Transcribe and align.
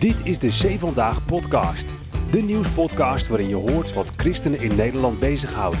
Dit 0.00 0.26
is 0.26 0.38
de 0.38 0.48
C 0.48 0.78
Vandaag 0.78 1.24
podcast. 1.24 1.84
De 2.30 2.42
nieuwspodcast 2.42 3.28
waarin 3.28 3.48
je 3.48 3.54
hoort 3.54 3.92
wat 3.92 4.12
christenen 4.16 4.60
in 4.60 4.76
Nederland 4.76 5.20
bezighoudt. 5.20 5.76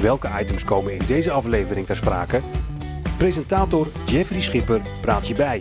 Welke 0.00 0.28
items 0.40 0.64
komen 0.64 0.94
in 0.94 1.06
deze 1.06 1.30
aflevering 1.30 1.86
ter 1.86 1.96
sprake? 1.96 2.40
Presentator 3.18 3.88
Jeffrey 4.06 4.40
Schipper 4.40 4.82
praat 5.00 5.26
je 5.28 5.34
bij. 5.34 5.60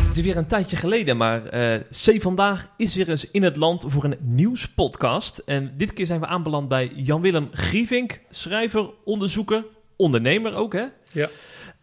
Het 0.00 0.16
is 0.16 0.22
weer 0.22 0.36
een 0.36 0.46
tijdje 0.46 0.76
geleden, 0.76 1.16
maar 1.16 1.46
eh 1.46 1.80
C 1.80 2.22
Vandaag 2.22 2.72
is 2.76 2.94
weer 2.94 3.08
eens 3.08 3.30
in 3.30 3.42
het 3.42 3.56
land 3.56 3.84
voor 3.86 4.04
een 4.04 4.16
nieuwspodcast. 4.20 5.38
En 5.38 5.74
dit 5.76 5.92
keer 5.92 6.06
zijn 6.06 6.20
we 6.20 6.26
aanbeland 6.26 6.68
bij 6.68 6.90
Jan-Willem 6.94 7.48
Grievink, 7.52 8.20
schrijver, 8.30 8.90
onderzoeker, 9.04 9.64
ondernemer 9.96 10.54
ook 10.54 10.72
hè. 10.72 10.84
Ja. 11.12 11.28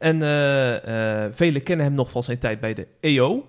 En 0.02 0.22
eh, 0.22 1.26
eh, 1.26 1.32
velen 1.34 1.64
kennen 1.64 1.86
hem 1.86 1.96
nog 1.96 2.12
van 2.12 2.24
zijn 2.24 2.40
tijd 2.40 2.60
bij 2.60 2.74
de 2.74 2.88
EO 3.00 3.48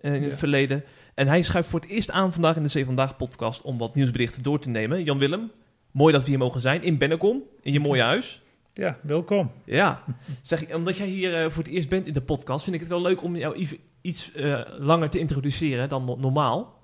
eh, 0.00 0.14
in 0.14 0.22
het 0.22 0.30
Ja. 0.30 0.36
verleden. 0.38 0.84
En 1.14 1.26
hij 1.26 1.42
schuift 1.42 1.68
voor 1.68 1.80
het 1.80 1.88
eerst 1.88 2.10
aan 2.10 2.32
vandaag 2.32 2.56
in 2.56 2.62
de 2.62 2.80
C 2.80 2.84
Vandaag 2.84 3.16
podcast 3.16 3.62
om 3.62 3.78
wat 3.78 3.94
nieuwsberichten 3.94 4.42
door 4.42 4.58
te 4.60 4.68
nemen. 4.68 5.04
Jan-Willem, 5.04 5.50
mooi 5.90 6.12
dat 6.12 6.22
we 6.22 6.28
hier 6.28 6.38
mogen 6.38 6.60
zijn 6.60 6.82
in 6.82 6.98
Bennekom, 6.98 7.42
in 7.62 7.72
je 7.72 7.80
mooie 7.80 8.02
huis. 8.02 8.42
Ja, 8.72 8.98
welkom. 9.02 9.50
Ja, 9.64 10.02
zeg 10.42 10.62
ik, 10.62 10.74
omdat 10.74 10.96
jij 10.96 11.06
hier 11.06 11.50
voor 11.50 11.62
het 11.62 11.72
eerst 11.72 11.88
bent 11.88 12.06
in 12.06 12.12
de 12.12 12.22
podcast, 12.22 12.64
vind 12.64 12.74
ik 12.76 12.82
het 12.82 12.90
wel 12.90 13.02
leuk 13.02 13.22
om 13.22 13.36
jou 13.36 13.54
even 13.56 13.78
iets 14.00 14.30
langer 14.78 15.10
te 15.10 15.18
introduceren 15.18 15.88
dan 15.88 16.04
no- 16.04 16.16
normaal. 16.16 16.82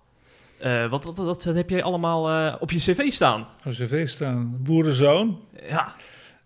Eh, 0.59 0.89
wat, 0.91 1.05
wat, 1.05 1.17
wat 1.17 1.45
heb 1.45 1.71
jij 1.71 1.83
allemaal 1.83 2.57
op 2.59 2.71
je 2.71 2.79
cv 2.79 3.11
staan? 3.13 3.41
Op 3.41 3.73
cv 3.73 4.09
staan 4.09 4.57
boerenzoon. 4.63 5.41
Ja, 5.69 5.95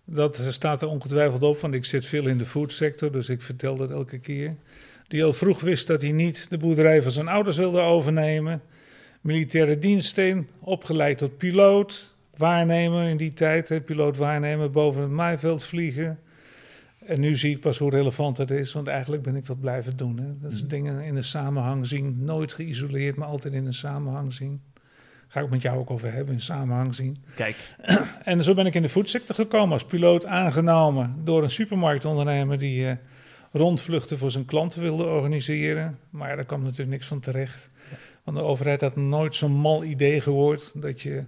Dat 0.05 0.41
staat 0.51 0.83
er 0.83 0.89
ongetwijfeld 0.89 1.43
op, 1.43 1.59
want 1.59 1.75
ik 1.75 1.85
zit 1.85 2.07
veel 2.07 2.27
in 2.27 2.39
de 2.39 2.47
foodsector, 2.47 3.13
dus 3.13 3.29
ik 3.29 3.43
vertel 3.43 3.77
dat 3.77 3.91
elke 3.91 4.19
keer. 4.19 4.55
Die 5.09 5.25
al 5.25 5.33
vroeg 5.33 5.61
wist 5.61 5.87
dat 5.87 6.03
hij 6.03 6.13
niet 6.13 6.47
de 6.51 6.59
boerderij 6.59 7.03
van 7.03 7.13
zijn 7.13 7.29
ouders 7.29 7.57
wilde 7.57 7.81
overnemen. 7.81 8.63
Militaire 9.21 9.79
dienst 9.79 10.19
in, 10.19 10.49
opgeleid 10.61 11.19
tot 11.19 11.37
piloot, 11.37 12.15
waarnemer 12.37 13.09
in 13.09 13.17
die 13.17 13.33
tijd. 13.33 13.69
hè, 13.69 13.81
Piloot 13.81 14.17
waarnemer 14.17 14.71
boven 14.71 15.03
het 15.03 15.11
maaiveld 15.11 15.65
vliegen. 15.65 16.19
En 17.07 17.21
nu 17.21 17.37
zie 17.37 17.51
ik 17.55 17.61
pas 17.61 17.79
hoe 17.79 17.91
relevant 17.91 18.37
dat 18.37 18.51
is, 18.51 18.73
want 18.73 18.87
eigenlijk 18.87 19.23
ben 19.23 19.37
ik 19.37 19.47
dat 19.47 19.61
blijven 19.61 19.97
doen. 19.97 20.19
Hè. 20.19 20.39
Dat 20.41 20.53
is 20.53 20.61
Mhm. 20.61 20.69
dingen 20.69 21.01
in 21.03 21.17
een 21.17 21.25
samenhang 21.25 21.87
zien, 21.87 22.25
nooit 22.25 22.53
geïsoleerd, 22.53 23.17
maar 23.17 23.29
altijd 23.29 23.55
in 23.55 23.67
een 23.67 23.75
samenhang 23.75 24.33
zien. 24.33 24.61
Ga 25.35 25.41
ik 25.41 25.51
met 25.51 25.63
jou 25.63 25.79
ook 25.79 25.91
over 25.91 26.13
hebben, 26.13 26.35
in 26.35 26.41
samenhang 26.41 26.95
zien. 26.95 27.17
kijk. 27.35 27.57
En 28.25 28.45
zo 28.45 28.55
ben 28.55 28.67
ik 28.67 28.75
in 28.75 28.83
de 28.83 28.89
foodsector 28.89 29.35
gekomen 29.35 29.73
als 29.73 29.85
piloot 29.85 30.27
aangenomen 30.27 31.17
door 31.25 31.43
een 31.43 31.51
supermarktondernemer 31.51 32.59
die 32.59 32.87
eh, 32.89 32.97
rondvluchten 33.53 34.19
voor 34.19 34.31
zijn 34.31 34.45
klanten 34.45 34.81
wilde 34.81 35.05
organiseren. 35.05 35.99
Maar 36.11 36.29
ja, 36.29 36.35
daar 36.37 36.45
kwam 36.45 36.63
natuurlijk 36.63 36.91
niks 36.91 37.07
van 37.07 37.21
terecht. 37.21 37.69
Want 38.25 38.37
de 38.37 38.43
overheid 38.43 38.81
had 38.81 38.97
nooit 38.97 39.35
zo'n 39.35 39.53
mal 39.53 39.85
idee 39.85 40.21
gehoord 40.21 40.73
dat 40.75 41.03
je 41.03 41.25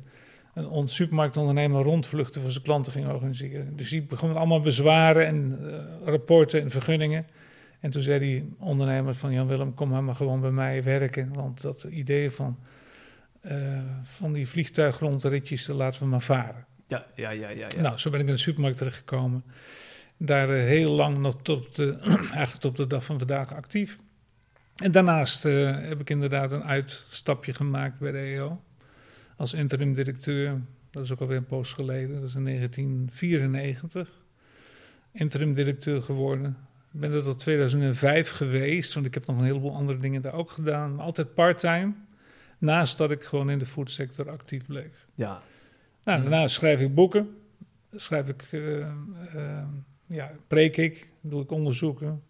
een 0.54 0.68
on- 0.68 0.88
supermarktondernemer 0.88 1.82
rondvluchten 1.82 2.42
voor 2.42 2.50
zijn 2.50 2.64
klanten 2.64 2.92
ging 2.92 3.08
organiseren. 3.08 3.76
Dus 3.76 3.88
die 3.88 4.02
begon 4.02 4.28
met 4.28 4.38
allemaal 4.38 4.60
bezwaren 4.60 5.26
en 5.26 5.58
eh, 5.62 6.08
rapporten 6.08 6.60
en 6.60 6.70
vergunningen. 6.70 7.26
En 7.80 7.91
toen 7.91 8.02
zei 8.02 8.18
die 8.18 8.54
ondernemer 8.58 9.14
van 9.14 9.32
Jan 9.32 9.46
Willem, 9.46 9.74
kom 9.74 10.04
maar 10.04 10.14
gewoon 10.14 10.41
bij 10.41 10.50
mij 10.50 10.82
werken. 10.82 11.34
Want 11.34 11.60
dat 11.60 11.86
idee 11.91 12.30
van, 12.30 12.56
eh, 13.47 13.78
van 14.02 14.33
die 14.33 14.48
vliegtuigrondritjes, 14.48 15.66
laten 15.66 16.00
we 16.00 16.06
maar 16.06 16.20
varen. 16.20 16.66
Ja, 16.86 17.06
ja, 17.14 17.30
ja, 17.30 17.48
ja. 17.48 17.66
ja. 17.77 17.80
Nou, 17.80 17.98
zo 17.98 18.11
ben 18.11 18.20
ik 18.20 18.27
in 18.27 18.33
de 18.33 18.41
supermarkt 18.41 18.78
terechtgekomen. 18.78 19.44
Daar 20.16 20.50
eh, 20.50 20.64
heel 20.64 20.91
lang 20.91 21.19
nog 21.19 21.42
tot 21.42 21.77
de, 21.77 21.92
eigenlijk 22.20 22.61
tot 22.61 22.77
de 22.77 22.86
dag 22.86 23.05
van 23.05 23.19
vandaag 23.19 23.55
actief. 23.55 23.98
En 24.77 24.92
daarnaast 24.92 25.44
eh, 25.44 25.77
heb 25.88 26.00
ik 26.00 26.11
inderdaad 26.11 26.53
een 26.53 26.64
uitstapje 26.64 27.54
gemaakt 27.54 27.98
bij 27.98 28.12
de 28.12 28.19
EO. 28.19 28.62
Als 29.37 29.54
interim 29.54 29.94
directeur. 29.94 30.60
Dat 30.91 31.04
is 31.04 31.12
ook 31.12 31.20
alweer 31.20 31.37
een 31.37 31.47
poos 31.47 31.72
geleden. 31.72 32.20
Dat 32.20 32.28
is 32.28 32.34
in 32.34 32.44
1994. 32.44 34.10
Interim 35.12 35.54
directeur 35.54 36.03
geworden. 36.03 36.56
Ik 36.93 37.00
ben 37.00 37.12
er 37.12 37.22
tot 37.22 37.38
2005 37.38 38.31
geweest. 38.31 38.94
Want 38.94 39.06
ik 39.06 39.15
heb 39.15 39.26
nog 39.26 39.38
een 39.38 39.44
heleboel 39.44 39.75
andere 39.75 39.99
dingen 39.99 40.22
daar 40.22 40.34
ook 40.34 40.50
gedaan. 40.50 40.94
Maar 40.94 41.04
altijd 41.04 41.34
part-time. 41.34 41.93
Naast 42.59 42.99
dat 42.99 43.11
ik 43.11 43.25
gewoon 43.25 43.50
in 43.50 43.59
de 43.59 43.67
foodsector 43.67 44.31
actief 44.31 44.67
bleef. 44.67 45.06
ja. 45.15 45.43
Nou, 46.05 46.21
daarna 46.21 46.49
schrijf 46.49 46.81
ik 46.81 46.94
boeken, 46.94 47.37
schrijf 47.94 48.28
ik, 48.28 48.43
eh, 48.50 48.81
eh, 48.81 48.89
ja, 50.06 50.33
preek 50.47 50.77
ik, 50.77 51.11
doe 51.21 51.43
ik 51.43 51.50
onderzoeken. 51.50 52.22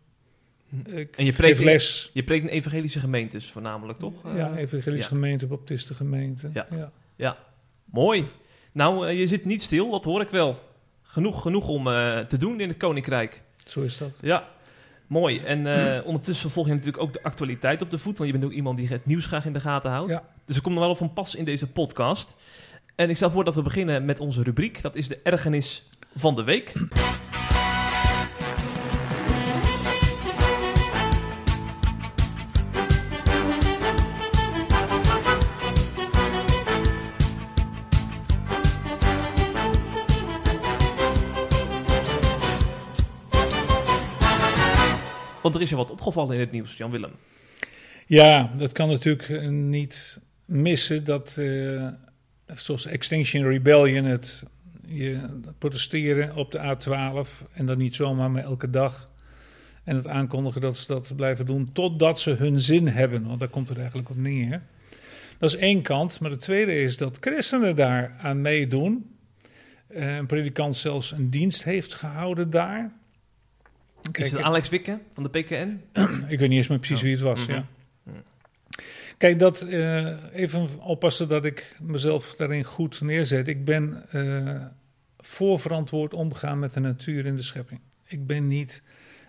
Ik 0.85 1.17
En 1.17 1.25
je 1.25 1.33
preekt, 1.33 1.59
les. 1.61 2.11
je 2.13 2.25
preekt 2.25 2.43
in 2.43 2.51
evangelische 2.51 3.01
gemeentes 3.01 3.51
voornamelijk, 3.51 3.99
toch? 3.99 4.25
Eh, 4.25 4.37
ja, 4.37 4.57
evangelische 4.57 5.11
ja. 5.11 5.15
gemeente, 5.15 5.47
baptistengemeente. 5.47 6.51
Ja. 6.53 6.67
Ja. 6.71 6.93
ja. 7.17 7.39
Mooi. 7.85 8.29
Nou, 8.73 9.09
eh, 9.09 9.19
je 9.19 9.27
zit 9.27 9.45
niet 9.45 9.63
stil, 9.63 9.91
dat 9.91 10.05
hoor 10.05 10.21
ik 10.21 10.29
wel. 10.29 10.59
Genoeg, 11.03 11.43
genoeg 11.43 11.69
om 11.69 11.89
eh, 11.89 12.21
te 12.21 12.37
doen 12.37 12.61
in 12.61 12.69
het 12.69 12.77
Koninkrijk. 12.77 13.43
zo 13.67 13.81
is 13.83 13.99
dat. 13.99 14.19
Ja, 14.21 14.49
mooi. 15.07 15.39
En 15.39 15.67
eh, 15.67 16.07
ondertussen 16.07 16.51
volg 16.51 16.67
je 16.67 16.73
natuurlijk 16.73 17.03
ook 17.03 17.13
de 17.13 17.23
actualiteit 17.23 17.83
op 17.83 17.91
de 17.91 17.99
voet. 17.99 18.19
Want 18.19 18.31
je 18.31 18.39
bent 18.39 18.51
ook 18.51 18.57
iemand 18.57 18.79
die 18.79 18.89
het 18.89 19.05
nieuws 19.05 19.27
graag 19.27 19.47
in 19.47 19.53
de 19.53 19.61
gaten 19.61 19.91
houdt. 19.91 20.11
Ja. 20.11 20.23
Dus 20.45 20.57
er 20.57 20.63
komt 20.63 20.75
nog 20.75 20.85
wel 20.85 20.95
van 20.95 21.13
pas 21.13 21.35
in 21.35 21.45
deze 21.45 21.67
podcast. 21.67 22.35
En 22.95 23.11
ik 23.11 23.17
stel 23.17 23.31
voor 23.31 23.45
dat 23.45 23.55
we 23.55 23.63
beginnen 23.63 24.05
met 24.05 24.21
onze 24.21 24.43
rubriek. 24.43 24.83
Dat 24.83 24.97
is 24.97 25.09
de 25.09 25.19
ergernis 25.23 25.89
van 26.15 26.35
de 26.35 26.45
week. 26.45 26.73
Want 45.47 45.59
er 45.59 45.65
is 45.65 45.71
je 45.71 45.77
wat 45.77 45.91
opgevallen 45.91 46.35
in 46.35 46.41
het 46.41 46.51
nieuws, 46.51 46.77
Jan-Willem. 46.77 47.11
Ja, 48.07 48.53
dat 48.57 48.73
kan 48.73 48.89
natuurlijk 48.89 49.29
eh, 49.29 49.49
niet 49.49 50.21
missen 50.45 51.05
dat, 51.05 51.37
eh, 51.39 51.89
zoals 52.55 52.87
Extinction 52.87 53.49
Rebellion, 53.49 54.05
het 54.05 54.43
je 54.87 55.21
protesteren 55.59 56.37
op 56.37 56.53
de 56.53 56.59
A12 56.59 57.49
en 57.53 57.67
dan 57.67 57.79
niet 57.79 57.95
zomaar, 57.95 58.31
maar 58.31 58.43
elke 58.43 58.71
dag. 58.71 59.11
En 59.85 59.97
het 59.97 60.07
aankondigen 60.07 60.61
dat 60.61 60.77
ze 60.77 60.87
dat 60.87 61.17
blijven 61.17 61.47
doen 61.47 61.73
totdat 61.73 62.21
ze 62.21 62.31
hun 62.31 62.61
zin 62.61 62.89
hebben, 62.89 63.27
want 63.27 63.41
daar 63.41 63.49
komt 63.49 63.69
het 63.69 63.79
eigenlijk 63.79 64.11
op 64.11 64.17
neer. 64.17 64.63
Dat 65.39 65.49
is 65.49 65.57
één 65.57 65.83
kant, 65.83 66.21
maar 66.21 66.31
de 66.31 66.37
tweede 66.37 66.81
is 66.81 66.97
dat 66.97 67.17
christenen 67.21 67.77
daar 67.77 68.15
aan 68.19 68.41
meedoen. 68.41 69.17
Eh, 69.87 70.17
Een 70.17 70.27
predikant 70.27 70.77
zelfs 70.77 71.13
een 71.13 71.31
dienst 71.31 71.65
heeft 71.65 71.95
gehouden 71.95 72.51
daar. 72.51 72.93
Is 74.13 74.31
het 74.31 74.41
Alex 74.41 74.69
Wikke 74.69 74.99
van 75.13 75.23
de 75.23 75.29
PKN? 75.29 75.81
Ik 76.33 76.39
weet 76.39 76.49
niet 76.49 76.59
eens 76.59 76.69
meer 76.69 76.79
precies 76.79 76.97
Oh. 76.97 77.03
wie 77.03 77.13
het 77.13 77.21
was. 77.21 77.47
Mhm. 77.47 77.53
ja. 77.53 77.67
Kijk, 79.17 79.39
dat, 79.39 79.63
eh, 79.63 80.35
even 80.35 80.81
oppassen 80.81 81.29
dat 81.29 81.45
ik 81.45 81.77
mezelf 81.83 82.35
daarin 82.35 82.65
goed 82.65 83.01
neerzet. 83.01 83.49
Ik 83.49 83.65
ben 83.65 84.05
eh 84.11 84.65
voorverantwoord 85.27 86.15
omgaan 86.15 86.59
met 86.59 86.73
de 86.73 86.81
natuur 86.81 87.27
en 87.27 87.37
de 87.37 87.43
schepping. 87.43 87.81
Ik 88.05 88.27
ben 88.27 88.47
niet 88.47 88.83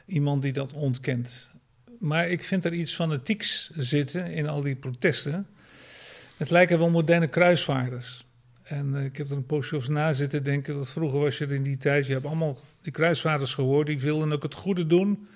iemand 0.06 0.42
die 0.42 0.54
dat 0.54 0.74
ontkent. 0.74 1.52
Maar 2.00 2.30
ik 2.30 2.44
vind 2.44 2.66
er 2.66 2.74
iets 2.74 2.96
fanatieks 2.96 3.70
zitten 3.76 4.32
in 4.32 4.48
al 4.48 4.62
die 4.62 4.76
protesten. 4.76 5.48
Het 6.38 6.50
lijken 6.50 6.80
wel 6.80 6.90
moderne 6.90 7.28
kruisvaarders. 7.28 8.26
En 8.64 8.96
eh, 8.96 9.06
ik 9.06 9.18
heb 9.18 9.30
er 9.30 9.36
een 9.36 9.46
poosje 9.46 9.76
over 9.76 9.92
na 9.92 10.14
zitten 10.14 10.44
denken. 10.44 10.76
Dat 10.76 10.90
vroeger 10.90 11.20
was 11.20 11.38
je 11.38 11.46
er 11.46 11.54
in 11.54 11.64
die 11.64 11.78
tijd. 11.78 12.06
Je 12.06 12.14
hebt 12.14 12.26
allemaal 12.26 12.58
die 12.88 12.96
kruisvaarders 12.96 13.54
gehoord. 13.54 13.88
Die 13.88 14.00
wilden 14.00 14.32
ook 14.32 14.44
het 14.44 14.54
goede 14.54 14.88
doen. 14.88 15.28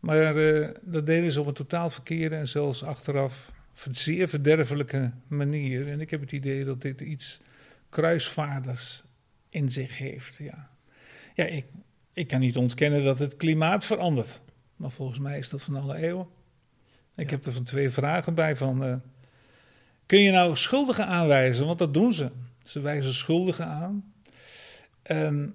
Maar 0.00 0.36
eh, 0.36 0.68
dat 0.82 1.06
deden 1.06 1.30
ze 1.32 1.40
op 1.40 1.46
een 1.46 1.54
totaal 1.54 1.90
verkeerde 1.90 2.36
en 2.36 2.48
zelfs 2.48 2.84
achteraf 2.84 3.52
zeer 3.90 4.28
verderfelijke 4.28 5.10
manier. 5.26 5.88
En 5.88 6.00
ik 6.00 6.10
heb 6.10 6.20
het 6.20 6.32
idee 6.32 6.64
dat 6.64 6.82
dit 6.82 7.00
iets 7.00 7.40
kruisvaarders 7.88 9.02
in 9.48 9.70
zich 9.70 9.98
heeft. 9.98 10.36
Ja, 10.36 10.70
ja 11.34 11.44
ik, 11.44 11.64
ik 12.12 12.26
kan 12.26 12.40
niet 12.40 12.56
ontkennen 12.56 13.04
dat 13.04 13.18
het 13.18 13.36
klimaat 13.36 13.84
verandert. 13.84 14.42
Maar 14.76 14.90
volgens 14.90 15.18
mij 15.18 15.38
is 15.38 15.48
dat 15.48 15.62
van 15.62 15.76
alle 15.76 15.96
eeuwen. 15.96 16.26
Ik 17.16 17.24
Ja. 17.24 17.36
heb 17.36 17.46
er 17.46 17.52
van 17.52 17.62
twee 17.64 17.90
vragen 17.90 18.34
bij 18.34 18.56
van... 18.56 18.84
eh, 18.84 18.94
kun 20.06 20.20
je 20.20 20.30
nou 20.30 20.56
schuldigen 20.56 21.06
aanwijzen? 21.06 21.66
Want 21.66 21.78
dat 21.78 21.94
doen 21.94 22.12
ze. 22.12 22.30
Ze 22.64 22.80
wijzen 22.80 23.14
schuldigen 23.14 23.66
aan. 23.66 24.12
En 25.02 25.54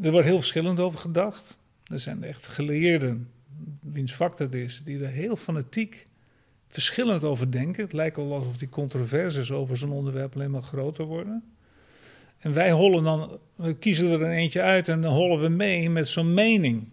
er 0.00 0.10
wordt 0.10 0.26
heel 0.26 0.38
verschillend 0.38 0.80
over 0.80 0.98
gedacht. 0.98 1.56
Er 1.84 2.00
zijn 2.00 2.24
echt 2.24 2.46
geleerden, 2.46 3.30
wiens 3.80 4.14
vak 4.14 4.36
dat 4.36 4.54
is, 4.54 4.82
die 4.84 5.04
er 5.04 5.10
heel 5.10 5.36
fanatiek 5.36 6.04
verschillend 6.68 7.24
over 7.24 7.50
denken. 7.50 7.82
Het 7.82 7.92
lijkt 7.92 8.16
wel 8.16 8.34
alsof 8.34 8.56
die 8.56 8.68
controversies 8.68 9.50
over 9.52 9.76
zo'n 9.76 9.92
onderwerp 9.92 10.34
alleen 10.34 10.50
maar 10.50 10.62
groter 10.62 11.04
worden. 11.04 11.44
En 12.38 12.52
wij 12.52 12.70
hollen 12.70 13.02
dan, 13.02 13.38
we 13.54 13.74
kiezen 13.74 14.10
er 14.10 14.22
een 14.22 14.30
eentje 14.30 14.62
uit 14.62 14.88
en 14.88 15.00
dan 15.00 15.12
hollen 15.12 15.40
we 15.40 15.48
mee 15.48 15.90
met 15.90 16.08
zo'n 16.08 16.34
mening. 16.34 16.88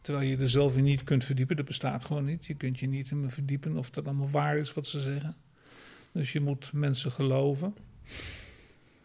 Terwijl 0.00 0.28
je 0.28 0.36
er 0.36 0.50
zelf 0.50 0.76
in 0.76 0.84
niet 0.84 1.04
kunt 1.04 1.24
verdiepen. 1.24 1.56
Dat 1.56 1.64
bestaat 1.64 2.04
gewoon 2.04 2.24
niet. 2.24 2.46
Je 2.46 2.54
kunt 2.54 2.78
je 2.78 2.86
niet 2.86 3.10
in 3.10 3.30
verdiepen 3.30 3.76
of 3.76 3.90
dat 3.90 4.04
allemaal 4.04 4.30
waar 4.30 4.56
is 4.56 4.74
wat 4.74 4.86
ze 4.86 5.00
zeggen. 5.00 5.36
Dus 6.12 6.32
je 6.32 6.40
moet 6.40 6.70
mensen 6.72 7.12
geloven. 7.12 7.74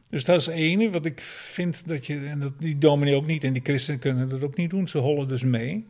Dus 0.09 0.25
dat 0.25 0.39
is 0.39 0.45
het 0.45 0.55
ene 0.55 0.89
wat 0.89 1.05
ik 1.05 1.21
vind 1.21 1.87
dat 1.87 2.05
je, 2.05 2.25
en 2.25 2.39
dat, 2.39 2.59
die 2.59 2.77
dominee 2.77 3.15
ook 3.15 3.25
niet 3.25 3.43
en 3.43 3.53
die 3.53 3.61
christenen 3.61 3.99
kunnen 3.99 4.29
dat 4.29 4.41
ook 4.41 4.55
niet 4.55 4.69
doen, 4.69 4.87
ze 4.87 4.97
hollen 4.97 5.27
dus 5.27 5.43
mee. 5.43 5.87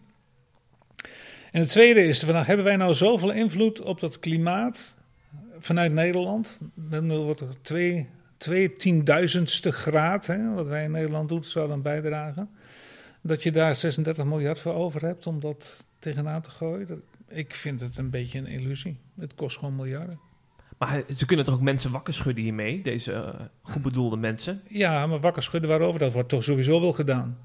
En 1.51 1.59
het 1.59 1.69
tweede 1.69 2.03
is, 2.03 2.19
van, 2.19 2.33
nou, 2.33 2.45
hebben 2.45 2.65
wij 2.65 2.75
nou 2.75 2.93
zoveel 2.93 3.31
invloed 3.31 3.81
op 3.81 3.99
dat 3.99 4.19
klimaat 4.19 4.95
vanuit 5.59 5.91
Nederland? 5.91 6.59
Dan 6.73 7.17
wordt 7.17 7.41
er 7.41 7.61
twee, 7.61 8.07
twee 8.37 8.75
tienduizendste 8.75 9.71
graad, 9.71 10.27
hè, 10.27 10.53
wat 10.53 10.67
wij 10.67 10.83
in 10.83 10.91
Nederland 10.91 11.29
doen, 11.29 11.43
zou 11.43 11.67
dan 11.67 11.81
bijdragen. 11.81 12.49
Dat 13.21 13.43
je 13.43 13.51
daar 13.51 13.75
36 13.75 14.25
miljard 14.25 14.59
voor 14.59 14.73
over 14.73 15.01
hebt 15.01 15.27
om 15.27 15.39
dat 15.39 15.83
tegenaan 15.99 16.41
te 16.41 16.49
gooien. 16.49 17.03
ik 17.27 17.53
vind 17.53 17.79
het 17.79 17.97
een 17.97 18.09
beetje 18.09 18.39
een 18.39 18.47
illusie. 18.47 18.97
Het 19.19 19.35
kost 19.35 19.57
gewoon 19.57 19.75
miljarden. 19.75 20.19
Maar 20.79 21.03
ze 21.15 21.25
kunnen 21.25 21.45
toch 21.45 21.53
ook 21.53 21.61
mensen 21.61 21.91
wakker 21.91 22.13
schudden 22.13 22.43
hiermee, 22.43 22.81
deze 22.81 23.11
uh, 23.11 23.29
goed 23.61 23.81
bedoelde 23.81 24.17
mensen? 24.17 24.61
Ja, 24.67 25.07
maar 25.07 25.19
wakker 25.19 25.43
schudden 25.43 25.69
waarover? 25.69 25.99
Dat 25.99 26.13
wordt 26.13 26.29
toch 26.29 26.43
sowieso 26.43 26.81
wel 26.81 26.93
gedaan. 26.93 27.37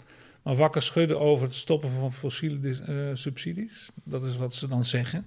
Maar 0.42 0.54
wakker 0.54 0.82
schudden 0.82 1.20
over 1.20 1.46
het 1.46 1.54
stoppen 1.54 1.90
van 1.90 2.12
fossiele 2.12 2.58
uh, 2.88 3.10
subsidies, 3.14 3.88
dat 4.04 4.24
is 4.24 4.36
wat 4.36 4.54
ze 4.54 4.68
dan 4.68 4.84
zeggen. 4.84 5.26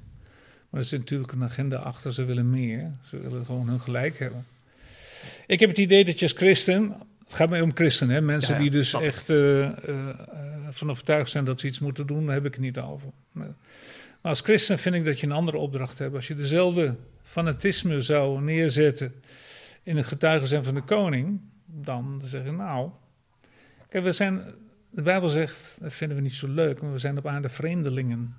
Maar 0.69 0.81
er 0.81 0.88
zit 0.88 1.00
natuurlijk 1.00 1.31
een 1.31 1.44
agenda 1.44 1.77
achter, 1.77 2.13
ze 2.13 2.25
willen 2.25 2.50
meer. 2.50 2.92
Ze 3.04 3.19
willen 3.19 3.45
gewoon 3.45 3.68
hun 3.68 3.81
gelijk 3.81 4.19
hebben. 4.19 4.45
Ik 5.48 5.60
heb 5.60 5.69
het 5.69 5.77
idee 5.77 6.06
dat 6.06 6.19
je 6.19 6.25
als 6.25 6.33
christen, 6.33 6.95
het 7.24 7.33
gaat 7.33 7.50
mij 7.50 7.62
om 7.62 7.75
christen, 7.75 8.10
hè, 8.10 8.21
mensen 8.21 8.57
die 8.57 8.69
dus 8.69 8.94
echt 8.94 9.30
uh, 9.30 9.69
van 10.69 10.89
overtuigd 10.89 11.30
zijn 11.30 11.45
dat 11.45 11.60
ze 11.60 11.68
iets 11.68 11.80
moeten 11.80 12.07
doen, 12.07 12.25
daar 12.25 12.36
heb 12.36 12.45
ik 12.45 12.53
het 12.53 12.62
niet 12.62 12.77
over. 12.77 13.10
Maar 13.31 13.53
als 14.21 14.42
christen 14.42 14.80
vind 14.80 14.95
ik 14.95 15.06
dat 15.06 15.19
je 15.19 15.25
een 15.25 15.31
andere 15.31 15.57
opdracht 15.57 15.98
hebt. 15.98 16.15
Als 16.15 16.27
je 16.27 16.36
dezelfde 16.36 16.95
fanatisme 17.27 18.01
zou 18.01 18.41
neerzetten 18.41 19.13
in 19.83 19.97
het 19.97 20.06
getuigen 20.06 20.47
zijn 20.47 20.63
van 20.63 20.74
de 20.74 20.81
koning, 20.81 21.39
dan 21.65 22.21
zeg 22.24 22.44
je 22.44 22.51
nou. 22.51 22.89
Kijk, 23.89 24.03
we 24.03 24.12
zijn, 24.12 24.44
de 24.89 25.01
Bijbel 25.01 25.29
zegt, 25.29 25.77
dat 25.81 25.94
vinden 25.94 26.18
we 26.18 26.24
niet 26.24 26.35
zo 26.35 26.47
leuk, 26.47 26.81
maar 26.81 26.91
we 26.91 26.97
zijn 26.97 27.18
op 27.18 27.27
aarde 27.27 27.50
vreemdelingen. 27.50 28.35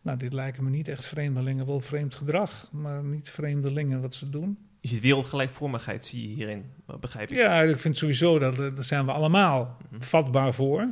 Nou, 0.00 0.18
dit 0.18 0.32
lijken 0.32 0.64
me 0.64 0.70
niet 0.70 0.88
echt 0.88 1.06
vreemdelingen, 1.06 1.66
wel 1.66 1.80
vreemd 1.80 2.14
gedrag, 2.14 2.68
maar 2.72 3.04
niet 3.04 3.30
vreemdelingen 3.30 4.00
wat 4.00 4.14
ze 4.14 4.30
doen. 4.30 4.58
Je 4.80 4.88
ziet 4.88 5.00
wereldgelijkvormigheid, 5.00 6.04
zie 6.04 6.28
je 6.28 6.34
hierin, 6.34 6.64
begrijp 7.00 7.30
ik. 7.30 7.36
Ja, 7.36 7.62
ik 7.62 7.78
vind 7.78 7.96
sowieso 7.96 8.38
dat 8.38 8.56
daar 8.56 8.72
zijn 8.84 9.04
we 9.06 9.12
allemaal 9.12 9.76
mhm. 9.90 10.02
vatbaar 10.02 10.54
voor. 10.54 10.88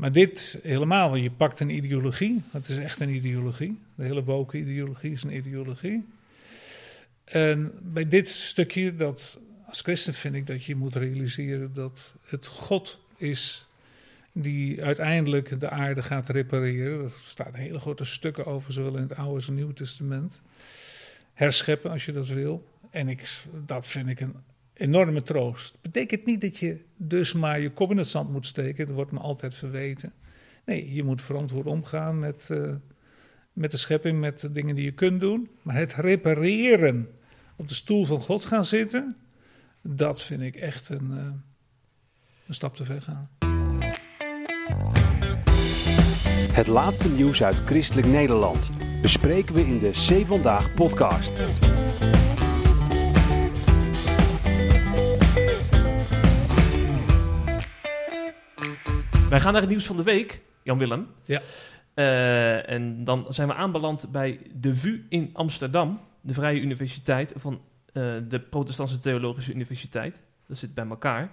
Maar 0.00 0.12
dit 0.12 0.58
helemaal, 0.62 1.10
want 1.10 1.22
je 1.22 1.30
pakt 1.30 1.60
een 1.60 1.70
ideologie. 1.70 2.42
Het 2.50 2.68
is 2.68 2.78
echt 2.78 3.00
een 3.00 3.08
ideologie. 3.08 3.78
De 3.94 4.04
hele 4.04 4.24
woke 4.24 4.58
ideologie 4.58 5.12
is 5.12 5.22
een 5.22 5.36
ideologie. 5.36 6.08
En 7.24 7.72
bij 7.82 8.08
dit 8.08 8.28
stukje, 8.28 8.96
dat, 8.96 9.38
als 9.66 9.80
christen 9.80 10.14
vind 10.14 10.34
ik 10.34 10.46
dat 10.46 10.64
je 10.64 10.74
moet 10.74 10.94
realiseren 10.94 11.74
dat 11.74 12.14
het 12.24 12.46
God 12.46 13.00
is 13.16 13.66
die 14.32 14.84
uiteindelijk 14.84 15.60
de 15.60 15.70
aarde 15.70 16.02
gaat 16.02 16.28
repareren. 16.28 17.04
Er 17.04 17.12
staat 17.26 17.54
hele 17.54 17.78
grote 17.78 18.04
stukken 18.04 18.46
over, 18.46 18.72
zowel 18.72 18.96
in 18.96 19.02
het 19.02 19.16
Oude 19.16 19.34
als 19.34 19.46
het 19.46 19.54
Nieuwe 19.54 19.74
Testament. 19.74 20.40
Herscheppen 21.34 21.90
als 21.90 22.04
je 22.04 22.12
dat 22.12 22.28
wil. 22.28 22.66
En 22.90 23.08
ik, 23.08 23.38
dat 23.66 23.88
vind 23.88 24.08
ik 24.08 24.20
een 24.20 24.34
enorme 24.80 25.22
troost. 25.22 25.78
Betekent 25.82 26.24
niet 26.24 26.40
dat 26.40 26.56
je 26.56 26.80
dus 26.96 27.32
maar 27.32 27.60
je 27.60 27.70
kop 27.70 27.90
in 27.90 27.96
het 27.96 28.08
zand 28.08 28.30
moet 28.30 28.46
steken. 28.46 28.86
Dat 28.86 28.94
wordt 28.94 29.12
me 29.12 29.18
altijd 29.18 29.54
verweten. 29.54 30.12
Nee, 30.64 30.94
je 30.94 31.04
moet 31.04 31.22
verantwoord 31.22 31.66
omgaan 31.66 32.18
met, 32.18 32.48
uh, 32.52 32.74
met 33.52 33.70
de 33.70 33.76
schepping, 33.76 34.20
met 34.20 34.40
de 34.40 34.50
dingen 34.50 34.74
die 34.74 34.84
je 34.84 34.92
kunt 34.92 35.20
doen. 35.20 35.48
Maar 35.62 35.74
het 35.74 35.94
repareren, 35.94 37.08
op 37.56 37.68
de 37.68 37.74
stoel 37.74 38.04
van 38.04 38.20
God 38.20 38.44
gaan 38.44 38.64
zitten, 38.64 39.16
dat 39.82 40.22
vind 40.22 40.40
ik 40.42 40.56
echt 40.56 40.88
een, 40.88 41.10
uh, 41.10 41.24
een 42.46 42.54
stap 42.54 42.76
te 42.76 42.84
ver 42.84 43.02
gaan. 43.02 43.30
Het 46.52 46.66
laatste 46.66 47.08
nieuws 47.08 47.42
uit 47.42 47.60
Christelijk 47.64 48.06
Nederland 48.06 48.70
bespreken 49.02 49.54
we 49.54 49.66
in 49.66 49.78
de 49.78 49.90
C 49.90 50.26
Vandaag 50.26 50.74
podcast. 50.74 51.32
Wij 59.30 59.40
gaan 59.40 59.52
naar 59.52 59.60
het 59.60 59.70
nieuws 59.70 59.86
van 59.86 59.96
de 59.96 60.02
week, 60.02 60.40
Jan-Willem. 60.62 61.06
Ja. 61.24 61.40
Uh, 61.94 62.70
en 62.70 63.04
dan 63.04 63.26
zijn 63.28 63.48
we 63.48 63.54
aanbeland 63.54 64.10
bij 64.10 64.40
de 64.54 64.74
VU 64.74 65.06
in 65.08 65.30
Amsterdam, 65.32 66.00
de 66.20 66.34
Vrije 66.34 66.60
Universiteit 66.60 67.32
van 67.36 67.52
uh, 67.52 68.14
de 68.28 68.40
Protestantse 68.40 68.98
Theologische 68.98 69.52
Universiteit. 69.52 70.22
Dat 70.46 70.56
zit 70.56 70.74
bij 70.74 70.86
elkaar. 70.86 71.30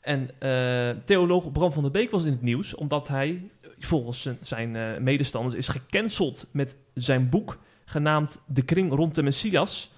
En 0.00 0.30
uh, 0.40 0.90
theoloog 1.04 1.52
Bram 1.52 1.72
van 1.72 1.82
der 1.82 1.92
Beek 1.92 2.10
was 2.10 2.24
in 2.24 2.32
het 2.32 2.42
nieuws, 2.42 2.74
omdat 2.74 3.08
hij 3.08 3.50
volgens 3.78 4.28
zijn 4.40 5.02
medestanders 5.02 5.54
is 5.54 5.68
gecanceld 5.68 6.46
met 6.50 6.76
zijn 6.94 7.28
boek 7.28 7.58
genaamd 7.84 8.40
De 8.46 8.62
Kring 8.62 8.92
rond 8.92 9.14
de 9.14 9.22
Messias. 9.22 9.92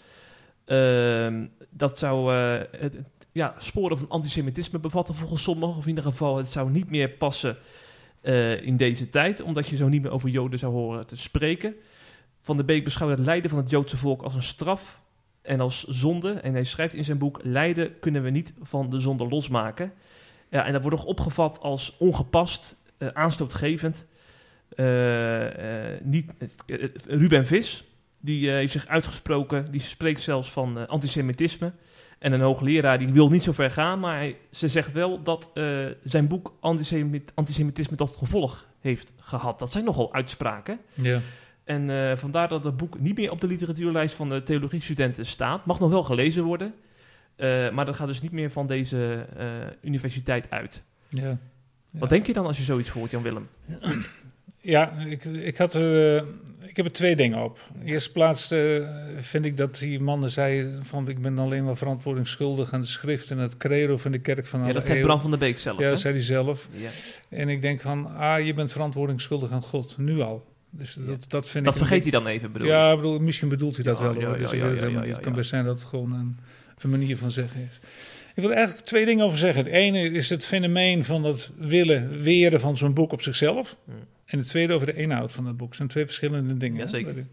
Ehm, 0.64 1.46
dat 1.70 1.98
zou 1.98 2.32
het, 2.32 2.96
ja, 3.34 3.54
sporen 3.58 3.98
van 3.98 4.08
antisemitisme 4.08 4.78
bevatten 4.78 5.14
volgens 5.14 5.42
sommigen. 5.42 5.76
Of 5.76 5.82
in 5.82 5.88
ieder 5.88 6.04
geval, 6.04 6.36
het 6.36 6.48
zou 6.48 6.70
niet 6.70 6.90
meer 6.90 7.08
passen 7.08 7.56
uh, 8.22 8.62
in 8.62 8.76
deze 8.76 9.10
tijd, 9.10 9.42
omdat 9.42 9.68
je 9.68 9.76
zo 9.76 9.88
niet 9.88 10.02
meer 10.02 10.10
over 10.10 10.28
Joden 10.28 10.58
zou 10.58 10.72
horen 10.72 11.06
te 11.06 11.16
spreken. 11.16 11.74
Van 12.40 12.56
de 12.56 12.64
Beek 12.64 12.84
beschouwt 12.84 13.10
het 13.10 13.26
lijden 13.26 13.50
van 13.50 13.58
het 13.58 13.70
Joodse 13.70 13.96
volk 13.96 14.22
als 14.22 14.34
een 14.34 14.42
straf 14.42 15.02
en 15.42 15.60
als 15.60 15.84
zonde. 15.84 16.32
En 16.32 16.52
hij 16.52 16.64
schrijft 16.64 16.94
in 16.94 17.04
zijn 17.04 17.18
boek: 17.18 17.40
Lijden 17.42 17.98
kunnen 17.98 18.22
we 18.22 18.30
niet 18.30 18.54
van 18.62 18.90
de 18.90 19.00
zonde 19.00 19.28
losmaken. 19.28 19.92
Ja, 20.50 20.64
en 20.64 20.72
dat 20.72 20.82
wordt 20.82 20.96
nog 20.96 21.06
opgevat 21.06 21.60
als 21.60 21.96
ongepast, 21.98 22.76
uh, 22.98 23.08
aanstootgevend. 23.08 24.06
Uh, 24.76 25.46
niet, 26.02 26.32
Ruben 27.06 27.46
Vis, 27.46 27.84
die 28.20 28.50
heeft 28.50 28.72
zich 28.72 28.86
uitgesproken, 28.86 29.70
die 29.70 29.80
spreekt 29.80 30.20
zelfs 30.20 30.52
van 30.52 30.88
antisemitisme. 30.88 31.72
En 32.24 32.32
een 32.32 32.40
hoogleraar 32.40 32.98
die 32.98 33.12
wil 33.12 33.28
niet 33.28 33.42
zo 33.42 33.52
ver 33.52 33.70
gaan, 33.70 34.00
maar 34.00 34.16
hij, 34.16 34.36
ze 34.50 34.68
zegt 34.68 34.92
wel 34.92 35.22
dat 35.22 35.50
uh, 35.54 35.86
zijn 36.04 36.26
boek 36.26 36.54
antisemit, 36.60 37.32
antisemitisme 37.34 37.96
tot 37.96 38.16
gevolg 38.16 38.68
heeft 38.80 39.12
gehad. 39.18 39.58
Dat 39.58 39.72
zijn 39.72 39.84
nogal 39.84 40.14
uitspraken. 40.14 40.78
Ja. 40.94 41.20
En 41.64 41.88
uh, 41.88 42.16
vandaar 42.16 42.48
dat 42.48 42.64
het 42.64 42.76
boek 42.76 43.00
niet 43.00 43.16
meer 43.16 43.30
op 43.30 43.40
de 43.40 43.46
literatuurlijst 43.46 44.14
van 44.14 44.28
de 44.28 44.42
theologiestudenten 44.42 45.26
staat. 45.26 45.66
Mag 45.66 45.80
nog 45.80 45.90
wel 45.90 46.02
gelezen 46.02 46.44
worden, 46.44 46.74
uh, 47.36 47.70
maar 47.70 47.84
dat 47.84 47.96
gaat 47.96 48.06
dus 48.06 48.22
niet 48.22 48.32
meer 48.32 48.50
van 48.50 48.66
deze 48.66 49.26
universiteit 49.82 50.50
uit. 50.50 50.82
Ja. 51.08 51.22
ja. 51.22 51.38
Wat 51.90 52.08
denk 52.08 52.26
je 52.26 52.32
dan 52.32 52.46
als 52.46 52.56
je 52.56 52.62
zoiets 52.62 52.90
hoort, 52.90 53.10
Jan 53.10 53.22
Willem? 53.22 53.48
Ja, 54.60 54.90
ik, 54.90 55.24
ik, 55.24 55.56
had 55.56 55.74
er, 55.74 56.24
ik 56.74 56.82
heb 56.82 56.92
er 56.92 56.98
twee 56.98 57.16
dingen 57.16 57.42
op. 57.42 57.58
In 57.80 57.86
eerste 57.86 58.12
plaats 58.12 58.52
uh, 58.52 58.88
vind 59.18 59.44
ik 59.44 59.56
dat 59.56 59.78
die 59.78 60.00
mannen 60.00 60.30
zeiden 60.30 60.84
van 60.84 61.08
ik 61.08 61.22
ben 61.22 61.38
alleen 61.38 61.64
maar 61.64 61.76
verantwoording 61.76 62.28
schuldig 62.28 62.72
aan 62.72 62.80
de 62.80 62.86
schrift 62.86 63.30
en 63.30 63.38
het 63.38 63.56
credo 63.56 63.96
van 63.96 64.10
de 64.10 64.18
kerk 64.18 64.46
van 64.46 64.66
Ja, 64.66 64.72
dat 64.72 64.86
zegt 64.86 65.00
Bram 65.00 65.20
van 65.20 65.30
der 65.30 65.38
Beek 65.38 65.58
zelf. 65.58 65.78
Ja, 65.78 65.88
dat 65.88 66.00
zei 66.00 66.14
hij 66.14 66.22
zelf. 66.22 66.68
Ja. 66.70 66.88
En 67.28 67.48
ik 67.48 67.62
denk 67.62 67.80
van, 67.80 68.16
ah, 68.16 68.46
je 68.46 68.54
bent 68.54 68.72
verantwoording 68.72 69.20
schuldig 69.20 69.50
aan 69.50 69.62
God, 69.62 69.98
nu 69.98 70.20
al. 70.20 70.44
Dus 70.70 70.94
dat, 70.94 71.06
ja. 71.06 71.26
dat 71.28 71.48
vind 71.48 71.64
dat 71.64 71.74
ik... 71.74 71.80
vergeet 71.80 72.02
hij 72.02 72.10
dan 72.10 72.26
even, 72.26 72.52
bedoel 72.52 72.68
Ja, 72.68 72.96
bedoel, 72.96 73.18
misschien 73.18 73.48
bedoelt 73.48 73.74
hij 73.74 73.84
dat 73.84 73.98
ja, 73.98 74.04
wel. 74.04 74.20
Ja, 74.20 74.36
dus 74.36 74.50
het 74.50 75.20
kan 75.20 75.32
best 75.32 75.50
zijn 75.50 75.64
dat 75.64 75.76
het 75.76 75.88
gewoon 75.88 76.12
een, 76.12 76.36
een 76.78 76.90
manier 76.90 77.16
van 77.16 77.30
zeggen 77.30 77.60
is. 77.60 77.80
Ik 78.34 78.42
wil 78.42 78.50
er 78.50 78.56
eigenlijk 78.56 78.86
twee 78.86 79.06
dingen 79.06 79.24
over 79.24 79.38
zeggen. 79.38 79.64
Het 79.64 79.72
ene 79.72 80.10
is 80.10 80.28
het 80.28 80.44
fenomeen 80.44 81.04
van 81.04 81.24
het 81.24 81.50
willen 81.58 82.22
weren 82.22 82.60
van 82.60 82.76
zo'n 82.76 82.94
boek 82.94 83.12
op 83.12 83.22
zichzelf. 83.22 83.76
En 84.34 84.40
het 84.40 84.48
tweede 84.48 84.72
over 84.72 84.86
de 84.86 84.94
inhoud 84.94 85.32
van 85.32 85.46
het 85.46 85.56
boek. 85.56 85.68
Het 85.68 85.76
zijn 85.76 85.88
twee 85.88 86.04
verschillende 86.04 86.56
dingen. 86.56 86.78
Jazeker. 86.78 87.26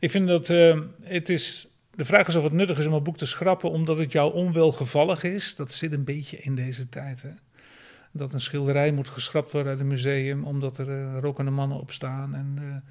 Ik 0.00 0.10
vind 0.10 0.28
dat 0.28 0.48
uh, 0.48 0.80
het 1.02 1.28
is. 1.28 1.68
De 1.90 2.04
vraag 2.04 2.28
is 2.28 2.36
of 2.36 2.42
het 2.42 2.52
nuttig 2.52 2.78
is 2.78 2.86
om 2.86 2.92
een 2.92 3.02
boek 3.02 3.16
te 3.16 3.26
schrappen 3.26 3.70
omdat 3.70 3.98
het 3.98 4.12
jou 4.12 4.32
onwelgevallig 4.32 5.22
is. 5.22 5.56
Dat 5.56 5.72
zit 5.72 5.92
een 5.92 6.04
beetje 6.04 6.36
in 6.36 6.54
deze 6.54 6.88
tijd. 6.88 7.22
Hè? 7.22 7.30
Dat 8.12 8.32
een 8.32 8.40
schilderij 8.40 8.92
moet 8.92 9.08
geschrapt 9.08 9.50
worden 9.50 9.72
uit 9.72 9.80
een 9.80 9.86
museum 9.86 10.44
omdat 10.44 10.78
er 10.78 10.88
uh, 10.88 11.18
rokende 11.20 11.50
mannen 11.50 11.80
op 11.80 11.92
staan. 11.92 12.34
En 12.34 12.82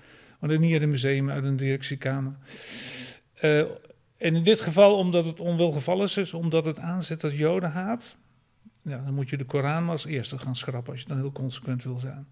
uh, 0.49 0.59
niet 0.59 0.73
uit 0.73 0.81
een 0.81 0.89
museum, 0.89 1.29
uit 1.29 1.43
een 1.43 1.57
directiekamer. 1.57 2.33
en 3.41 3.67
in 4.17 4.43
dit 4.43 4.61
geval 4.61 4.97
omdat 4.97 5.25
het 5.25 5.39
onwelgevallig 5.39 6.17
is, 6.17 6.33
omdat 6.33 6.65
het 6.65 6.79
aanzet 6.79 7.19
tot 7.19 7.37
jodenhaat. 7.37 8.17
Ja, 8.81 8.97
dan 8.97 9.13
moet 9.13 9.29
je 9.29 9.37
de 9.37 9.45
Koran 9.45 9.83
maar 9.83 9.91
als 9.91 10.05
eerste 10.05 10.37
gaan 10.37 10.55
schrappen 10.55 10.91
als 10.91 11.01
je 11.01 11.07
dan 11.07 11.17
heel 11.17 11.31
consequent 11.31 11.83
wil 11.83 11.99
zijn. 11.99 12.27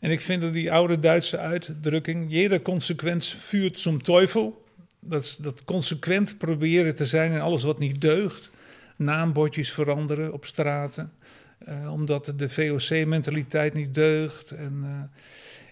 En 0.00 0.10
ik 0.10 0.20
vind 0.20 0.42
dat 0.42 0.52
die 0.52 0.72
oude 0.72 0.98
Duitse 0.98 1.38
uitdrukking, 1.38 2.26
jeder 2.28 2.62
consequent 2.62 3.26
vuurt 3.26 3.80
zum 3.80 4.02
Teufel. 4.02 4.64
Dat, 5.00 5.38
dat 5.40 5.64
consequent 5.64 6.38
proberen 6.38 6.94
te 6.94 7.06
zijn 7.06 7.32
in 7.32 7.40
alles 7.40 7.62
wat 7.62 7.78
niet 7.78 8.00
deugt. 8.00 8.48
Naambordjes 8.96 9.72
veranderen 9.72 10.32
op 10.32 10.44
straten. 10.44 11.12
eh, 11.58 11.92
omdat 11.92 12.32
de 12.36 12.48
VOC-mentaliteit 12.48 13.74
niet 13.74 13.94
deugt. 13.94 14.50
En, 14.50 14.80
eh, 14.84 15.20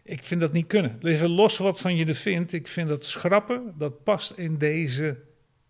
ik 0.02 0.22
vind 0.24 0.40
dat 0.40 0.52
niet 0.52 0.66
kunnen. 0.66 0.98
Even 1.02 1.28
los 1.28 1.58
wat 1.58 1.80
van 1.80 1.96
je 1.96 2.06
er 2.06 2.14
vindt. 2.14 2.52
Ik 2.52 2.66
vind 2.66 2.88
dat 2.88 3.04
schrappen, 3.04 3.74
dat 3.78 4.04
past 4.04 4.30
in 4.30 4.58
deze 4.58 5.16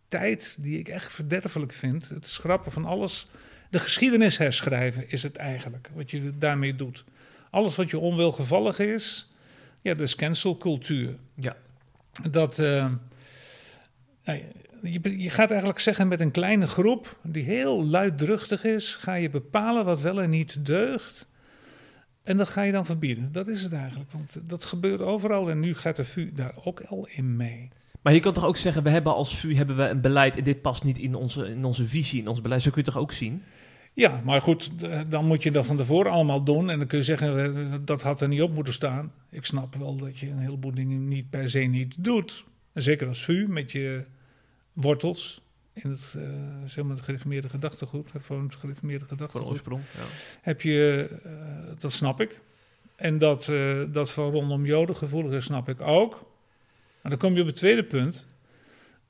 tijd 0.08 0.56
die 0.58 0.78
ik 0.78 0.88
echt 0.88 1.12
verderfelijk 1.12 1.72
vind. 1.72 2.08
Het 2.08 2.26
schrappen 2.26 2.72
van 2.72 2.84
alles. 2.84 3.28
De 3.70 3.78
geschiedenis 3.78 4.38
herschrijven 4.38 5.08
is 5.08 5.22
het 5.22 5.36
eigenlijk, 5.36 5.90
wat 5.94 6.10
je 6.10 6.38
daarmee 6.38 6.76
doet. 6.76 7.04
Alles 7.54 7.76
wat 7.76 7.90
je 7.90 7.98
onwelgevallig 7.98 8.78
is, 8.78 9.28
ja, 9.80 9.94
dat 9.94 10.06
is 10.06 10.14
cancelcultuur. 10.14 11.16
Ja. 11.34 11.56
Dat, 12.30 12.58
uh, 12.58 12.92
je, 14.82 15.20
je 15.22 15.30
gaat 15.30 15.50
eigenlijk 15.50 15.80
zeggen 15.80 16.08
met 16.08 16.20
een 16.20 16.30
kleine 16.30 16.66
groep 16.66 17.18
die 17.22 17.42
heel 17.42 17.84
luidruchtig 17.84 18.64
is, 18.64 18.94
ga 18.94 19.14
je 19.14 19.30
bepalen 19.30 19.84
wat 19.84 20.00
wel 20.00 20.20
en 20.20 20.30
niet 20.30 20.66
deugt. 20.66 21.26
En 22.22 22.36
dat 22.36 22.48
ga 22.48 22.62
je 22.62 22.72
dan 22.72 22.86
verbieden. 22.86 23.32
Dat 23.32 23.48
is 23.48 23.62
het 23.62 23.72
eigenlijk. 23.72 24.12
Want 24.12 24.38
dat 24.42 24.64
gebeurt 24.64 25.00
overal 25.00 25.50
en 25.50 25.60
nu 25.60 25.74
gaat 25.74 25.96
de 25.96 26.04
VU 26.04 26.32
daar 26.32 26.54
ook 26.64 26.80
al 26.80 27.06
in 27.10 27.36
mee. 27.36 27.68
Maar 28.02 28.12
je 28.12 28.20
kan 28.20 28.32
toch 28.32 28.44
ook 28.44 28.56
zeggen, 28.56 28.82
we 28.82 28.90
hebben 28.90 29.14
als 29.14 29.36
VU 29.36 29.54
hebben 29.54 29.76
we 29.76 29.82
een 29.82 30.00
beleid 30.00 30.36
en 30.36 30.44
dit 30.44 30.62
past 30.62 30.84
niet 30.84 30.98
in 30.98 31.14
onze, 31.14 31.48
in 31.48 31.64
onze 31.64 31.86
visie, 31.86 32.20
in 32.20 32.28
ons 32.28 32.40
beleid. 32.40 32.62
Zo 32.62 32.70
kun 32.70 32.82
je 32.84 32.90
toch 32.90 33.02
ook 33.02 33.12
zien? 33.12 33.42
Ja, 33.94 34.20
maar 34.24 34.42
goed, 34.42 34.70
dan 35.08 35.26
moet 35.26 35.42
je 35.42 35.50
dat 35.50 35.66
van 35.66 35.76
tevoren 35.76 36.12
allemaal 36.12 36.42
doen. 36.42 36.70
En 36.70 36.78
dan 36.78 36.86
kun 36.86 36.98
je 36.98 37.04
zeggen, 37.04 37.82
dat 37.84 38.02
had 38.02 38.20
er 38.20 38.28
niet 38.28 38.42
op 38.42 38.54
moeten 38.54 38.72
staan. 38.72 39.12
Ik 39.30 39.44
snap 39.44 39.74
wel 39.74 39.96
dat 39.96 40.18
je 40.18 40.28
een 40.30 40.38
heleboel 40.38 40.74
dingen 40.74 41.08
niet 41.08 41.30
per 41.30 41.50
se 41.50 41.58
niet 41.58 41.94
doet. 41.98 42.44
En 42.72 42.82
zeker 42.82 43.08
als 43.08 43.24
VU, 43.24 43.46
met 43.48 43.72
je 43.72 44.02
wortels 44.72 45.42
in 45.72 45.90
het, 45.90 46.14
uh, 46.16 46.22
zeg 46.64 46.84
maar 46.84 46.96
het 46.96 47.04
gereformeerde 47.04 47.48
gedachtegoed, 47.48 48.10
voor 48.14 48.42
het 48.42 48.54
gereformeerde 48.54 49.04
gedachtegoed. 49.04 49.48
oorsprong, 49.48 49.82
ja. 49.94 50.02
Heb 50.40 50.60
je, 50.60 51.08
uh, 51.26 51.32
dat 51.78 51.92
snap 51.92 52.20
ik. 52.20 52.40
En 52.96 53.18
dat, 53.18 53.48
uh, 53.48 53.82
dat 53.92 54.10
van 54.10 54.30
rondom 54.30 54.66
Joden 54.66 54.96
gevoelig 54.96 55.32
is, 55.32 55.44
snap 55.44 55.68
ik 55.68 55.80
ook. 55.80 56.12
Maar 57.00 57.10
dan 57.10 57.20
kom 57.20 57.34
je 57.34 57.40
op 57.40 57.46
het 57.46 57.56
tweede 57.56 57.84
punt, 57.84 58.26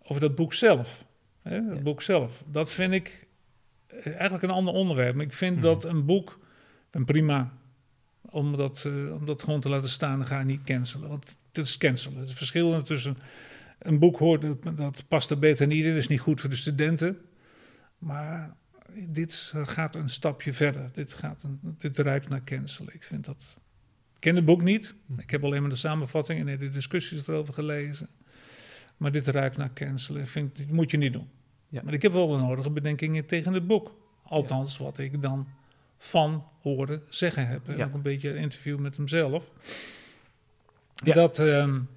over 0.02 0.20
dat 0.20 0.34
boek 0.34 0.54
zelf. 0.54 1.04
Hè, 1.42 1.54
het 1.54 1.76
ja. 1.76 1.82
boek 1.82 2.02
zelf. 2.02 2.42
Dat 2.46 2.72
vind 2.72 2.92
ik 2.92 3.26
eigenlijk 4.02 4.42
een 4.42 4.50
ander 4.50 4.74
onderwerp. 4.74 5.14
Maar 5.14 5.24
ik 5.24 5.32
vind 5.32 5.56
mm. 5.56 5.62
dat 5.62 5.84
een 5.84 6.04
boek, 6.04 6.38
een 6.90 7.04
prima, 7.04 7.52
om 8.20 8.56
dat, 8.56 8.86
om 9.18 9.26
dat 9.26 9.42
gewoon 9.42 9.60
te 9.60 9.68
laten 9.68 9.90
staan, 9.90 10.18
dan 10.18 10.26
ga 10.26 10.38
je 10.38 10.44
niet 10.44 10.64
cancelen. 10.64 11.08
Want 11.08 11.36
het 11.52 11.66
is 11.66 11.76
cancelen. 11.76 12.20
Het 12.20 12.32
verschil 12.32 12.82
tussen 12.82 13.16
een 13.78 13.98
boek 13.98 14.18
hoort, 14.18 14.44
dat 14.76 15.04
past 15.08 15.30
er 15.30 15.38
beter 15.38 15.66
niet 15.66 15.84
in, 15.84 15.88
dat 15.88 15.98
is 15.98 16.08
niet 16.08 16.20
goed 16.20 16.40
voor 16.40 16.50
de 16.50 16.56
studenten. 16.56 17.18
Maar 17.98 18.56
dit 19.08 19.52
gaat 19.64 19.94
een 19.94 20.08
stapje 20.08 20.52
verder. 20.52 20.90
Dit, 20.92 21.12
gaat 21.12 21.42
een, 21.42 21.76
dit 21.78 21.98
ruikt 21.98 22.28
naar 22.28 22.44
cancelen. 22.44 22.94
Ik 22.94 23.02
vind 23.02 23.24
dat. 23.24 23.56
Ik 24.14 24.20
ken 24.20 24.36
het 24.36 24.44
boek 24.44 24.62
niet. 24.62 24.94
Ik 25.16 25.30
heb 25.30 25.44
alleen 25.44 25.60
maar 25.60 25.70
de 25.70 25.76
samenvatting 25.76 26.48
en 26.48 26.58
de 26.58 26.70
discussies 26.70 27.26
erover 27.26 27.54
gelezen. 27.54 28.08
Maar 28.96 29.12
dit 29.12 29.26
ruikt 29.26 29.56
naar 29.56 29.72
cancelen. 29.72 30.22
Ik 30.22 30.28
vind, 30.28 30.56
dit 30.56 30.70
moet 30.70 30.90
je 30.90 30.96
niet 30.96 31.12
doen. 31.12 31.28
Ja. 31.74 31.80
Maar 31.84 31.94
ik 31.94 32.02
heb 32.02 32.12
wel 32.12 32.28
de 32.28 32.36
nodige 32.36 32.70
bedenkingen 32.70 33.26
tegen 33.26 33.52
het 33.52 33.66
boek. 33.66 33.94
Althans, 34.22 34.76
ja. 34.76 34.84
wat 34.84 34.98
ik 34.98 35.22
dan 35.22 35.46
van 35.98 36.44
horen 36.60 37.02
zeggen 37.08 37.46
heb. 37.48 37.68
En 37.68 37.76
ja. 37.76 37.84
ook 37.84 37.94
een 37.94 38.02
beetje 38.02 38.30
een 38.30 38.36
interview 38.36 38.78
met 38.78 38.96
hemzelf. 38.96 39.50
Dat. 41.04 41.38
Um, 41.38 41.88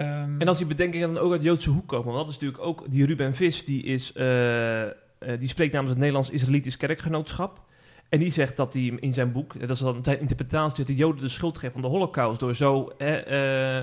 Um, 0.00 0.40
en 0.40 0.48
als 0.48 0.58
die 0.58 0.66
bedenkingen 0.66 1.14
dan 1.14 1.22
ook 1.22 1.32
uit 1.32 1.40
de 1.40 1.46
Joodse 1.46 1.70
hoek 1.70 1.88
komen, 1.88 2.12
want 2.12 2.26
dat 2.26 2.28
is 2.28 2.40
natuurlijk 2.40 2.62
ook 2.62 2.90
die 2.90 3.06
Ruben 3.06 3.34
Vis, 3.34 3.64
die, 3.64 3.82
is, 3.82 4.12
uh, 4.16 4.82
uh, 4.82 4.90
die 5.38 5.48
spreekt 5.48 5.72
namens 5.72 5.90
het 5.90 5.98
Nederlands-Israëlitisch 5.98 6.76
Kerkgenootschap. 6.76 7.64
En 8.08 8.18
die 8.18 8.32
zegt 8.32 8.56
dat 8.56 8.72
hij 8.72 8.82
in 8.82 9.14
zijn 9.14 9.32
boek, 9.32 9.60
dat 9.60 9.70
is 9.70 9.78
dan 9.78 10.04
zijn 10.04 10.20
interpretatie, 10.20 10.76
dat 10.76 10.86
de 10.86 10.94
Joden 10.94 11.22
de 11.22 11.28
schuld 11.28 11.58
geven 11.58 11.72
van 11.72 11.82
de 11.82 11.88
Holocaust 11.88 12.40
door 12.40 12.54
zo 12.54 12.92
uh, 12.98 13.80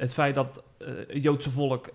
het 0.00 0.12
feit 0.12 0.34
dat 0.34 0.62
het 0.78 1.22
Joodse 1.22 1.50
volk 1.50 1.90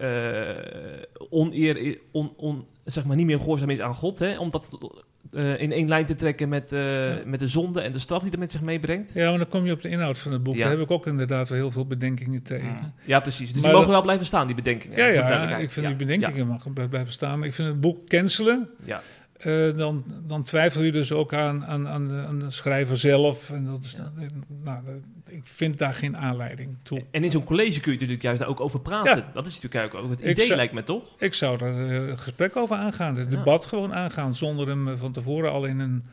oneer, 1.29 1.97
on, 2.11 2.33
on, 2.37 2.65
zeg 2.83 3.05
maar 3.05 3.15
niet 3.15 3.25
meer 3.25 3.39
gehoorzaam 3.39 3.69
is 3.69 3.79
aan 3.79 3.95
God, 3.95 4.19
hè, 4.19 4.37
omdat 4.37 4.69
uh, 5.31 5.61
in 5.61 5.71
één 5.71 5.87
lijn 5.87 6.05
te 6.05 6.15
trekken 6.15 6.49
met, 6.49 6.71
ja. 6.71 7.17
met 7.25 7.39
de 7.39 7.47
zonde 7.47 7.81
en 7.81 7.91
de 7.91 7.99
straf 7.99 8.21
die 8.21 8.31
dat 8.31 8.39
met 8.39 8.51
zich 8.51 8.61
meebrengt. 8.61 9.13
Ja, 9.13 9.29
maar 9.29 9.37
dan 9.37 9.47
kom 9.47 9.65
je 9.65 9.71
op 9.71 9.81
de 9.81 9.89
inhoud 9.89 10.19
van 10.19 10.31
het 10.31 10.43
boek. 10.43 10.55
Ja. 10.55 10.61
Daar 10.61 10.71
heb 10.71 10.79
ik 10.79 10.91
ook 10.91 11.07
inderdaad 11.07 11.49
wel 11.49 11.57
heel 11.57 11.71
veel 11.71 11.85
bedenkingen 11.85 12.43
tegen. 12.43 12.93
Ja, 13.03 13.19
precies. 13.19 13.53
Dus 13.53 13.61
maar 13.61 13.71
die 13.71 13.79
mogen 13.79 13.91
wel 13.91 14.01
blijven 14.01 14.25
staan, 14.25 14.45
die 14.45 14.55
bedenkingen. 14.55 14.97
Ja, 14.97 15.05
ja 15.05 15.57
ik 15.57 15.69
vind 15.69 15.87
die 15.87 15.95
bedenkingen 15.95 16.47
mag 16.47 16.73
blijven 16.73 17.11
staan. 17.11 17.39
Maar 17.39 17.47
ik 17.47 17.53
vind 17.53 17.67
het 17.67 17.81
boek 17.81 18.07
cancelen... 18.07 18.69
Ja. 18.83 19.01
Uh, 19.45 19.77
dan, 19.77 20.03
dan, 20.27 20.43
twijfel 20.43 20.81
je 20.81 20.91
dus 20.91 21.11
ook 21.11 21.33
aan, 21.33 21.65
aan, 21.65 21.87
aan, 21.87 22.07
de, 22.07 22.23
aan 22.27 22.39
de 22.39 22.51
schrijver 22.51 22.97
zelf. 22.97 23.49
En 23.49 23.65
dat 23.65 23.85
is, 23.85 23.97
nou, 24.63 24.79
ik 25.27 25.41
vind 25.43 25.77
daar 25.77 25.93
geen 25.93 26.17
aanleiding 26.17 26.75
toe. 26.83 27.03
En 27.11 27.23
in 27.23 27.31
zo'n 27.31 27.43
college 27.43 27.79
kun 27.79 27.91
je 27.91 27.97
natuurlijk 27.97 28.21
juist 28.21 28.39
daar 28.39 28.49
ook 28.49 28.59
over 28.59 28.79
praten. 28.79 29.17
Ja. 29.17 29.31
Dat 29.33 29.47
is 29.47 29.61
natuurlijk 29.61 29.93
ook 29.93 30.09
het 30.09 30.19
idee, 30.19 30.45
zou, 30.45 30.55
lijkt 30.55 30.73
me 30.73 30.83
toch? 30.83 31.03
Ik 31.17 31.33
zou 31.33 31.65
er 31.65 32.03
uh, 32.03 32.09
het 32.09 32.19
gesprek 32.19 32.55
over 32.55 32.75
aangaan, 32.75 33.15
het 33.15 33.29
debat 33.29 33.65
gewoon 33.65 33.93
aangaan, 33.93 34.35
zonder 34.35 34.67
hem 34.67 34.97
van 34.97 35.11
tevoren 35.11 35.51
al 35.51 35.65
in 35.65 35.79
een, 35.79 36.03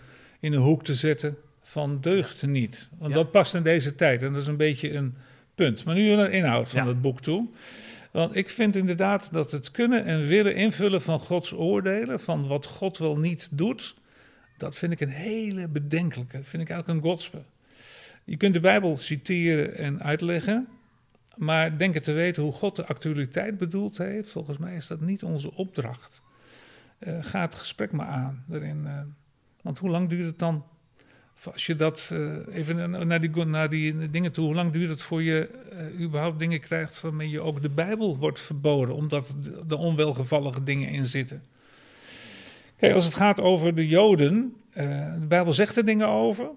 in 0.41 0.53
een 0.53 0.63
hoek 0.63 0.85
te 0.85 0.95
zetten 0.95 1.37
van 1.63 2.01
deugd 2.01 2.47
niet. 2.47 2.89
Want 2.99 3.15
dat 3.15 3.31
past 3.31 3.55
in 3.55 3.63
deze 3.63 3.95
tijd 3.95 4.23
en 4.23 4.33
dat 4.33 4.43
is 4.43 4.49
een 4.49 4.57
beetje 4.57 4.95
een 4.95 5.15
punt. 5.55 5.85
Maar 5.85 5.95
nu 5.95 6.15
naar 6.15 6.31
de 6.31 6.37
inhoud 6.37 6.71
van 6.71 6.87
het 6.87 7.01
boek 7.01 7.21
toe. 7.21 7.49
Want 8.11 8.37
ik 8.37 8.49
vind 8.49 8.77
inderdaad 8.77 9.29
dat 9.33 9.51
het 9.51 9.71
kunnen 9.71 10.05
en 10.05 10.27
willen 10.27 10.55
invullen 10.55 11.03
van 11.03 11.21
Gods 11.21 11.53
oordelen, 11.53 12.21
van 12.21 12.47
wat 12.47 12.67
God 12.67 12.99
wel 12.99 13.17
niet 13.17 13.49
doet, 13.51 13.95
dat 14.57 14.79
vind 14.79 14.93
ik 14.93 15.01
een 15.01 15.09
hele 15.09 15.69
bedenkelijke, 15.69 16.41
vind 16.43 16.63
ik 16.63 16.71
eigenlijk 16.71 16.89
een 16.89 17.11
godspe. 17.11 17.43
Je 18.25 18.37
kunt 18.37 18.55
de 18.55 18.61
Bijbel 18.61 18.99
citeren 18.99 19.77
en 19.77 20.03
uitleggen, 20.03 20.69
maar 21.37 21.79
denken 21.79 22.03
te 22.03 22.13
weten 22.13 22.43
hoe 22.43 22.53
God 22.53 22.77
de 22.77 22.87
actualiteit 22.87 23.59
bedoeld 23.59 23.99
heeft, 23.99 24.31
volgens 24.31 24.59
mij 24.59 24.77
is 24.77 24.87
dat 24.87 25.01
niet 25.01 25.23
onze 25.23 25.55
opdracht. 25.55 26.23
Uh, 26.99 27.19
ga 27.21 27.41
het 27.41 27.55
gesprek 27.55 27.93
maar 27.93 28.07
aan 28.07 28.45
erin. 28.51 28.83
Uh, 28.85 29.01
want 29.63 29.79
hoe 29.79 29.91
lang 29.91 30.09
duurt 30.09 30.25
het 30.25 30.39
dan 30.39 30.65
als 31.53 31.67
je 31.67 31.75
dat 31.75 32.11
uh, 32.13 32.37
even 32.51 32.91
naar 33.07 33.21
die, 33.21 33.45
naar 33.45 33.71
die 33.71 34.11
dingen 34.11 34.33
toe, 34.33 34.45
hoe 34.45 34.55
lang 34.55 34.73
duurt 34.73 34.91
het 34.91 35.03
voor 35.03 35.23
je 35.23 35.51
überhaupt 36.01 36.39
dingen 36.39 36.61
krijgt 36.61 37.01
waarmee 37.01 37.31
je 37.31 37.41
ook 37.41 37.63
de 37.63 37.69
Bijbel 37.69 38.19
wordt 38.19 38.41
verboden, 38.41 38.95
omdat 38.95 39.37
de 39.67 39.77
onwelgevallige 39.77 40.63
dingen 40.63 40.89
in 40.89 41.07
zitten? 41.07 41.43
Kijk, 42.77 42.95
als 42.95 43.05
het 43.05 43.15
gaat 43.15 43.41
over 43.41 43.75
de 43.75 43.89
Joden, 43.89 44.57
de 44.73 45.27
Bijbel 45.29 45.53
zegt 45.53 45.77
er 45.77 45.85
dingen 45.85 46.09
over, 46.09 46.51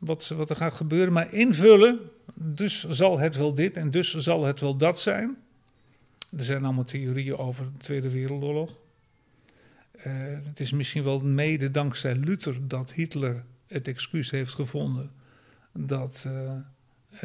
wat, 0.00 0.28
wat 0.28 0.50
er 0.50 0.56
gaat 0.56 0.74
gebeuren, 0.74 1.12
maar 1.12 1.32
invullen, 1.32 1.98
dus 2.34 2.88
zal 2.88 3.18
het 3.18 3.36
wel 3.36 3.54
dit 3.54 3.76
en 3.76 3.90
dus 3.90 4.14
zal 4.14 4.44
het 4.44 4.60
wel 4.60 4.76
dat 4.76 5.00
zijn. 5.00 5.36
Er 6.36 6.44
zijn 6.44 6.64
allemaal 6.64 6.84
theorieën 6.84 7.36
over 7.36 7.64
de 7.64 7.78
Tweede 7.78 8.10
Wereldoorlog. 8.10 8.78
het 10.44 10.60
is 10.60 10.72
misschien 10.72 11.04
wel 11.04 11.20
mede 11.20 11.70
dankzij 11.70 12.14
Luther 12.14 12.68
dat 12.68 12.92
Hitler 12.92 13.44
het 13.66 13.88
excuus 13.88 14.30
heeft 14.30 14.54
gevonden 14.54 15.10
dat 15.72 16.24
uh, 16.26 16.52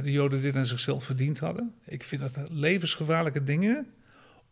de 0.04 0.12
Joden 0.12 0.42
dit 0.42 0.56
aan 0.56 0.66
zichzelf 0.66 1.04
verdiend 1.04 1.40
hadden. 1.40 1.74
Ik 1.86 2.04
vind 2.04 2.22
dat 2.22 2.50
levensgevaarlijke 2.52 3.44
dingen 3.44 3.88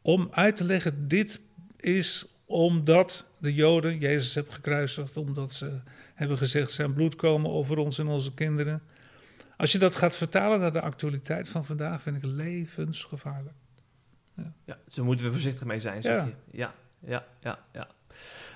om 0.01 0.27
uit 0.31 0.57
te 0.57 0.63
leggen: 0.63 1.07
dit 1.07 1.39
is 1.79 2.25
omdat 2.45 3.25
de 3.37 3.53
Joden 3.53 3.99
Jezus 3.99 4.33
hebben 4.33 4.53
gekruisigd, 4.53 5.17
omdat 5.17 5.53
ze 5.53 5.79
hebben 6.27 6.47
gezegd: 6.47 6.71
zijn 6.71 6.93
bloed 6.93 7.15
komen 7.15 7.51
over 7.51 7.77
ons 7.77 7.99
en 7.99 8.07
onze 8.07 8.33
kinderen. 8.33 8.81
Als 9.57 9.71
je 9.71 9.77
dat 9.77 9.95
gaat 9.95 10.15
vertalen 10.15 10.59
naar 10.59 10.71
de 10.71 10.81
actualiteit 10.81 11.49
van 11.49 11.65
vandaag, 11.65 12.01
vind 12.01 12.15
ik 12.15 12.23
levensgevaarlijk. 12.25 13.55
Ja, 14.35 14.53
ja 14.65 14.77
zo 14.87 15.03
moeten 15.03 15.25
we 15.25 15.31
voorzichtig 15.31 15.65
mee 15.65 15.79
zijn, 15.79 16.01
zeg 16.01 16.15
ja. 16.15 16.25
je. 16.25 16.57
Ja, 16.57 16.73
ja, 16.99 17.25
ja, 17.41 17.59
ja. 17.73 17.87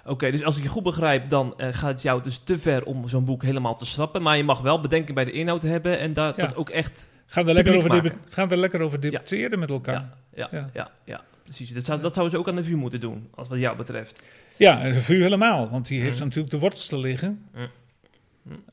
Oké, 0.06 0.32
dus 0.32 0.44
als 0.44 0.58
ik 0.58 0.64
je 0.64 0.70
goed 0.70 0.84
begrijp, 0.84 1.30
dan 1.30 1.54
uh, 1.58 1.68
gaat 1.72 1.92
het 1.92 2.02
jou 2.02 2.24
dus 2.24 2.38
te 2.38 2.58
ver 2.58 2.84
om 2.84 3.08
zo'n 3.10 3.26
boek 3.26 3.44
helemaal 3.44 3.78
te 3.78 3.86
schrappen. 3.86 4.22
Maar 4.22 4.38
je 4.38 4.44
mag 4.44 4.62
wel 4.62 4.82
bedenken 4.82 5.14
bij 5.14 5.26
de 5.26 5.32
inhoud 5.32 5.62
hebben 5.62 6.00
en 6.00 6.14
dat, 6.14 6.36
ja. 6.36 6.42
dat 6.42 6.56
ook 6.56 6.70
echt. 6.70 7.10
Gaan 7.26 7.48
er 7.48 7.54
lekker 7.54 7.78
over, 7.78 8.14
gaan 8.30 8.52
er 8.52 8.58
lekker 8.58 8.82
over 8.82 9.00
debatteren 9.00 9.60
met 9.60 9.70
elkaar. 9.70 10.10
Ja, 10.34 10.48
ja, 10.52 10.70
ja. 10.74 10.92
ja, 11.04 11.24
precies. 11.44 11.74
Dat, 11.74 11.86
zou, 11.86 12.02
dat 12.02 12.14
zouden 12.14 12.36
ze 12.36 12.40
ook 12.40 12.50
aan 12.50 12.56
de 12.56 12.64
vuur 12.64 12.78
moeten 12.78 13.00
doen, 13.00 13.30
als 13.36 13.48
wat 13.48 13.60
jou 13.60 13.78
betreft. 13.78 14.24
Ja, 14.58 14.92
de 14.92 15.02
vuur 15.02 15.22
helemaal, 15.22 15.70
want 15.70 15.88
die 15.88 16.02
heeft 16.02 16.18
mm. 16.18 16.24
natuurlijk 16.24 16.52
de 16.52 16.60
wortels 16.60 16.88
te 16.88 16.98
liggen. 16.98 17.46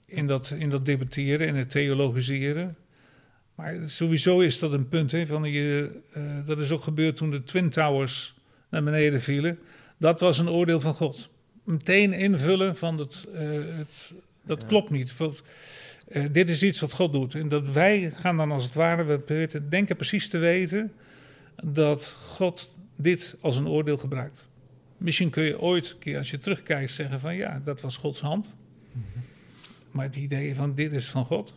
In, 0.07 0.27
dat, 0.27 0.55
in 0.59 0.71
dat 0.71 0.87
debatteren 0.87 1.47
en 1.47 1.55
het 1.55 1.71
theologiseren. 1.71 2.77
Maar 3.55 3.77
sowieso 3.87 4.41
is 4.41 4.59
dat 4.59 4.73
een 4.73 4.89
punt. 4.89 5.13
Hè, 5.13 5.27
van 5.27 5.45
je, 5.45 6.01
uh, 6.17 6.23
dat 6.47 6.59
is 6.59 6.71
ook 6.71 6.83
gebeurd 6.83 7.17
toen 7.17 7.31
de 7.31 7.45
Twin 7.45 7.71
Towers 7.71 8.35
naar 8.69 8.83
beneden 8.83 9.21
vielen. 9.21 9.59
Dat 9.97 10.21
was 10.21 10.39
een 10.39 10.49
oordeel 10.49 10.81
van 10.81 10.95
God. 10.95 11.29
Meteen 11.65 12.13
invullen 12.13 12.77
van 12.77 12.99
het, 12.99 13.27
uh, 13.35 13.41
het 13.77 14.15
dat 14.43 14.61
ja. 14.61 14.67
klopt 14.67 14.91
niet. 14.91 15.15
Uh, 16.09 16.25
dit 16.33 16.51
is 16.51 16.63
iets 16.63 16.81
wat 16.81 16.93
God 16.93 17.13
doet. 17.13 17.35
En 17.35 17.49
dat 17.49 17.69
wij 17.69 18.13
gaan 18.15 18.37
dan 18.37 18.51
als 18.51 18.65
het 18.65 18.75
ware, 18.75 19.05
we 19.05 19.69
denken 19.69 19.97
precies 19.97 20.29
te 20.29 20.39
weten 20.39 20.93
dat 21.63 22.17
God 22.27 22.71
dit 22.97 23.37
als 23.41 23.57
een 23.57 23.69
oordeel 23.69 23.97
gebruikt. 23.97 24.49
Misschien 24.97 25.31
kun 25.31 25.45
je 25.45 25.61
ooit, 25.61 25.97
keer 25.99 26.19
als 26.19 26.31
je 26.31 26.39
terugkijkt, 26.39 26.91
zeggen 26.91 27.21
van 27.21 27.35
ja, 27.35 27.61
dat 27.65 27.81
was 27.81 27.97
Gods 27.97 28.21
hand. 28.21 28.55
Maar 29.91 30.05
het 30.05 30.17
idee 30.17 30.55
van 30.55 30.75
dit 30.75 30.93
is 30.93 31.11
van 31.11 31.25
God. 31.25 31.55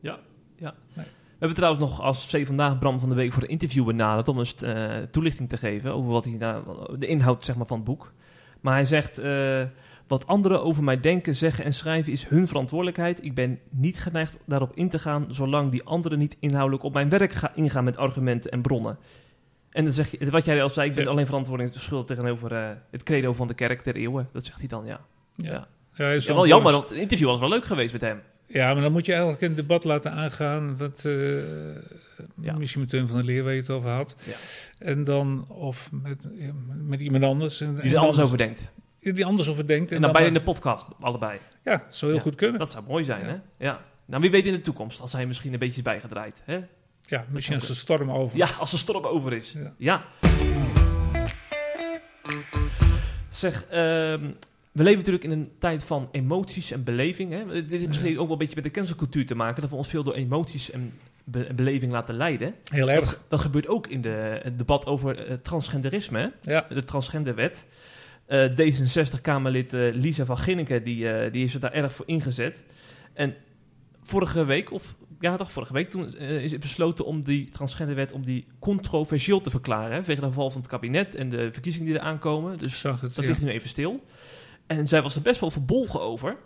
Ja, 0.00 0.18
ja. 0.56 0.74
Nee. 0.94 1.06
We 1.06 1.44
hebben 1.44 1.56
trouwens 1.56 1.84
nog 1.84 2.00
als 2.02 2.30
C 2.32 2.46
vandaag 2.46 2.78
Bram 2.78 2.98
van 2.98 3.08
de 3.08 3.14
Week 3.14 3.32
voor 3.32 3.42
een 3.42 3.48
interview 3.48 3.84
benaderd 3.86 4.28
om 4.28 4.38
eens 4.38 4.54
eh, 4.54 4.96
toelichting 5.10 5.48
te 5.48 5.56
geven 5.56 5.94
over 5.94 6.10
wat 6.10 6.24
hij 6.24 6.34
nou, 6.34 6.98
de 6.98 7.06
inhoud 7.06 7.44
zeg 7.44 7.56
maar, 7.56 7.66
van 7.66 7.76
het 7.76 7.86
boek. 7.86 8.12
Maar 8.60 8.74
hij 8.74 8.84
zegt: 8.84 9.18
eh, 9.18 9.62
Wat 10.06 10.26
anderen 10.26 10.62
over 10.62 10.84
mij 10.84 11.00
denken, 11.00 11.36
zeggen 11.36 11.64
en 11.64 11.74
schrijven 11.74 12.12
is 12.12 12.26
hun 12.26 12.46
verantwoordelijkheid. 12.46 13.24
Ik 13.24 13.34
ben 13.34 13.58
niet 13.70 13.98
geneigd 13.98 14.36
daarop 14.46 14.72
in 14.74 14.88
te 14.88 14.98
gaan, 14.98 15.26
zolang 15.30 15.70
die 15.70 15.82
anderen 15.82 16.18
niet 16.18 16.36
inhoudelijk 16.40 16.82
op 16.82 16.92
mijn 16.92 17.08
werk 17.08 17.32
ga, 17.32 17.54
ingaan 17.54 17.84
met 17.84 17.96
argumenten 17.96 18.50
en 18.50 18.62
bronnen. 18.62 18.98
En 19.70 19.84
dan 19.84 19.92
zeg 19.92 20.10
je, 20.10 20.30
wat 20.30 20.44
jij 20.44 20.62
al 20.62 20.68
zei, 20.68 20.88
ik 20.88 20.94
ben 20.94 21.04
Ja. 21.04 21.10
alleen 21.10 21.26
verantwoording 21.26 21.70
schuld 21.74 22.06
tegenover 22.06 22.52
eh, 22.54 22.68
het 22.90 23.02
credo 23.02 23.32
van 23.32 23.46
de 23.46 23.54
kerk 23.54 23.84
der 23.84 23.94
eeuwen. 23.96 24.28
Dat 24.32 24.44
zegt 24.44 24.58
hij 24.58 24.68
dan, 24.68 24.86
ja. 24.86 25.00
Ja, 25.34 25.66
Ja, 25.94 26.10
is 26.10 26.26
wel 26.26 26.46
jammer, 26.46 26.72
want 26.72 26.88
het 26.88 26.98
interview 26.98 27.26
was 27.26 27.40
wel 27.40 27.48
leuk 27.48 27.64
geweest 27.64 27.92
met 27.92 28.00
hem. 28.00 28.20
Ja, 28.46 28.72
maar 28.74 28.82
dan 28.82 28.92
moet 28.92 29.06
je 29.06 29.12
eigenlijk 29.12 29.42
een 29.42 29.54
debat 29.54 29.84
laten 29.84 30.12
aangaan. 30.12 30.76
Wat, 30.76 31.04
eh 31.04 31.12
Ja. 32.40 32.56
Misschien 32.56 32.80
met 32.80 32.90
Teun 32.90 33.06
van 33.08 33.16
der 33.16 33.24
Leer 33.24 33.42
waar 33.44 33.52
je 33.52 33.60
het 33.60 33.70
over 33.70 33.90
had. 33.90 34.14
Ja. 34.24 34.32
En 34.86 35.04
dan, 35.04 35.44
of 35.48 35.88
met, 35.92 36.24
met 36.86 37.00
iemand 37.00 37.24
anders. 37.24 37.60
En, 37.60 37.74
Die 37.80 37.92
er 37.92 37.98
anders 37.98 38.20
over 38.20 38.38
denkt. 38.38 38.72
Die 39.00 39.24
anders 39.24 39.48
over 39.48 39.66
denkt. 39.66 39.92
En 39.92 40.00
dan 40.00 40.12
beide 40.12 40.28
in 40.28 40.34
de 40.34 40.42
podcast, 40.42 40.86
allebei. 41.00 41.38
Ja, 41.64 41.76
dat 41.76 41.96
zou 41.96 42.12
heel 42.12 42.20
goed 42.20 42.34
kunnen. 42.34 42.58
Dat 42.58 42.70
zou 42.70 42.84
mooi 42.88 43.04
zijn, 43.04 43.24
hè? 43.24 43.36
Ja. 43.58 43.80
Nou, 44.04 44.22
wie 44.22 44.30
weet 44.30 44.46
in 44.46 44.52
de 44.52 44.60
toekomst, 44.60 45.00
als 45.00 45.12
hij 45.12 45.26
misschien 45.26 45.52
een 45.52 45.58
beetje 45.58 45.76
is 45.76 45.82
bijgedraaid. 45.82 46.42
Hè? 46.44 46.60
Ja, 47.08 47.24
misschien 47.30 47.56
als 47.56 47.66
de 47.66 47.74
storm 47.74 48.10
over. 48.10 48.38
Ja, 48.38 48.48
als 48.58 48.70
de 48.70 48.76
storm 48.76 49.04
over 49.04 49.32
is. 49.32 49.52
Ja. 49.52 49.74
Ja. 49.76 50.04
Zeg, 53.28 53.64
ehm, 53.64 54.30
we 54.72 54.82
leven 54.82 54.98
natuurlijk 54.98 55.24
in 55.24 55.30
een 55.30 55.50
tijd 55.58 55.84
van 55.84 56.08
emoties 56.12 56.70
en 56.70 56.84
beleving. 56.84 57.32
Hè? 57.32 57.46
Dit 57.46 57.70
heeft 57.70 57.86
misschien 57.86 58.18
ook 58.18 58.22
wel 58.22 58.32
een 58.32 58.38
beetje 58.38 58.54
met 58.54 58.64
de 58.64 58.70
cancelcultuur 58.70 59.26
te 59.26 59.34
maken. 59.34 59.60
Dat 59.60 59.70
we 59.70 59.76
ons 59.76 59.88
veel 59.88 60.02
door 60.02 60.14
emoties 60.14 60.70
en 60.70 60.92
be- 61.24 61.44
en 61.44 61.56
beleving 61.56 61.92
laten 61.92 62.16
leiden. 62.16 62.54
Heel 62.70 62.90
erg. 62.90 63.04
Dat, 63.04 63.20
dat 63.28 63.40
gebeurt 63.40 63.68
ook 63.68 63.86
in 63.86 64.00
de, 64.00 64.40
het 64.42 64.58
debat 64.58 64.86
over 64.86 65.26
eh, 65.26 65.34
transgenderisme. 65.42 66.18
Hè? 66.18 66.52
Ja, 66.52 66.66
de 66.68 66.84
transgenderwet. 66.84 67.64
Eh, 68.26 68.50
D66-Kamerlid 68.50 69.72
eh, 69.72 69.94
Lisa 69.94 70.24
van 70.24 70.38
Ginneken 70.38 70.84
die, 70.84 71.30
die 71.30 71.40
heeft 71.40 71.52
zich 71.52 71.60
daar 71.60 71.72
erg 71.72 71.94
voor 71.94 72.06
ingezet. 72.08 72.62
En 73.12 73.34
vorige 74.02 74.44
week, 74.44 74.72
of 74.72 74.96
ja, 75.20 75.36
toch 75.36 75.52
vorige 75.52 75.72
week, 75.72 75.90
toen 75.90 76.14
eh, 76.14 76.44
is 76.44 76.52
het 76.52 76.60
besloten 76.60 77.04
om 77.04 77.24
die 77.24 77.50
transgenderwet 77.50 78.12
om 78.12 78.24
die 78.24 78.46
controversieel 78.58 79.40
te 79.40 79.50
verklaren. 79.50 79.90
Hè, 79.90 79.96
vanwege 80.04 80.20
de 80.20 80.32
val 80.32 80.50
van 80.50 80.60
het 80.60 80.70
kabinet 80.70 81.14
en 81.14 81.28
de 81.28 81.52
verkiezingen 81.52 81.88
die 81.88 81.96
eraan 81.96 82.18
komen. 82.18 82.52
ik 82.52 82.58
Dus 82.58 82.78
zag 82.78 83.00
het. 83.00 83.14
dat 83.14 83.24
ja. 83.24 83.30
ligt 83.30 83.42
nu 83.42 83.50
even 83.50 83.68
stil. 83.68 84.04
En 84.66 84.88
zij 84.88 85.02
was 85.02 85.14
er 85.14 85.22
best 85.22 85.40
wel 85.40 85.50
verbolgen 85.50 86.00
over. 86.00 86.36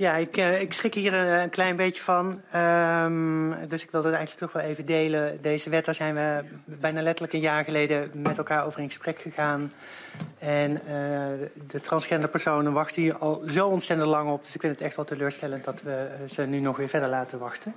Ja, 0.00 0.16
ik, 0.16 0.36
eh, 0.36 0.60
ik 0.60 0.72
schrik 0.72 0.94
hier 0.94 1.14
eh, 1.14 1.42
een 1.42 1.50
klein 1.50 1.76
beetje 1.76 2.02
van. 2.02 2.40
Ehm, 2.50 3.68
dus 3.68 3.82
ik 3.82 3.90
wilde 3.90 4.08
het 4.08 4.16
eigenlijk 4.16 4.52
toch 4.52 4.62
wel 4.62 4.70
even 4.70 4.86
delen. 4.86 5.38
Deze 5.42 5.70
wet, 5.70 5.84
daar 5.84 5.94
zijn 5.94 6.14
we 6.14 6.44
bijna 6.64 7.02
letterlijk 7.02 7.32
een 7.32 7.40
jaar 7.40 7.64
geleden 7.64 8.10
met 8.14 8.38
elkaar 8.38 8.66
over 8.66 8.80
in 8.80 8.86
gesprek 8.86 9.18
gegaan. 9.18 9.72
En 10.38 10.86
eh, 10.86 11.48
de 11.66 11.80
transgender 11.80 12.30
personen 12.30 12.72
wachten 12.72 13.02
hier 13.02 13.16
al 13.16 13.42
zo 13.46 13.68
ontzettend 13.68 14.10
lang 14.10 14.30
op. 14.30 14.44
Dus 14.44 14.54
ik 14.54 14.60
vind 14.60 14.72
het 14.72 14.82
echt 14.82 14.96
wel 14.96 15.04
teleurstellend 15.04 15.64
dat 15.64 15.82
we 15.82 16.08
ze 16.28 16.42
nu 16.42 16.60
nog 16.60 16.76
weer 16.76 16.88
verder 16.88 17.08
laten 17.08 17.38
wachten. 17.38 17.74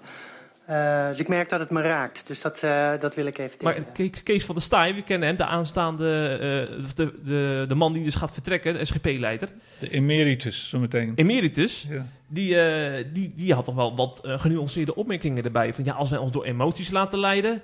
Eh, 0.65 1.07
dus 1.07 1.19
ik 1.19 1.27
merk 1.27 1.49
dat 1.49 1.59
het 1.59 1.69
me 1.69 1.81
raakt. 1.81 2.27
Dus 2.27 2.41
dat, 2.41 2.63
eh, 2.63 2.91
dat 2.99 3.15
wil 3.15 3.25
ik 3.25 3.37
even 3.37 3.57
Maar 3.61 3.73
delen. 3.73 3.91
Kees, 3.91 4.23
Kees 4.23 4.45
van 4.45 4.55
der 4.55 4.63
Staaij, 4.63 4.95
we 4.95 5.01
kennen 5.01 5.27
hem, 5.27 5.37
de 5.37 5.45
aanstaande, 5.45 6.27
eh, 6.31 6.85
de, 6.95 7.13
de, 7.23 7.65
de 7.67 7.75
man 7.75 7.93
die 7.93 8.03
dus 8.03 8.15
gaat 8.15 8.33
vertrekken, 8.33 8.73
de 8.73 8.85
SGP-leider. 8.85 9.49
De 9.79 9.89
emeritus, 9.89 10.69
zometeen. 10.69 11.11
Emeritus. 11.15 11.87
Ja. 11.89 12.05
Die, 12.27 12.59
eh, 12.59 13.05
die, 13.13 13.33
die 13.35 13.53
had 13.53 13.65
toch 13.65 13.75
wel 13.75 13.95
wat 13.95 14.21
genuanceerde 14.23 14.95
opmerkingen 14.95 15.43
erbij. 15.43 15.73
Van 15.73 15.83
ja, 15.83 15.93
als 15.93 16.09
wij 16.09 16.19
ons 16.19 16.31
door 16.31 16.45
emoties 16.45 16.91
laten 16.91 17.19
leiden. 17.19 17.61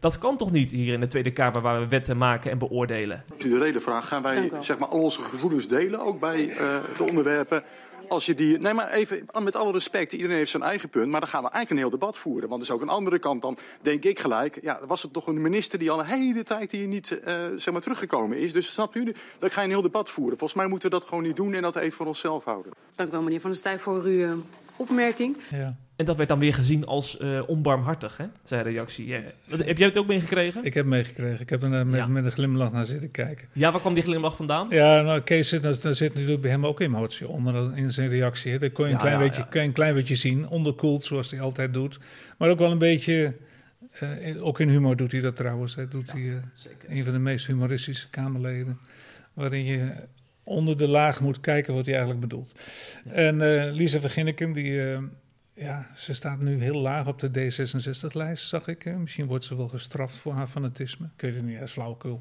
Dat 0.00 0.18
kan 0.18 0.36
toch 0.36 0.50
niet 0.50 0.70
hier 0.70 0.92
in 0.92 1.00
de 1.00 1.06
Tweede 1.06 1.30
Kamer 1.30 1.60
waar 1.60 1.80
we 1.80 1.88
wetten 1.88 2.16
maken 2.16 2.50
en 2.50 2.58
beoordelen? 2.58 3.24
De 3.38 3.58
reden 3.58 3.82
vraag, 3.82 4.08
gaan 4.08 4.22
wij 4.22 4.50
zeg 4.60 4.78
maar, 4.78 4.88
al 4.88 5.00
onze 5.00 5.22
gevoelens 5.22 5.68
delen, 5.68 6.00
ook 6.00 6.20
bij 6.20 6.48
eh, 6.50 6.76
de 6.96 7.04
onderwerpen? 7.08 7.62
Als 8.10 8.26
je 8.26 8.34
die, 8.34 8.58
nee, 8.58 8.74
maar 8.74 8.90
even 8.90 9.26
met 9.42 9.56
alle 9.56 9.72
respect, 9.72 10.12
iedereen 10.12 10.36
heeft 10.36 10.50
zijn 10.50 10.62
eigen 10.62 10.88
punt, 10.88 11.10
maar 11.10 11.20
dan 11.20 11.28
gaan 11.28 11.42
we 11.42 11.50
eigenlijk 11.50 11.70
een 11.70 11.88
heel 11.88 11.98
debat 11.98 12.18
voeren. 12.18 12.48
Want 12.48 12.62
er 12.62 12.68
is 12.68 12.74
ook 12.74 12.80
een 12.82 12.88
andere 12.88 13.18
kant 13.18 13.42
dan, 13.42 13.58
denk 13.82 14.04
ik 14.04 14.18
gelijk, 14.18 14.58
ja, 14.62 14.80
was 14.86 15.02
het 15.02 15.12
toch 15.12 15.26
een 15.26 15.40
minister 15.40 15.78
die 15.78 15.90
al 15.90 15.98
een 15.98 16.06
hele 16.06 16.42
tijd 16.42 16.72
hier 16.72 16.86
niet 16.86 17.20
eh, 17.20 17.46
zeg 17.56 17.72
maar, 17.72 17.82
teruggekomen 17.82 18.38
is. 18.38 18.52
Dus 18.52 18.72
snap 18.72 18.94
u, 18.94 19.14
dan 19.38 19.50
ga 19.50 19.60
je 19.60 19.66
een 19.66 19.72
heel 19.72 19.82
debat 19.82 20.10
voeren. 20.10 20.38
Volgens 20.38 20.58
mij 20.60 20.68
moeten 20.68 20.90
we 20.90 20.98
dat 20.98 21.08
gewoon 21.08 21.22
niet 21.22 21.36
doen 21.36 21.54
en 21.54 21.62
dat 21.62 21.76
even 21.76 21.96
voor 21.96 22.06
onszelf 22.06 22.44
houden. 22.44 22.72
Dank 22.94 23.08
u 23.08 23.12
wel, 23.12 23.22
meneer 23.22 23.40
Van 23.40 23.50
der 23.50 23.58
Staaij, 23.58 23.78
voor 23.78 24.02
uw 24.02 24.24
eh, 24.24 24.32
opmerking. 24.80 25.36
Ja. 25.50 25.76
En 25.96 26.06
dat 26.06 26.16
werd 26.16 26.28
dan 26.28 26.38
weer 26.38 26.54
gezien 26.54 26.86
als 26.86 27.18
eh, 27.18 27.40
onbarmhartig, 27.46 28.16
hè? 28.16 28.24
Zijn 28.44 28.62
reactie. 28.62 29.12
Heb 29.48 29.78
jij 29.78 29.86
het 29.86 29.98
ook 29.98 30.06
meegekregen? 30.06 30.64
Ik 30.64 30.74
heb 30.74 30.86
meegekregen. 30.86 31.40
Ik 31.40 31.50
heb 31.50 31.62
er 31.62 31.86
met, 31.86 31.96
Ja. 32.00 32.06
met 32.06 32.24
een 32.24 32.30
glimlach 32.32 32.72
naar 32.72 32.86
zitten 32.86 33.10
kijken. 33.10 33.48
Ja, 33.52 33.70
waar 33.72 33.80
kwam 33.80 33.94
die 33.94 34.02
glimlach 34.02 34.36
vandaan? 34.36 34.66
Ja, 34.70 35.00
nou, 35.02 35.20
Kees 35.20 35.48
zit, 35.48 35.62
daar 35.62 35.80
daar 35.80 35.94
zit 35.94 36.14
natuurlijk 36.14 36.40
bij 36.40 36.50
hem 36.50 36.66
ook 36.66 36.80
emotie 36.80 37.28
onder 37.28 37.76
in 37.78 37.90
zijn 37.92 38.08
reactie. 38.08 38.52
hè. 38.52 38.58
Dat 38.58 38.72
kon 38.72 38.84
je 38.86 38.90
een, 38.90 38.96
Ja, 38.96 39.02
klein, 39.04 39.18
ja, 39.18 39.24
beetje, 39.28 39.60
een 39.60 39.72
klein 39.72 39.94
beetje 39.94 40.14
zien, 40.16 40.48
onderkoeld 40.48 41.04
zoals 41.06 41.30
hij 41.30 41.40
altijd 41.40 41.72
doet. 41.72 41.98
Maar 42.38 42.50
ook 42.50 42.58
wel 42.58 42.70
een 42.70 42.78
beetje, 42.78 43.34
eh, 43.98 44.44
ook 44.46 44.60
in 44.60 44.68
humor 44.68 44.96
doet 44.96 45.12
hij 45.12 45.20
dat 45.20 45.36
trouwens. 45.36 45.74
Hij 45.74 45.88
doet 45.88 46.12
hij, 46.12 46.20
eh, 46.30 46.34
Zeker. 46.54 46.88
een 46.90 47.04
van 47.04 47.12
de 47.12 47.18
meest 47.18 47.46
humoristische 47.46 48.10
Kamerleden. 48.10 48.78
Waarin 49.34 49.64
je 49.64 49.92
onder 50.50 50.78
de 50.78 50.88
laag 50.88 51.20
moet 51.20 51.40
kijken 51.40 51.74
wat 51.74 51.84
hij 51.84 51.94
eigenlijk 51.94 52.28
bedoelt. 52.28 52.54
En 53.08 53.40
eh, 53.40 53.72
Lisa 53.72 54.00
van 54.00 54.10
Ginneken, 54.10 54.52
die, 54.52 54.92
eh, 54.92 54.98
ja, 55.54 55.86
ze 55.96 56.14
staat 56.14 56.40
nu 56.40 56.62
heel 56.62 56.80
laag 56.80 57.06
op 57.06 57.18
de 57.18 57.28
D66-lijst, 57.28 58.48
zag 58.48 58.68
ik. 58.68 58.82
Hè. 58.82 58.98
Misschien 58.98 59.26
wordt 59.26 59.44
ze 59.44 59.56
wel 59.56 59.68
gestraft 59.68 60.16
voor 60.16 60.32
haar 60.32 60.46
fanatisme. 60.46 61.08
Ik 61.16 61.20
weet 61.20 61.34
het 61.34 61.44
niet, 61.44 61.58
dat 61.58 61.68
is. 61.68 62.20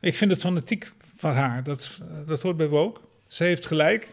Ik 0.00 0.14
vind 0.14 0.30
het 0.30 0.40
fanatiek 0.40 0.92
van 1.16 1.32
haar. 1.32 1.62
Dat, 1.62 2.00
dat 2.26 2.42
hoort 2.42 2.56
bij 2.56 2.68
Woke. 2.68 3.00
Ze 3.26 3.44
heeft 3.44 3.66
gelijk. 3.66 4.08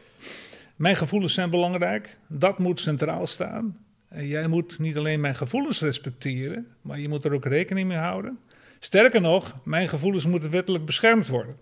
Mijn 0.76 0.96
gevoelens 0.96 1.34
zijn 1.34 1.50
belangrijk. 1.50 2.18
Dat 2.28 2.60
moet 2.60 2.80
centraal 2.80 3.28
staan. 3.28 3.78
En 4.08 4.28
jij 4.28 4.48
moet 4.48 4.80
niet 4.80 4.98
alleen 4.98 5.20
mijn 5.20 5.36
gevoelens 5.36 5.80
respecteren, 5.80 6.68
maar 6.82 7.00
je 7.00 7.10
moet 7.10 7.26
er 7.26 7.34
ook 7.34 7.46
rekening 7.46 7.88
mee 7.88 7.98
houden. 7.98 8.40
Sterker 8.80 9.22
nog, 9.22 9.58
mijn 9.64 9.90
gevoelens 9.90 10.26
moeten 10.26 10.50
wettelijk 10.50 10.86
beschermd 10.86 11.28
worden. 11.28 11.56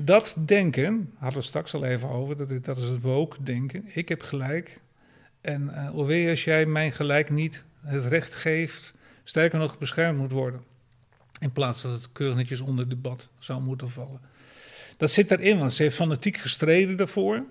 Dat 0.00 0.36
denken, 0.38 1.12
hadden 1.14 1.38
we 1.38 1.46
straks 1.46 1.74
al 1.74 1.84
even 1.84 2.08
over, 2.08 2.36
dat, 2.36 2.64
dat 2.64 2.76
is 2.76 2.88
het 2.88 3.00
woke 3.00 3.42
denken. 3.42 3.84
Ik 3.86 4.08
heb 4.08 4.22
gelijk. 4.22 4.80
En 5.40 5.62
uh, 5.62 6.06
weet 6.06 6.22
je 6.22 6.30
als 6.30 6.44
jij 6.44 6.66
mijn 6.66 6.92
gelijk 6.92 7.30
niet 7.30 7.64
het 7.80 8.04
recht 8.04 8.34
geeft, 8.34 8.94
sterker 9.24 9.58
nog 9.58 9.78
beschermd 9.78 10.18
moet 10.18 10.32
worden. 10.32 10.62
In 11.38 11.52
plaats 11.52 11.82
dat 11.82 11.92
het 11.92 12.12
keurig 12.12 12.36
netjes 12.36 12.60
onder 12.60 12.88
debat 12.88 13.28
zou 13.38 13.62
moeten 13.62 13.90
vallen. 13.90 14.20
Dat 14.96 15.10
zit 15.10 15.30
erin, 15.30 15.58
want 15.58 15.74
ze 15.74 15.82
heeft 15.82 15.96
fanatiek 15.96 16.36
gestreden 16.36 16.96
daarvoor. 16.96 17.44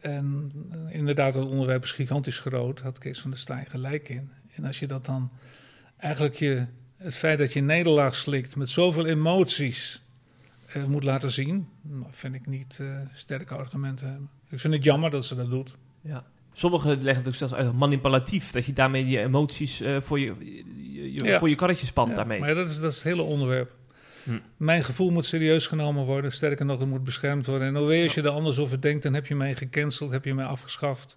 En 0.00 0.50
uh, 0.72 0.94
inderdaad, 0.94 1.34
het 1.34 1.46
onderwerp 1.46 1.82
is 1.82 1.92
gigantisch 1.92 2.38
groot, 2.38 2.80
had 2.80 2.98
Kees 2.98 3.20
van 3.20 3.30
der 3.30 3.38
Staaij 3.38 3.66
gelijk 3.68 4.08
in. 4.08 4.30
En 4.54 4.64
als 4.64 4.78
je 4.78 4.86
dat 4.86 5.04
dan 5.04 5.30
eigenlijk 5.96 6.36
je, 6.36 6.66
het 6.96 7.14
feit 7.14 7.38
dat 7.38 7.52
je 7.52 7.60
nederlaag 7.60 8.14
slikt 8.14 8.56
met 8.56 8.70
zoveel 8.70 9.06
emoties 9.06 10.04
uh, 10.76 10.84
moet 10.84 11.04
laten 11.04 11.30
zien, 11.30 11.68
nou, 11.82 12.06
vind 12.10 12.34
ik 12.34 12.46
niet 12.46 12.78
uh, 12.80 12.98
sterke 13.12 13.54
argumenten 13.54 14.08
hebben. 14.08 14.30
Ik 14.48 14.60
vind 14.60 14.74
het 14.74 14.84
jammer 14.84 15.10
dat 15.10 15.26
ze 15.26 15.34
dat 15.34 15.50
doet. 15.50 15.76
Ja. 16.00 16.24
Sommigen 16.52 16.88
leggen 16.88 17.06
natuurlijk 17.06 17.36
zelfs 17.36 17.54
uit 17.54 17.72
manipulatief, 17.72 18.50
dat 18.50 18.66
je 18.66 18.72
daarmee 18.72 19.06
je 19.06 19.18
emoties 19.18 19.82
uh, 19.82 20.00
voor, 20.00 20.20
je, 20.20 20.34
je, 20.92 21.12
je 21.12 21.24
ja. 21.24 21.38
voor 21.38 21.48
je 21.48 21.54
karretje 21.54 21.86
spant 21.86 22.08
ja, 22.08 22.14
daarmee. 22.14 22.40
Maar 22.40 22.54
dat 22.54 22.68
is, 22.68 22.80
dat 22.80 22.90
is 22.90 22.96
het 22.96 23.04
hele 23.04 23.22
onderwerp. 23.22 23.74
Hm. 24.22 24.38
Mijn 24.56 24.84
gevoel 24.84 25.10
moet 25.10 25.26
serieus 25.26 25.66
genomen 25.66 26.04
worden. 26.04 26.32
Sterker 26.32 26.64
nog, 26.64 26.78
het 26.78 26.88
moet 26.88 27.04
beschermd 27.04 27.46
worden. 27.46 27.68
En 27.68 27.76
alweer 27.76 28.04
als 28.04 28.14
je 28.14 28.22
er 28.22 28.28
anders 28.28 28.58
over 28.58 28.80
denkt, 28.80 29.02
dan 29.02 29.14
heb 29.14 29.26
je 29.26 29.34
mij 29.34 29.54
gecanceld, 29.54 30.10
heb 30.10 30.24
je 30.24 30.34
mij 30.34 30.44
afgeschaft. 30.44 31.16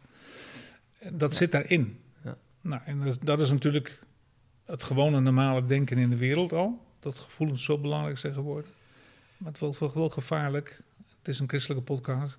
Dat 1.11 1.35
zit 1.35 1.51
daarin. 1.51 1.99
Ja. 2.23 2.37
Nou, 2.61 2.81
en 2.85 3.03
dat, 3.03 3.17
dat, 3.21 3.39
is 3.39 3.51
natuurlijk 3.51 3.99
het 4.65 4.83
gewone 4.83 5.19
normale 5.19 5.65
denken 5.65 5.97
in 5.97 6.09
de 6.09 6.17
wereld 6.17 6.53
al. 6.53 6.85
Dat 6.99 7.19
gevoelens 7.19 7.63
zo 7.63 7.77
belangrijk 7.77 8.17
zijn 8.17 8.33
geworden. 8.33 8.71
Maar 9.39 9.51
het 9.51 9.59
wordt 9.59 9.93
wel 9.93 10.09
gevaarlijk. 10.09 10.81
Het 11.17 11.27
is 11.27 11.39
een 11.39 11.49
christelijke 11.49 11.83
podcast. 11.83 12.35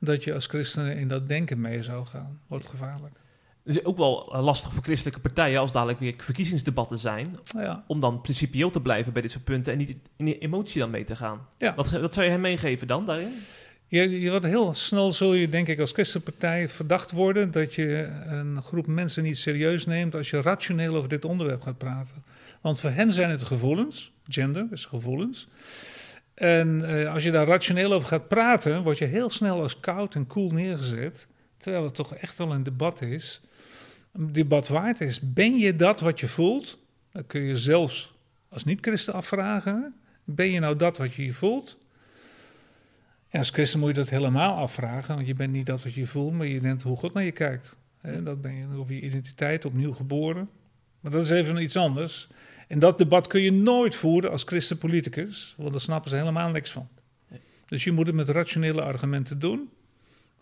Dat 0.00 0.24
je 0.24 0.34
als 0.34 0.46
christenen 0.46 0.96
in 0.96 1.08
dat 1.08 1.28
denken 1.28 1.60
mee 1.60 1.82
zou 1.82 2.06
gaan. 2.06 2.40
Wordt 2.46 2.66
gevaarlijk. 2.66 3.14
Het 3.64 3.76
is 3.76 3.84
ook 3.84 3.98
wel 3.98 4.36
lastig 4.40 4.72
voor 4.72 4.82
christelijke 4.82 5.20
partijen 5.20 5.60
als 5.60 5.72
dadelijk 5.72 5.98
weer 5.98 6.14
verkiezingsdebatten 6.18 6.98
zijn. 6.98 7.38
Ja. 7.56 7.84
Om 7.86 8.00
dan 8.00 8.20
principieel 8.20 8.70
te 8.70 8.80
blijven 8.80 9.12
bij 9.12 9.22
dit 9.22 9.30
soort 9.30 9.44
punten 9.44 9.72
en 9.72 9.78
niet 9.78 9.96
in 10.16 10.24
de 10.24 10.38
emotie 10.38 10.80
dan 10.80 10.90
mee 10.90 11.04
te 11.04 11.16
gaan. 11.16 11.46
Ja. 11.58 11.74
Wat, 11.74 11.90
wat 11.90 12.14
zou 12.14 12.26
je 12.26 12.32
hem 12.32 12.40
meegeven 12.40 12.86
dan 12.86 13.06
daarin? 13.06 13.32
Je, 13.88 14.20
je 14.20 14.30
wordt 14.30 14.44
heel 14.44 14.74
snel 14.74 15.12
zul 15.12 15.34
je 15.34 15.48
denk 15.48 15.68
ik 15.68 15.80
als 15.80 15.92
christenpartij 15.92 16.68
verdacht 16.68 17.10
worden 17.10 17.50
dat 17.50 17.74
je 17.74 18.08
een 18.26 18.62
groep 18.62 18.86
mensen 18.86 19.22
niet 19.22 19.38
serieus 19.38 19.86
neemt 19.86 20.14
als 20.14 20.30
je 20.30 20.40
rationeel 20.40 20.96
over 20.96 21.08
dit 21.08 21.24
onderwerp 21.24 21.62
gaat 21.62 21.78
praten. 21.78 22.24
Want 22.60 22.80
voor 22.80 22.90
hen 22.90 23.12
zijn 23.12 23.30
het 23.30 23.42
gevoelens, 23.42 24.12
gender 24.28 24.66
is 24.70 24.84
gevoelens. 24.84 25.48
En 26.36 26.82
uh, 26.84 27.12
als 27.12 27.22
je 27.22 27.30
daar 27.30 27.46
rationeel 27.46 27.92
over 27.92 28.08
gaat 28.08 28.28
praten, 28.28 28.82
word 28.82 28.98
je 28.98 29.04
heel 29.04 29.30
snel 29.30 29.62
als 29.62 29.80
koud 29.80 30.14
en 30.14 30.26
koel 30.26 30.50
neergezet. 30.50 31.26
Terwijl 31.56 31.84
het 31.84 31.94
toch 31.94 32.14
echt 32.14 32.38
wel 32.38 32.52
een 32.52 32.62
debat 32.62 33.00
is. 33.02 33.40
Een 34.12 34.32
debat 34.32 34.68
waard 34.68 35.00
is. 35.00 35.20
Ben 35.20 35.58
je 35.58 35.76
dat 35.76 36.00
wat 36.00 36.20
je 36.20 36.28
voelt? 36.28 36.78
Dan 37.12 37.26
kun 37.26 37.40
je 37.40 37.56
zelfs 37.56 38.14
als 38.48 38.64
niet-christen 38.64 39.14
afvragen. 39.14 39.94
Ben 40.24 40.50
je 40.50 40.60
nou 40.60 40.76
dat 40.76 40.96
wat 40.96 41.14
je 41.14 41.24
je 41.24 41.32
voelt? 41.32 41.76
Als 43.30 43.50
christen 43.50 43.80
moet 43.80 43.88
je 43.88 43.94
dat 43.94 44.08
helemaal 44.08 44.56
afvragen. 44.56 45.14
Want 45.14 45.26
je 45.26 45.34
bent 45.34 45.52
niet 45.52 45.66
dat 45.66 45.82
wat 45.82 45.94
je 45.94 46.06
voelt, 46.06 46.32
maar 46.32 46.46
je 46.46 46.60
bent 46.60 46.82
hoe 46.82 46.96
God 46.96 47.12
naar 47.12 47.24
je 47.24 47.32
kijkt. 47.32 47.78
Hè, 48.00 48.22
dat 48.22 48.40
ben 48.40 48.54
je 48.54 48.66
over 48.76 48.94
je 48.94 49.00
identiteit, 49.00 49.64
opnieuw 49.64 49.92
geboren. 49.92 50.48
Maar 51.00 51.12
dat 51.12 51.22
is 51.22 51.30
even 51.30 51.56
iets 51.56 51.76
anders. 51.76 52.28
En 52.66 52.78
dat 52.78 52.98
debat 52.98 53.26
kun 53.26 53.40
je 53.40 53.52
nooit 53.52 53.94
voeren 53.94 54.30
als 54.30 54.42
christen-politicus, 54.42 55.54
want 55.56 55.70
daar 55.72 55.80
snappen 55.80 56.10
ze 56.10 56.16
helemaal 56.16 56.50
niks 56.50 56.70
van. 56.70 56.88
Dus 57.66 57.84
je 57.84 57.92
moet 57.92 58.06
het 58.06 58.16
met 58.16 58.28
rationele 58.28 58.82
argumenten 58.82 59.38
doen. 59.38 59.70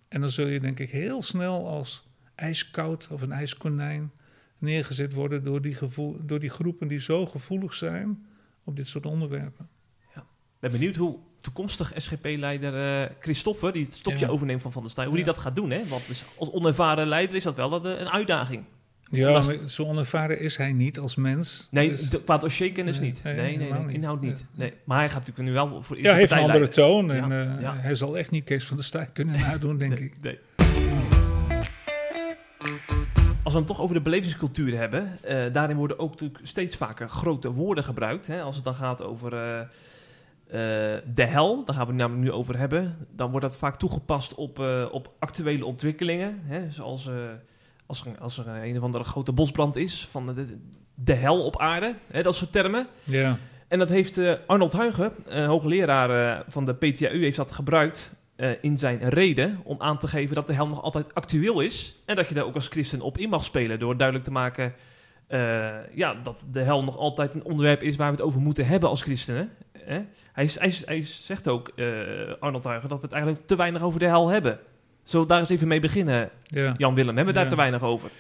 En 0.09 0.21
dan 0.21 0.31
zul 0.31 0.47
je 0.47 0.61
denk 0.61 0.79
ik 0.79 0.91
heel 0.91 1.23
snel 1.23 1.69
als 1.69 2.05
ijskoud 2.35 3.09
of 3.11 3.23
een 3.23 3.33
ijskonijn 3.33 4.13
neergezet 4.59 5.13
worden 5.13 5.45
door 5.45 5.61
die, 5.63 5.75
gevoel, 5.75 6.17
door 6.21 6.41
die 6.41 6.51
groepen 6.51 6.89
die 6.89 7.01
zo 7.01 7.27
gevoelig 7.27 7.75
zijn 7.75 8.27
op 8.65 8.77
dit 8.77 8.87
soort 8.89 9.07
onderwerpen. 9.07 9.69
Ja. 10.15 10.21
Ik 10.21 10.61
ben 10.61 10.71
benieuwd 10.71 10.97
hoe 10.97 11.19
toekomstig 11.41 11.93
SGP-leider 11.97 13.03
uh, 13.03 13.11
Christoffer, 13.21 13.73
die 13.73 13.85
het 13.85 13.95
stokje 13.95 14.19
Ja. 14.27 14.29
overneemt 14.33 14.63
van 14.63 14.73
Van 14.73 14.83
der 14.83 14.91
Staaij, 14.91 15.09
hoe 15.09 15.19
Ja. 15.19 15.25
die 15.25 15.33
dat 15.33 15.43
gaat 15.43 15.57
doen. 15.57 15.71
Hè? 15.71 15.87
Want 15.87 16.07
dus 16.07 16.25
als 16.39 16.51
onervaren 16.51 17.07
leider 17.07 17.37
is 17.37 17.43
dat 17.43 17.55
wel 17.57 17.73
een, 17.85 18.01
een 18.01 18.11
uitdaging. 18.11 18.65
Ja, 19.15 19.31
maar 19.31 19.57
zo 19.67 19.85
onervaren 19.85 20.41
is 20.41 20.57
hij 20.57 20.73
niet 20.73 20.99
als 20.99 21.15
mens. 21.15 21.69
Nee, 21.71 21.89
Dus- 21.91 22.09
qua 22.25 22.39
dossierkennis 22.39 22.99
Nee, 22.99 23.07
niet. 23.09 23.23
nee, 23.25 23.57
Nee, 23.57 23.93
inhoud 23.93 24.21
niet. 24.21 24.39
Ja. 24.39 24.47
Nee. 24.59 24.73
Maar 24.85 24.99
hij 24.99 25.09
gaat 25.09 25.27
natuurlijk 25.27 25.49
nu 25.49 25.55
wel 25.55 25.83
voor 25.83 25.97
ja, 26.01 26.11
hij 26.11 26.19
heeft 26.19 26.33
een 26.33 26.39
andere 26.39 26.69
toon. 26.69 27.11
En 27.13 27.29
Ja, 27.61 27.73
eh, 27.75 27.83
hij 27.83 27.95
zal 27.95 28.19
echt 28.19 28.31
niet 28.31 28.45
Kees 28.45 28.65
van 28.65 28.77
der 28.77 28.85
Staaij 28.87 29.09
kunnen 29.13 29.41
nadoen, 29.41 29.77
denk 29.77 29.99
ik. 29.99 30.15
Nee. 30.23 30.39
Als 33.43 33.53
we 33.53 33.59
het 33.59 33.69
toch 33.69 33.81
over 33.81 33.95
de 33.95 34.03
belevingscultuur 34.03 34.77
hebben, 34.77 35.19
eh, 35.23 35.53
daarin 35.53 35.77
worden 35.77 35.99
ook 35.99 36.11
natuurlijk 36.11 36.41
steeds 36.43 36.77
vaker 36.77 37.09
grote 37.09 37.53
woorden 37.53 37.85
gebruikt. 37.85 38.27
Hè? 38.27 38.43
Als 38.43 38.55
het 38.57 38.65
dan 38.65 38.75
gaat 38.75 39.03
over 39.03 39.33
eh, 39.33 39.61
de 41.15 41.25
hel, 41.25 41.65
daar 41.65 41.75
gaan 41.75 41.85
we 41.85 41.93
het 41.93 42.01
namelijk 42.01 42.25
nu 42.27 42.33
over 42.33 42.59
hebben, 42.59 42.97
dan 43.17 43.31
wordt 43.31 43.47
dat 43.47 43.59
vaak 43.59 43.77
toegepast 43.77 44.35
op, 44.35 44.59
op 44.93 45.13
actuele 45.19 45.65
ontwikkelingen. 45.65 46.41
Hè? 46.45 46.71
Zoals 46.71 47.09
als, 47.95 48.07
er, 48.07 48.21
als 48.21 48.39
er 48.39 48.65
een 48.65 48.77
of 48.77 48.83
andere 48.83 49.05
grote 49.05 49.33
bosbrand 49.33 49.77
is, 49.77 50.09
van 50.11 50.27
de, 50.27 50.59
de 50.95 51.15
hel 51.15 51.45
op 51.45 51.59
aarde, 51.59 51.95
hè? 52.07 52.23
dat 52.23 52.35
soort 52.35 52.53
termen. 52.53 52.87
Ja, 53.03 53.39
En 53.69 53.79
dat 53.79 53.89
heeft 53.89 54.19
eh, 54.19 54.35
Arnold 54.47 54.73
Huigen, 54.73 55.13
eh, 55.29 55.47
hoogleraar 55.47 56.39
eh, 56.39 56.45
van 56.49 56.65
de 56.65 56.75
PTAU, 56.75 57.19
heeft 57.19 57.37
dat 57.37 57.53
gebruikt 57.53 58.13
in 58.61 58.79
zijn 58.79 59.09
reden 59.09 59.61
om 59.65 59.77
aan 59.81 59.99
te 59.99 60.09
geven 60.09 60.35
dat 60.35 60.47
de 60.47 60.53
hel 60.53 60.69
nog 60.69 60.83
altijd 60.83 61.15
actueel 61.15 61.61
is. 61.61 61.97
En 62.05 62.17
dat 62.17 62.29
je 62.29 62.35
daar 62.35 62.45
ook 62.45 62.55
als 62.55 62.69
christen 62.69 63.01
op 63.01 63.19
in 63.19 63.29
mag 63.29 63.45
spelen 63.45 63.79
door 63.79 63.97
duidelijk 63.97 64.27
te 64.27 64.33
maken 64.33 64.75
ja, 65.95 66.15
dat 66.23 66.45
de 66.51 66.61
hel 66.61 66.85
nog 66.85 66.97
altijd 66.97 67.35
een 67.35 67.45
onderwerp 67.45 67.83
is 67.83 67.97
waar 67.97 68.11
we 68.11 68.17
het 68.17 68.25
over 68.25 68.41
moeten 68.41 68.67
hebben 68.67 68.89
als 68.89 69.03
christenen. 69.03 69.51
Hè? 69.79 70.01
Hij, 70.33 70.51
hij, 70.55 70.75
hij 70.85 71.05
zegt 71.05 71.49
ook, 71.49 71.73
Arnold 72.41 72.65
Huigen, 72.65 72.89
dat 72.89 72.99
we 72.99 73.05
het 73.05 73.15
eigenlijk 73.15 73.47
te 73.47 73.57
weinig 73.57 73.83
over 73.83 74.01
de 74.01 74.07
hel 74.07 74.29
hebben. 74.29 74.59
Zullen 75.05 75.27
we 75.27 75.33
daar 75.33 75.41
eens 75.43 75.51
even 75.51 75.69
mee 75.69 75.81
beginnen, 75.81 76.31
ja. 76.43 76.75
Jan 76.77 76.95
Willem? 76.95 77.17
Hebben 77.17 77.27
we 77.27 77.33
daar 77.33 77.43
Ja. 77.45 77.51
te 77.51 77.57
weinig 77.57 77.83
over? 77.83 78.11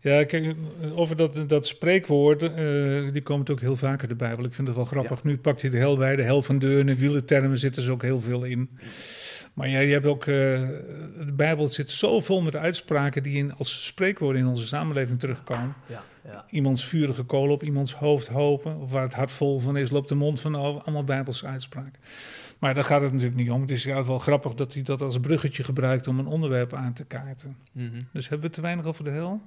Ja, 0.00 0.24
kijk, 0.24 0.54
over 0.94 1.16
dat, 1.16 1.48
dat 1.48 1.66
spreekwoord, 1.66 2.42
eh, 2.42 2.48
die 3.12 3.22
komen 3.22 3.38
natuurlijk 3.38 3.60
heel 3.60 3.76
vaak 3.76 4.02
in 4.02 4.08
de 4.08 4.14
Bijbel. 4.14 4.44
Ik 4.44 4.54
vind 4.54 4.66
het 4.66 4.76
wel 4.76 4.86
grappig. 4.86 5.24
Nu 5.24 5.38
pakt 5.38 5.60
hij 5.60 5.70
de 5.70 5.76
hel 5.76 5.96
bij, 5.96 6.16
de 6.16 6.22
hel 6.22 6.42
van 6.42 6.58
deuren 6.58 6.88
en 6.88 6.96
wielentermen 6.96 7.58
zitten 7.58 7.84
er 7.84 7.90
ook 7.90 8.02
heel 8.02 8.20
veel 8.20 8.44
in. 8.44 8.70
Maar 9.56 9.68
ja, 9.68 9.78
je 9.78 9.92
hebt 9.92 10.06
ook, 10.06 10.20
eh, 10.20 10.26
de 10.26 11.32
Bijbel 11.36 11.68
zit 11.68 11.90
zo 11.90 12.20
vol 12.20 12.42
met 12.42 12.56
uitspraken 12.56 13.22
die 13.22 13.36
in, 13.36 13.54
als 13.54 13.84
spreekwoorden 13.86 14.40
in 14.40 14.48
onze 14.48 14.66
samenleving 14.66 15.20
terugkomen. 15.20 15.74
Ja, 15.86 16.02
ja. 16.24 16.44
Iemands 16.50 16.84
vurige 16.84 17.22
kool 17.22 17.50
op 17.50 17.62
iemands 17.62 17.94
hoofd 17.94 18.28
hopen, 18.28 18.76
of 18.78 18.90
waar 18.90 19.02
het 19.02 19.14
hart 19.14 19.32
vol 19.32 19.58
van 19.58 19.76
is, 19.76 19.90
loopt 19.90 20.08
de 20.08 20.14
mond 20.14 20.40
van 20.40 20.56
over. 20.56 20.82
Allemaal 20.82 21.04
Bijbelse 21.04 21.46
uitspraken. 21.46 22.00
Maar 22.58 22.74
daar 22.74 22.84
gaat 22.84 23.02
het 23.02 23.12
natuurlijk 23.12 23.38
niet 23.38 23.50
om. 23.50 23.60
Het 23.60 23.70
is 23.70 23.84
wel 23.84 24.18
grappig 24.18 24.54
dat 24.54 24.74
hij 24.74 24.82
dat 24.82 25.02
als 25.02 25.20
bruggetje 25.20 25.64
gebruikt 25.64 26.06
om 26.06 26.18
een 26.18 26.26
onderwerp 26.26 26.74
aan 26.74 26.92
te 26.92 27.04
kaarten. 27.04 27.56
Mhm. 27.72 28.00
Dus 28.12 28.28
hebben 28.28 28.48
we 28.48 28.54
te 28.54 28.60
weinig 28.60 28.84
over 28.86 29.04
de 29.04 29.10
hel? 29.10 29.40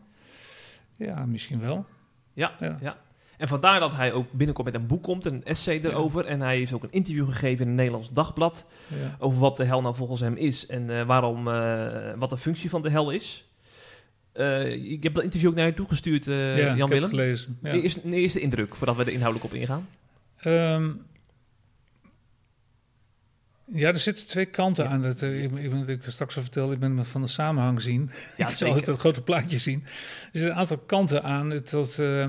Ja, 0.98 1.26
misschien 1.26 1.60
wel. 1.60 1.86
Ja, 2.34 2.54
Ja. 2.60 2.78
ja. 2.82 2.98
En 3.40 3.48
vandaar 3.48 3.80
dat 3.80 3.96
hij 3.96 4.14
ook 4.14 4.32
binnenkort 4.32 4.66
met 4.66 4.76
een 4.76 4.88
boek 4.88 5.04
komt, 5.04 5.26
een 5.26 5.44
essay 5.44 5.80
erover. 5.84 6.26
En 6.26 6.42
hij 6.42 6.58
heeft 6.58 6.74
ook 6.74 6.84
een 6.84 6.92
interview 6.92 7.26
gegeven 7.26 7.64
in 7.64 7.70
een 7.70 7.76
Nederlands 7.76 8.10
dagblad. 8.14 8.66
Ja. 8.88 9.16
Over 9.20 9.40
wat 9.40 9.58
de 9.58 9.64
hel 9.64 9.82
nou 9.82 9.96
volgens 9.96 10.20
hem 10.20 10.36
is 10.36 10.66
en 10.66 10.90
eh, 10.90 11.06
waarom, 11.06 11.48
eh, 11.48 12.12
wat 12.16 12.30
de 12.30 12.38
functie 12.38 12.70
van 12.70 12.82
de 12.82 12.90
hel 12.90 13.12
is. 13.12 13.50
Eh, 14.32 14.92
ik 14.92 15.04
heb 15.04 15.14
dat 15.14 15.24
interview 15.24 15.50
ook 15.50 15.56
naar 15.56 15.66
je 15.66 15.74
toegestuurd, 15.74 16.26
ja, 16.26 16.48
ik 16.48 16.58
Jan 16.58 16.78
heb 16.78 16.88
Willem. 16.88 17.02
het 17.02 17.10
gelezen. 17.10 17.58
Ja. 17.64 17.72
Eerste, 17.72 18.02
een 18.04 18.14
eerste 18.14 18.40
indruk 18.40 18.76
voordat 18.76 18.96
we 18.96 19.04
er 19.04 19.12
inhoudelijk 19.12 19.46
op 19.46 19.60
ingaan. 19.60 19.88
Ehm, 20.38 20.90
ja, 23.74 23.88
er 23.88 24.00
zitten 24.00 24.28
twee 24.28 24.46
kanten 24.46 24.90
aan. 24.90 25.02
Dat, 25.02 25.22
eh, 25.22 25.44
ik, 25.44 25.52
ik, 25.52 25.88
ik 25.88 26.02
straks 26.08 26.36
al 26.36 26.42
vertelde, 26.42 26.74
ik 26.74 26.80
ben 26.80 27.06
van 27.06 27.22
de 27.22 27.28
samenhang 27.28 27.82
zien. 27.82 28.10
Ja, 28.38 28.48
ik 28.50 28.56
zal 28.56 28.76
het 28.76 28.90
grote 29.00 29.22
plaatje 29.22 29.58
zien. 29.58 29.84
Er 29.84 29.90
zitten 30.32 30.50
een 30.52 30.56
aantal 30.58 30.78
kanten 30.78 31.24
aan. 31.24 31.50
Het, 31.50 31.70
dat, 31.70 32.00
eh, 32.00 32.28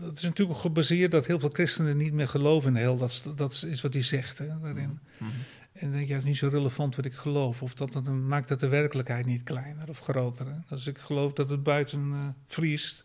dat 0.00 0.16
is 0.16 0.22
natuurlijk 0.22 0.56
ook 0.56 0.62
gebaseerd 0.62 1.10
dat 1.10 1.26
heel 1.26 1.38
veel 1.40 1.48
christenen 1.52 1.96
niet 1.96 2.12
meer 2.12 2.28
geloven 2.28 2.68
in 2.68 2.74
de 2.74 2.80
hel. 2.80 2.96
Dat, 2.96 3.08
is- 3.10 3.22
dat 3.36 3.64
is 3.68 3.80
wat 3.80 3.92
hij 3.92 4.02
zegt 4.02 4.38
hè, 4.38 4.46
daarin. 4.62 4.98
Mhm. 5.18 5.30
En 5.72 5.88
dan 5.88 5.90
denk 5.96 6.06
je, 6.08 6.12
het 6.14 6.22
is 6.22 6.28
niet 6.28 6.38
zo 6.38 6.48
relevant 6.48 6.96
wat 6.96 7.04
ik 7.04 7.14
geloof. 7.14 7.62
Of 7.62 7.74
dat, 7.74 7.92
dat 7.92 8.04
maakt 8.08 8.48
dat 8.48 8.60
de 8.60 8.68
werkelijkheid 8.68 9.26
niet 9.26 9.42
kleiner 9.42 9.88
of 9.88 9.98
groter. 10.00 10.46
Hè? 10.46 10.52
Als 10.68 10.86
ik 10.86 10.98
geloof 10.98 11.32
dat 11.32 11.50
het 11.50 11.62
buiten 11.62 12.10
eh, 12.12 12.18
vriest, 12.46 13.04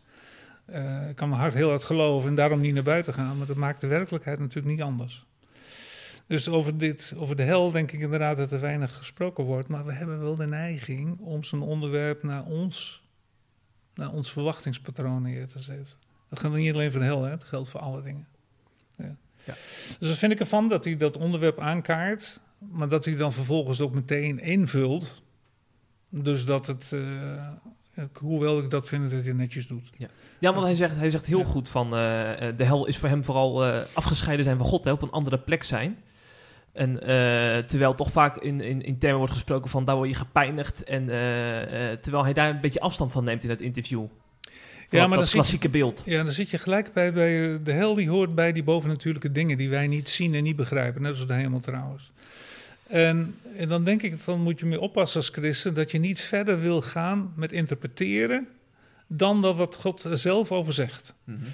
ik 1.08 1.16
kan 1.16 1.28
mijn 1.28 1.40
hart 1.40 1.54
heel 1.54 1.68
hard 1.68 1.84
geloven 1.84 2.28
en 2.28 2.34
daarom 2.34 2.60
niet 2.60 2.74
naar 2.74 2.82
buiten 2.82 3.14
gaan. 3.14 3.38
Maar 3.38 3.46
dat 3.46 3.56
maakt 3.56 3.80
de 3.80 3.86
werkelijkheid 3.86 4.38
natuurlijk 4.38 4.66
niet 4.76 4.82
anders. 4.82 5.26
Dus 6.26 6.48
over, 6.48 6.78
dit, 6.78 7.14
over 7.16 7.36
de 7.36 7.42
hel 7.42 7.70
denk 7.70 7.92
ik 7.92 8.00
inderdaad 8.00 8.36
dat 8.36 8.52
er 8.52 8.60
weinig 8.60 8.96
gesproken 8.96 9.44
wordt. 9.44 9.68
Maar 9.68 9.84
we 9.84 9.92
hebben 9.92 10.20
wel 10.20 10.36
de 10.36 10.46
neiging 10.46 11.18
om 11.18 11.44
zo'n 11.44 11.62
onderwerp 11.62 12.22
naar 12.22 12.44
ons, 12.44 13.02
naar 13.94 14.10
ons 14.10 14.32
verwachtingspatroon 14.32 15.22
neer 15.22 15.46
te 15.46 15.58
zetten. 15.62 15.98
Dat 16.28 16.38
geldt 16.38 16.56
niet 16.56 16.72
alleen 16.74 16.90
voor 16.90 17.00
de 17.00 17.06
hel, 17.06 17.22
hè? 17.22 17.30
dat 17.30 17.44
geldt 17.44 17.68
voor 17.68 17.80
alle 17.80 18.02
dingen. 18.02 18.26
Ja. 18.96 19.16
Ja. 19.44 19.54
Dus 19.98 20.08
dat 20.08 20.16
vind 20.18 20.32
ik 20.32 20.40
ervan 20.40 20.68
dat 20.68 20.84
hij 20.84 20.96
dat 20.96 21.16
onderwerp 21.16 21.60
aankaart, 21.60 22.40
maar 22.58 22.88
dat 22.88 23.04
hij 23.04 23.16
dan 23.16 23.32
vervolgens 23.32 23.80
ook 23.80 23.94
meteen 23.94 24.38
invult. 24.38 25.22
Dus 26.10 26.44
dat 26.44 26.66
het, 26.66 26.90
eh, 26.92 28.08
hoewel 28.12 28.58
ik 28.58 28.70
dat 28.70 28.88
vind 28.88 29.10
dat 29.10 29.24
hij 29.24 29.32
netjes 29.32 29.66
doet. 29.66 29.90
Ja, 30.38 30.52
want 30.52 30.64
hij 30.64 30.74
zegt, 30.74 30.96
hij 30.96 31.10
zegt 31.10 31.26
heel 31.26 31.38
Ja. 31.38 31.44
goed 31.44 31.70
van 31.70 31.94
eh, 31.94 32.48
eh, 32.48 32.56
de 32.56 32.64
hel 32.64 32.86
is 32.86 32.98
voor 32.98 33.08
hem 33.08 33.24
vooral 33.24 33.64
afgescheiden 33.92 34.44
zijn 34.44 34.56
van 34.56 34.66
God, 34.66 34.84
hè, 34.84 34.90
op 34.92 35.02
een 35.02 35.10
andere 35.10 35.38
plek 35.38 35.62
zijn. 35.62 35.98
En 36.74 37.00
eh, 37.00 37.58
terwijl 37.64 37.94
toch 37.94 38.12
vaak 38.12 38.36
in, 38.36 38.60
in, 38.60 38.82
in 38.82 38.98
termen 38.98 39.18
wordt 39.18 39.32
gesproken 39.32 39.70
van 39.70 39.84
daar 39.84 39.96
word 39.96 40.08
je 40.08 40.14
gepijnigd. 40.14 40.84
En 40.84 41.08
eh, 41.10 41.90
eh, 41.92 41.98
terwijl 41.98 42.24
hij 42.24 42.32
daar 42.32 42.50
een 42.50 42.60
beetje 42.60 42.80
afstand 42.80 43.12
van 43.12 43.24
neemt 43.24 43.44
in 43.44 43.50
het 43.50 43.60
interview. 43.60 43.98
Van 43.98 44.52
Ja, 44.90 44.98
dat- 45.00 45.08
maar 45.08 45.18
dat 45.18 45.26
dan 45.26 45.34
klassieke 45.34 45.68
beeld. 45.68 46.02
Ja, 46.04 46.22
dan 46.24 46.32
zit 46.32 46.50
je 46.50 46.58
gelijk 46.58 46.92
bij, 46.92 47.12
bij 47.12 47.62
de 47.62 47.72
hel 47.72 47.94
die 47.94 48.08
hoort 48.08 48.34
bij 48.34 48.52
die 48.52 48.62
bovennatuurlijke 48.62 49.32
dingen 49.32 49.58
die 49.58 49.68
wij 49.68 49.86
niet 49.86 50.08
zien 50.08 50.34
en 50.34 50.42
niet 50.42 50.56
begrijpen. 50.56 51.02
Net 51.02 51.10
als 51.10 51.26
de 51.26 51.34
hemel 51.34 51.60
trouwens. 51.60 52.12
En, 52.86 53.34
en 53.56 53.68
dan 53.68 53.84
denk 53.84 54.02
ik, 54.02 54.24
dan 54.24 54.40
moet 54.40 54.60
je 54.60 54.66
mee 54.66 54.80
oppassen 54.80 55.20
als 55.20 55.28
christen 55.28 55.74
dat 55.74 55.90
je 55.90 55.98
niet 55.98 56.20
verder 56.20 56.60
wil 56.60 56.80
gaan 56.82 57.32
met 57.36 57.52
interpreteren 57.52 58.46
dan 59.06 59.42
dat 59.42 59.56
wat 59.56 59.76
God 59.76 60.04
zelf 60.12 60.52
over 60.52 60.72
zegt. 60.72 61.14
Mhm. 61.24 61.44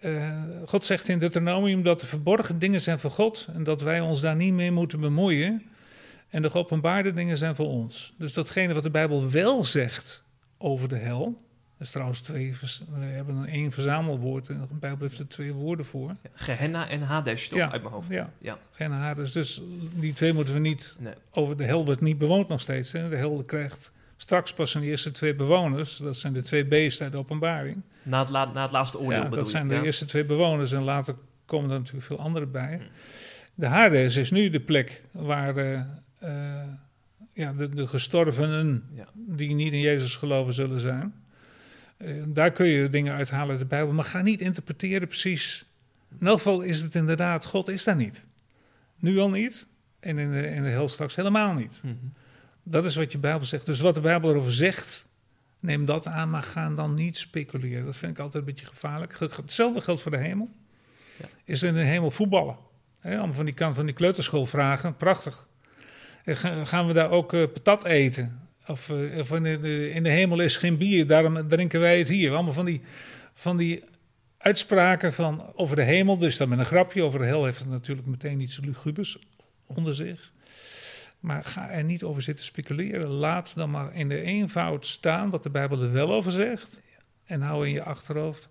Eh, 0.00 0.42
God 0.66 0.84
zegt 0.84 1.08
in 1.08 1.18
Deuteronomium 1.18 1.82
dat 1.82 2.00
de 2.00 2.06
verborgen 2.06 2.58
dingen 2.58 2.80
zijn 2.80 2.98
voor 3.00 3.10
God 3.10 3.48
en 3.52 3.64
dat 3.64 3.80
wij 3.82 4.00
ons 4.00 4.20
daar 4.20 4.36
niet 4.36 4.52
mee 4.52 4.70
moeten 4.70 5.00
bemoeien. 5.00 5.62
En 6.28 6.42
de 6.42 6.50
geopenbaarde 6.50 7.12
dingen 7.12 7.38
zijn 7.38 7.54
voor 7.54 7.66
ons. 7.68 8.12
Dus 8.18 8.32
datgene 8.32 8.74
wat 8.74 8.82
de 8.82 8.90
Bijbel 8.90 9.30
wel 9.30 9.64
zegt 9.64 10.22
over 10.58 10.88
de 10.88 10.96
hel. 10.96 11.24
Dat 11.78 11.86
is 11.88 11.90
trouwens 11.90 12.20
twee, 12.20 12.54
we 12.98 13.04
hebben 13.04 13.36
een 13.36 13.48
één 13.48 13.72
verzamelwoord 13.72 14.48
en 14.48 14.66
de 14.68 14.74
Bijbel 14.74 15.06
heeft 15.06 15.18
er 15.18 15.28
twee 15.28 15.52
woorden 15.52 15.84
voor. 15.84 16.14
Gehenna 16.34 16.88
en 16.88 17.02
Hades, 17.02 17.48
toch? 17.48 17.58
Ja, 17.58 17.72
Uit 17.72 17.82
mijn 17.82 17.94
hoofd. 17.94 18.08
Ja, 18.08 18.30
Ja. 18.38 18.58
geen 18.70 18.90
Hades. 18.92 19.32
Dus 19.32 19.62
die 19.94 20.12
twee 20.12 20.32
moeten 20.32 20.54
we 20.54 20.60
niet 20.60 20.96
Nee. 20.98 21.14
over 21.32 21.56
de 21.56 21.64
hel 21.64 21.84
wordt 21.84 22.00
niet 22.00 22.18
bewoond 22.18 22.48
nog 22.48 22.60
steeds. 22.60 22.92
Hè. 22.92 23.08
De 23.08 23.16
hel 23.16 23.42
krijgt 23.46 23.92
straks 24.20 24.52
pas 24.52 24.70
zijn 24.70 24.84
eerste 24.84 25.10
twee 25.10 25.34
bewoners. 25.34 25.96
Dat 25.96 26.16
zijn 26.16 26.32
de 26.32 26.42
twee 26.42 26.64
beesten 26.66 27.04
uit 27.04 27.12
de 27.12 27.18
openbaring. 27.18 27.82
Na, 28.02 28.18
het 28.18 28.28
la- 28.28 28.52
na 28.52 28.62
het 28.62 28.70
laatste 28.72 28.98
oordeel 28.98 29.22
Ja, 29.22 29.28
dat 29.28 29.44
je? 29.44 29.50
zijn 29.50 29.68
de 29.68 29.74
Ja. 29.74 29.82
eerste 29.82 30.04
twee 30.04 30.24
bewoners 30.24 30.72
en 30.72 30.82
later 30.82 31.14
komen 31.44 31.70
er 31.70 31.78
natuurlijk 31.78 32.06
veel 32.06 32.18
andere 32.18 32.46
bij. 32.46 32.76
Hm. 32.76 32.82
De 33.54 33.66
Hades 33.66 34.16
is 34.16 34.30
nu 34.30 34.50
de 34.50 34.60
plek 34.60 35.02
waar 35.10 35.56
eh, 35.56 35.80
eh, 36.18 36.68
ja, 37.32 37.52
de, 37.52 37.68
de 37.68 37.86
gestorvenen 37.88 38.84
Ja. 38.94 39.06
die 39.14 39.54
niet 39.54 39.72
in 39.72 39.80
Jezus 39.80 40.16
geloven 40.16 40.54
zullen 40.54 40.80
zijn. 40.80 41.14
Eh, 41.96 42.14
daar 42.26 42.50
kun 42.50 42.66
je 42.66 42.88
dingen 42.90 43.14
uithalen 43.14 43.50
uit 43.50 43.58
de 43.58 43.64
Bijbel, 43.66 43.92
maar 43.94 44.04
ga 44.04 44.22
niet 44.22 44.40
interpreteren 44.40 45.08
precies. 45.08 45.64
In 46.20 46.26
elk 46.26 46.36
geval 46.36 46.60
is 46.60 46.80
het 46.82 46.94
inderdaad, 46.94 47.44
God 47.46 47.68
is 47.68 47.84
daar 47.84 47.96
niet. 47.96 48.24
Nu 48.98 49.18
al 49.18 49.30
niet 49.30 49.66
en 50.00 50.18
in 50.18 50.32
de, 50.32 50.48
in 50.48 50.62
de 50.62 50.68
hel 50.68 50.88
straks 50.88 51.16
helemaal 51.16 51.54
niet. 51.54 51.80
Mhm. 51.84 51.94
Dat 52.62 52.84
is 52.84 52.96
wat 52.96 53.12
je 53.12 53.18
Bijbel 53.18 53.46
zegt. 53.46 53.66
Dus 53.66 53.80
wat 53.80 53.94
de 53.94 54.00
Bijbel 54.00 54.30
erover 54.30 54.52
zegt, 54.52 55.06
neem 55.60 55.84
dat 55.84 56.06
aan, 56.06 56.30
maar 56.30 56.42
ga 56.42 56.70
dan 56.70 56.94
niet 56.94 57.16
speculeren. 57.18 57.84
Dat 57.84 57.96
vind 57.96 58.12
ik 58.12 58.18
altijd 58.18 58.42
een 58.46 58.50
beetje 58.50 58.66
gevaarlijk. 58.66 59.18
Hetzelfde 59.18 59.80
geldt 59.80 60.00
voor 60.00 60.10
de 60.10 60.16
hemel. 60.16 60.48
Ja. 61.18 61.24
Is 61.44 61.62
er 61.62 61.68
in 61.68 61.74
de 61.74 61.80
hemel 61.80 62.10
voetballen? 62.10 62.56
He, 63.00 63.16
allemaal 63.16 63.34
van 63.34 63.44
die 63.44 63.54
kant 63.54 63.76
van 63.76 63.86
die 63.86 63.94
kleuterschool 63.94 64.46
vragen. 64.46 64.96
Prachtig. 64.96 65.48
En 66.24 66.36
ga- 66.36 66.64
gaan 66.64 66.86
we 66.86 66.92
daar 66.92 67.10
ook 67.10 67.32
eh, 67.32 67.42
patat 67.52 67.84
eten? 67.84 68.48
Of, 68.66 68.90
eh, 68.90 69.18
of 69.18 69.30
in, 69.32 69.42
de, 69.42 69.90
in 69.90 70.02
de 70.02 70.10
hemel 70.10 70.40
is 70.40 70.56
geen 70.56 70.76
bier, 70.76 71.06
daarom 71.06 71.48
drinken 71.48 71.80
wij 71.80 71.98
het 71.98 72.08
hier. 72.08 72.32
Allemaal 72.32 72.52
van 72.52 72.64
die, 72.64 72.80
van 73.34 73.56
die 73.56 73.84
uitspraken 74.38 75.12
van, 75.12 75.52
over 75.54 75.76
de 75.76 75.82
hemel. 75.82 76.18
Dus 76.18 76.36
dan 76.36 76.48
met 76.48 76.58
een 76.58 76.64
grapje. 76.64 77.02
Over 77.02 77.18
de 77.18 77.24
hel 77.24 77.44
heeft 77.44 77.58
het 77.58 77.68
natuurlijk 77.68 78.06
meteen 78.06 78.40
iets 78.40 78.60
lugubers 78.64 79.18
onder 79.66 79.94
zich. 79.94 80.32
Maar 81.20 81.44
ga 81.44 81.70
er 81.70 81.84
niet 81.84 82.02
over 82.02 82.22
zitten 82.22 82.44
speculeren. 82.44 83.08
Laat 83.08 83.54
dan 83.56 83.70
maar 83.70 83.94
in 83.94 84.08
de 84.08 84.20
eenvoud 84.20 84.86
staan 84.86 85.30
wat 85.30 85.42
de 85.42 85.50
Bijbel 85.50 85.82
er 85.82 85.92
wel 85.92 86.12
over 86.12 86.32
zegt. 86.32 86.80
En 87.24 87.40
hou 87.40 87.66
in 87.66 87.72
je 87.72 87.82
achterhoofd. 87.82 88.48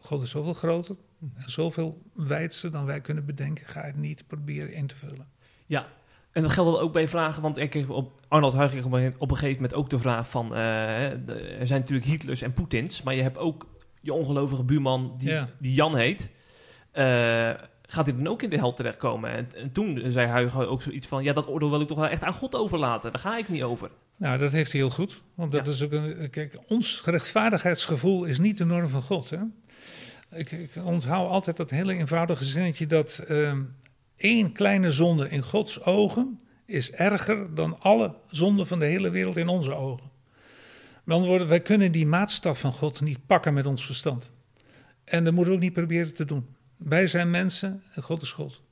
God 0.00 0.22
is 0.22 0.30
zoveel 0.30 0.54
groter 0.54 0.96
en 1.34 1.50
zoveel 1.50 2.02
wijdser 2.14 2.70
dan 2.70 2.84
wij 2.84 3.00
kunnen 3.00 3.24
bedenken. 3.26 3.66
Ga 3.66 3.80
het 3.80 3.96
niet 3.96 4.26
proberen 4.26 4.72
in 4.72 4.86
te 4.86 4.96
vullen. 4.96 5.28
Ja, 5.66 5.86
en 6.32 6.42
dat 6.42 6.52
geldt 6.52 6.78
ook 6.80 6.92
bij 6.92 7.08
vragen, 7.08 7.42
want 7.42 7.56
ik 7.58 7.70
kreeg 7.70 7.88
op, 7.88 8.20
Arnold 8.28 8.54
Huig 8.54 8.70
kreeg 8.70 8.84
op 8.84 8.92
een 8.92 9.14
op 9.18 9.30
een 9.30 9.36
gegeven 9.36 9.62
moment 9.62 9.74
ook 9.78 9.90
de 9.90 9.98
vraag 9.98 10.30
van, 10.30 10.44
eh, 10.46 10.50
de- 11.26 11.56
er 11.58 11.66
zijn 11.66 11.80
natuurlijk 11.80 12.06
Hitlers 12.08 12.42
en 12.42 12.52
Poetins, 12.52 13.02
maar 13.02 13.14
je 13.14 13.22
hebt 13.22 13.38
ook 13.38 13.66
je 14.00 14.12
ongelovige 14.12 14.64
buurman 14.64 15.14
die, 15.18 15.30
Ja. 15.30 15.48
die 15.58 15.74
Jan 15.74 15.96
heet. 15.96 16.28
Eh, 16.90 17.50
gaat 17.94 18.06
hij 18.06 18.16
dan 18.16 18.26
ook 18.26 18.42
in 18.42 18.50
de 18.50 18.56
hel 18.56 18.74
terechtkomen? 18.74 19.30
En, 19.30 19.48
en 19.54 19.72
toen 19.72 20.02
zei 20.08 20.26
Huig 20.26 20.56
ook 20.60 20.82
zoiets 20.82 21.06
van, 21.06 21.22
ja, 21.24 21.32
dat 21.32 21.48
oordeel 21.48 21.70
wil 21.70 21.80
ik 21.80 21.86
toch 21.88 21.98
wel 21.98 22.08
echt 22.08 22.22
aan 22.24 22.32
God 22.34 22.54
overlaten. 22.54 23.12
Daar 23.12 23.20
ga 23.20 23.38
ik 23.38 23.48
niet 23.48 23.62
over. 23.62 23.90
Nou, 24.16 24.38
dat 24.38 24.52
heeft 24.52 24.72
hij 24.72 24.80
heel 24.80 24.90
goed. 24.90 25.22
Want 25.34 25.52
dat 25.52 25.64
Ja. 25.64 25.70
is 25.72 25.82
ook 25.82 25.92
een. 25.92 26.30
Kijk, 26.30 26.58
ons 26.68 26.92
gerechtvaardigheidsgevoel 27.00 28.24
is 28.24 28.38
niet 28.38 28.58
de 28.58 28.64
norm 28.64 28.88
van 28.88 29.02
God. 29.02 29.30
Hè? 29.30 29.38
Ik, 30.32 30.50
ik 30.52 30.70
onthoud 30.84 31.30
altijd 31.30 31.56
dat 31.56 31.70
hele 31.70 31.94
eenvoudige 31.94 32.44
zinnetje 32.44 32.86
dat 32.86 33.18
ehm, 33.28 33.62
één 34.16 34.52
kleine 34.52 34.92
zonde 34.92 35.28
in 35.28 35.42
Gods 35.42 35.82
ogen 35.84 36.40
is 36.66 36.92
erger 36.92 37.54
dan 37.54 37.80
alle 37.80 38.14
zonden 38.28 38.66
van 38.66 38.78
de 38.78 38.84
hele 38.84 39.10
wereld 39.10 39.36
in 39.36 39.48
onze 39.48 39.74
ogen. 39.74 40.10
Met 41.04 41.14
andere 41.14 41.30
woorden, 41.30 41.48
wij 41.48 41.60
kunnen 41.60 41.92
die 41.92 42.06
maatstaf 42.06 42.60
van 42.60 42.72
God 42.72 43.00
niet 43.00 43.26
pakken 43.26 43.54
met 43.54 43.66
ons 43.66 43.86
verstand. 43.86 44.30
En 45.04 45.24
dat 45.24 45.32
moeten 45.32 45.50
we 45.52 45.58
ook 45.58 45.64
niet 45.64 45.72
proberen 45.72 46.14
te 46.14 46.24
doen. 46.24 46.46
Wij 46.84 47.06
zijn 47.06 47.30
mensen 47.30 47.82
en 47.94 48.02
God 48.02 48.22
is 48.22 48.32
God. 48.32 48.62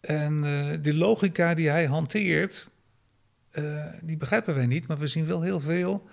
En 0.00 0.44
eh, 0.44 0.78
die 0.82 0.94
logica 0.94 1.54
die 1.54 1.68
hij 1.68 1.86
hanteert, 1.86 2.70
eh, 3.50 3.86
die 4.00 4.16
begrijpen 4.16 4.54
wij 4.54 4.66
niet, 4.66 4.86
maar 4.86 4.98
we 4.98 5.06
zien 5.06 5.26
wel 5.26 5.42
heel 5.42 5.60
veel 5.60 6.08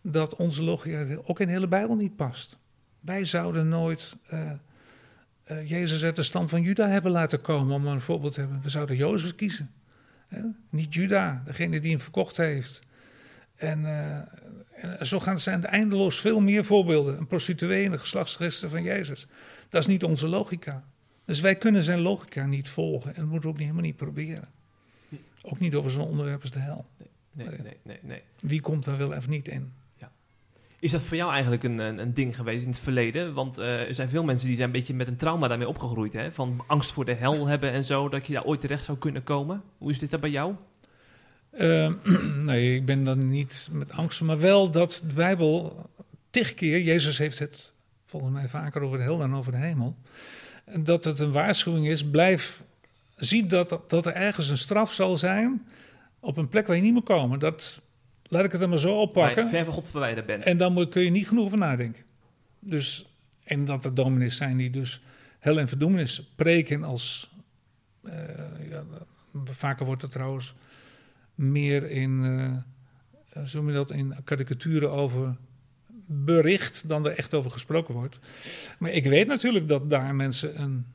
dat 0.00 0.36
onze 0.36 0.62
logica 0.62 1.06
ook 1.24 1.40
in 1.40 1.46
de 1.46 1.52
hele 1.52 1.68
Bijbel 1.68 1.96
niet 1.96 2.16
past. 2.16 2.58
Wij 3.00 3.24
zouden 3.24 3.68
nooit 3.68 4.16
eh, 4.26 4.52
Jezus 5.68 6.04
uit 6.04 6.16
de 6.16 6.22
stam 6.22 6.48
van 6.48 6.62
Juda 6.62 6.88
hebben 6.88 7.10
laten 7.10 7.40
komen, 7.40 7.74
om 7.74 7.86
een 7.86 8.00
voorbeeld 8.00 8.34
te 8.34 8.40
hebben. 8.40 8.62
We 8.62 8.68
zouden 8.68 8.96
Jozef 8.96 9.34
kiezen. 9.34 9.70
Hè? 10.28 10.40
Niet 10.70 10.94
Juda, 10.94 11.42
degene 11.44 11.80
die 11.80 11.90
hem 11.90 12.00
verkocht 12.00 12.36
heeft. 12.36 12.82
En, 13.56 13.84
en 14.70 15.06
zo 15.06 15.20
gaan, 15.20 15.40
zijn 15.40 15.64
er 15.64 15.68
eindeloos 15.68 16.20
veel 16.20 16.40
meer 16.40 16.64
voorbeelden. 16.64 17.18
Een 17.18 17.26
prostituee 17.26 17.84
in 17.84 17.90
de 17.90 17.98
geslachtsresten 17.98 18.70
van 18.70 18.82
Jezus. 18.82 19.26
Dat 19.68 19.80
is 19.80 19.86
niet 19.86 20.04
onze 20.04 20.28
logica. 20.28 20.84
Dus 21.24 21.40
wij 21.40 21.56
kunnen 21.56 21.82
zijn 21.82 22.00
logica 22.00 22.46
niet 22.46 22.68
volgen 22.68 23.14
en 23.14 23.20
dat 23.20 23.30
moeten 23.30 23.42
we 23.42 23.48
ook 23.48 23.58
niet, 23.58 23.66
helemaal 23.66 23.86
niet 23.86 23.96
proberen. 23.96 24.48
Ook 25.42 25.58
niet 25.58 25.74
over 25.74 25.90
zo'n 25.90 26.08
onderwerp 26.08 26.40
als 26.40 26.50
de 26.50 26.58
hel. 26.58 26.86
Nee, 27.32 27.46
Nee. 27.48 27.58
nee, 27.58 27.76
nee, 27.82 27.98
nee. 28.02 28.22
Wie 28.40 28.60
komt 28.60 28.84
daar 28.84 28.98
wel 28.98 29.12
even 29.12 29.30
niet 29.30 29.48
in? 29.48 29.72
Is 30.80 30.90
dat 30.90 31.02
voor 31.02 31.16
jou 31.16 31.32
eigenlijk 31.32 31.62
een, 31.62 31.78
een, 31.78 31.98
een 31.98 32.14
ding 32.14 32.36
geweest 32.36 32.62
in 32.62 32.68
het 32.68 32.78
verleden? 32.78 33.34
Want 33.34 33.58
eh, 33.58 33.88
er 33.88 33.94
zijn 33.94 34.08
veel 34.08 34.24
mensen 34.24 34.46
die 34.46 34.56
zijn 34.56 34.68
een 34.68 34.74
beetje 34.74 34.94
met 34.94 35.06
een 35.06 35.16
trauma 35.16 35.48
daarmee 35.48 35.68
opgegroeid. 35.68 36.12
Hè? 36.12 36.32
Van 36.32 36.64
angst 36.66 36.92
voor 36.92 37.04
de 37.04 37.14
hel 37.14 37.46
hebben 37.48 37.70
en 37.70 37.84
zo, 37.84 38.08
dat 38.08 38.26
je 38.26 38.32
daar 38.32 38.44
ooit 38.44 38.60
terecht 38.60 38.84
zou 38.84 38.98
kunnen 38.98 39.22
komen. 39.22 39.62
Hoe 39.78 39.90
is 39.90 39.98
dit 39.98 40.10
dan 40.10 40.20
bij 40.20 40.30
jou? 40.30 40.54
Eh, 41.50 41.92
nee, 42.50 42.74
ik 42.74 42.84
ben 42.84 43.04
dan 43.04 43.28
niet 43.28 43.68
met 43.72 43.92
angst, 43.92 44.20
maar 44.20 44.38
wel 44.38 44.70
dat 44.70 45.02
de 45.06 45.14
Bijbel 45.14 45.86
tig 46.30 46.54
keer, 46.54 46.80
Jezus 46.80 47.18
heeft 47.18 47.38
het 47.38 47.72
volgens 48.08 48.32
mij 48.32 48.48
vaker 48.48 48.82
over 48.82 48.98
de 48.98 49.04
hel 49.04 49.18
dan 49.18 49.36
over 49.36 49.52
de 49.52 49.58
hemel, 49.58 49.96
dat 50.80 51.04
het 51.04 51.18
een 51.18 51.32
waarschuwing 51.32 51.88
is, 51.88 52.10
blijf, 52.10 52.62
zie 53.16 53.46
dat, 53.46 53.80
dat 53.88 54.06
er 54.06 54.12
ergens 54.14 54.48
een 54.48 54.58
straf 54.58 54.92
zal 54.92 55.16
zijn 55.16 55.66
op 56.20 56.36
een 56.36 56.48
plek 56.48 56.66
waar 56.66 56.76
je 56.76 56.82
niet 56.82 56.92
moet 56.92 57.04
komen. 57.04 57.38
Dat, 57.38 57.80
laat 58.22 58.44
ik 58.44 58.52
het 58.52 58.62
er 58.62 58.68
maar 58.68 58.78
zo 58.78 59.00
oppakken. 59.00 59.48
ver 59.48 59.64
van 59.64 59.74
God 59.74 59.90
verwijderd 59.90 60.26
bent. 60.26 60.44
En 60.44 60.56
dan 60.56 60.72
moet, 60.72 60.88
kun 60.88 61.02
je 61.02 61.10
niet 61.10 61.28
genoeg 61.28 61.44
over 61.44 61.58
nadenken. 61.58 62.04
Dus, 62.58 63.06
en 63.44 63.64
dat 63.64 63.84
er 63.84 63.94
dominees 63.94 64.36
zijn 64.36 64.56
die 64.56 64.70
dus 64.70 65.02
hel 65.38 65.58
en 65.58 65.68
verdoemenis 65.68 66.32
preken 66.36 66.84
als... 66.84 67.30
eh, 68.02 68.68
ja, 68.70 68.84
vaker 69.44 69.86
wordt 69.86 70.02
het 70.02 70.10
trouwens 70.10 70.54
meer 71.34 71.90
in, 71.90 72.24
eh 72.24 73.44
zo 73.44 73.72
dat, 73.72 73.90
in 73.90 74.14
karikaturen 74.24 74.90
over 74.90 75.36
bericht 76.10 76.88
dan 76.88 77.06
er 77.06 77.12
echt 77.16 77.34
over 77.34 77.50
gesproken 77.50 77.94
wordt. 77.94 78.18
Maar 78.78 78.90
ik 78.90 79.04
weet 79.04 79.26
natuurlijk 79.26 79.68
dat 79.68 79.90
daar 79.90 80.14
mensen 80.14 80.60
een 80.60 80.86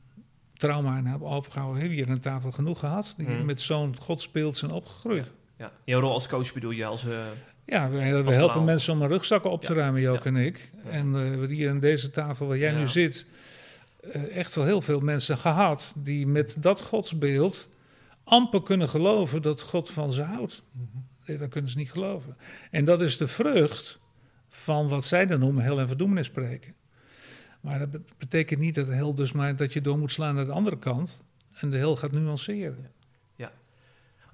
trauma 0.54 0.96
aan 0.96 1.06
hebben 1.06 1.28
overgehouden. 1.28 1.80
Hebben 1.80 1.98
hier 1.98 2.08
aan 2.10 2.18
tafel 2.20 2.50
genoeg 2.52 2.78
gehad, 2.78 3.14
die 3.16 3.28
Mhm. 3.28 3.44
met 3.44 3.60
zo'n 3.60 3.96
godsbeeld 4.00 4.56
zijn 4.56 4.70
opgegroeid. 4.70 5.30
Ja. 5.58 5.72
Jouw 5.84 6.00
rol 6.00 6.12
als 6.12 6.28
coach 6.28 6.52
bedoel 6.52 6.70
je 6.70 6.84
als... 6.84 7.06
eh, 7.06 7.18
Ja, 7.66 7.90
we, 7.90 7.96
we 7.98 8.22
Als 8.26 8.34
helpen 8.36 8.64
mensen 8.64 8.92
om 8.92 9.00
hun 9.00 9.08
rugzakken 9.08 9.50
op 9.50 9.64
te 9.64 9.72
Ja, 9.74 9.78
ruimen, 9.78 10.00
Jook 10.00 10.18
ja. 10.18 10.24
en 10.24 10.36
ik. 10.36 10.70
En 10.90 11.06
eh, 11.06 11.12
we 11.12 11.18
hebben 11.18 11.48
hier 11.50 11.70
aan 11.70 11.80
deze 11.80 12.10
tafel 12.10 12.46
waar 12.46 12.58
jij 12.58 12.72
nu 12.72 12.86
zit, 12.86 13.26
eh, 14.12 14.36
echt 14.36 14.54
wel 14.54 14.64
heel 14.64 14.80
veel 14.80 15.00
mensen 15.00 15.38
gehad 15.38 15.92
die 15.96 16.26
met 16.26 16.56
dat 16.58 16.80
godsbeeld 16.80 17.68
amper 18.24 18.62
kunnen 18.62 18.88
geloven 18.88 19.42
dat 19.42 19.60
God 19.62 19.90
van 19.90 20.12
ze 20.12 20.22
houdt. 20.22 20.62
Nee, 21.26 21.38
dat 21.38 21.48
kunnen 21.48 21.70
ze 21.70 21.76
niet 21.78 21.90
geloven. 21.90 22.36
En 22.70 22.84
dat 22.84 23.00
is 23.02 23.16
de 23.16 23.28
vrucht 23.28 23.98
van 24.64 24.88
wat 24.88 25.04
zij 25.04 25.26
dan 25.26 25.40
noemen 25.40 25.62
hel 25.62 25.80
en 25.80 25.88
verdoemenis 25.88 26.26
spreken. 26.26 26.74
Maar 27.60 27.78
dat 27.78 27.90
bet- 27.90 28.18
betekent 28.18 28.60
niet 28.60 28.74
dat 28.74 28.88
hel 28.88 29.14
dus 29.14 29.32
maar 29.32 29.56
dat 29.56 29.72
je 29.72 29.80
door 29.80 29.98
moet 29.98 30.12
slaan 30.12 30.34
naar 30.34 30.46
de 30.46 30.52
andere 30.52 30.78
kant 30.78 31.24
en 31.52 31.70
de 31.70 31.76
hel 31.76 31.96
gaat 31.96 32.12
nuanceren. 32.12 32.92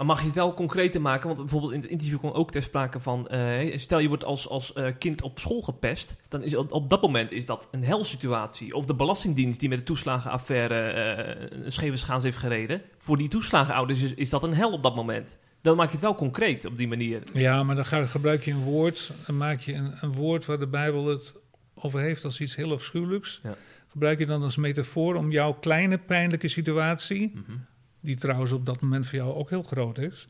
Maar 0.01 0.09
mag 0.09 0.21
je 0.21 0.27
het 0.27 0.35
wel 0.35 0.55
concreter 0.55 1.01
maken? 1.01 1.27
Want 1.27 1.39
bijvoorbeeld 1.39 1.73
in 1.73 1.81
het 1.81 1.91
interview 1.91 2.19
kwam 2.19 2.33
ook 2.33 2.51
ter 2.51 2.63
sprake 2.63 3.01
van... 3.01 3.29
eh, 3.29 3.79
stel 3.79 3.99
je 3.99 4.09
wordt 4.09 4.25
als, 4.25 4.49
als 4.49 4.73
eh, 4.73 4.87
kind 4.99 5.23
op 5.23 5.39
school 5.39 5.61
gepest... 5.61 6.17
dan 6.29 6.43
is 6.43 6.57
op, 6.57 6.89
dat 6.89 7.03
moment 7.03 7.33
is 7.33 7.47
dat 7.47 7.69
een 7.71 7.85
helsituatie. 7.85 8.75
Of 8.75 8.87
de 8.87 8.95
Belastingdienst 8.95 9.61
die 9.61 9.69
met 9.69 9.79
de 9.79 9.85
toeslagenaffaire... 9.85 10.75
eh, 10.75 11.65
een 11.65 11.73
scheve 11.73 11.97
schaans 11.97 12.23
heeft 12.23 12.37
gereden. 12.37 12.83
Voor 12.99 13.17
die 13.17 13.29
toeslagenouders 13.29 14.03
is, 14.03 14.15
is 14.15 14.31
dat 14.31 14.43
een 14.43 14.55
hel 14.55 14.73
op 14.73 14.83
dat 14.83 14.95
moment. 14.95 15.39
Dan 15.63 15.77
maak 15.77 15.87
je 15.87 15.93
het 15.93 16.01
wel 16.01 16.15
concreet 16.15 16.65
op 16.65 16.79
die 16.79 16.89
manier. 16.89 17.23
Ja, 17.33 17.63
maar 17.63 17.75
dan 17.77 17.85
ga, 17.85 18.07
gebruik 18.07 18.45
je 18.45 18.51
een 18.53 18.63
woord, 18.63 19.13
dan 19.27 19.37
maak 19.37 19.61
je 19.61 19.75
een, 19.75 19.93
een 20.01 20.13
woord 20.13 20.45
waar 20.47 20.59
de 20.59 20.67
Bijbel 20.67 21.07
het 21.07 21.35
over 21.75 22.01
heeft 22.01 22.25
als 22.25 22.41
iets 22.41 22.57
heel 22.57 22.73
afschuwelijks. 22.73 23.41
Ja. 23.43 23.55
Gebruik 23.89 24.19
je 24.19 24.27
dan 24.27 24.43
als 24.43 24.57
metafoor 24.57 25.15
om 25.15 25.31
jouw 25.31 25.53
kleine 25.53 25.99
pijnlijke 25.99 26.49
situatie, 26.49 27.31
Mhm. 27.35 27.57
die 28.01 28.17
trouwens 28.17 28.53
op 28.53 28.67
dat 28.67 28.81
moment 28.81 29.07
voor 29.07 29.19
jou 29.19 29.35
ook 29.35 29.51
heel 29.51 29.63
groot 29.63 29.99
is, 29.99 30.29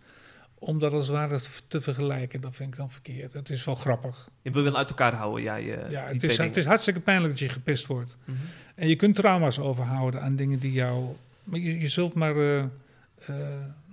om 0.58 0.78
dat 0.78 0.92
als 0.92 1.06
het 1.06 1.16
ware 1.16 1.40
te 1.68 1.80
vergelijken. 1.80 2.40
Dat 2.40 2.54
vind 2.56 2.72
ik 2.72 2.76
dan 2.78 2.90
verkeerd. 2.90 3.32
Het 3.32 3.50
is 3.50 3.64
wel 3.64 3.74
grappig. 3.74 4.28
Je 4.42 4.50
wil 4.50 4.62
wel 4.62 4.76
uit 4.76 4.88
elkaar 4.88 5.14
houden, 5.14 5.42
jij, 5.42 5.78
eh, 5.82 5.90
Ja, 5.90 6.04
het 6.06 6.22
is, 6.22 6.36
het 6.36 6.56
is 6.56 6.64
hartstikke 6.64 7.00
pijnlijk 7.00 7.30
dat 7.30 7.38
je 7.42 7.48
gepest 7.48 7.86
wordt. 7.86 8.16
Mhm. 8.24 8.36
En 8.74 8.88
je 8.88 8.96
kunt 8.96 9.14
trauma's 9.14 9.58
overhouden 9.58 10.22
aan 10.22 10.36
dingen 10.36 10.58
die 10.58 10.72
jou. 10.72 11.04
Maar 11.44 11.58
je, 11.60 11.80
je 11.80 11.88
zult 11.88 12.14
maar. 12.14 12.36
eh, 12.36 12.64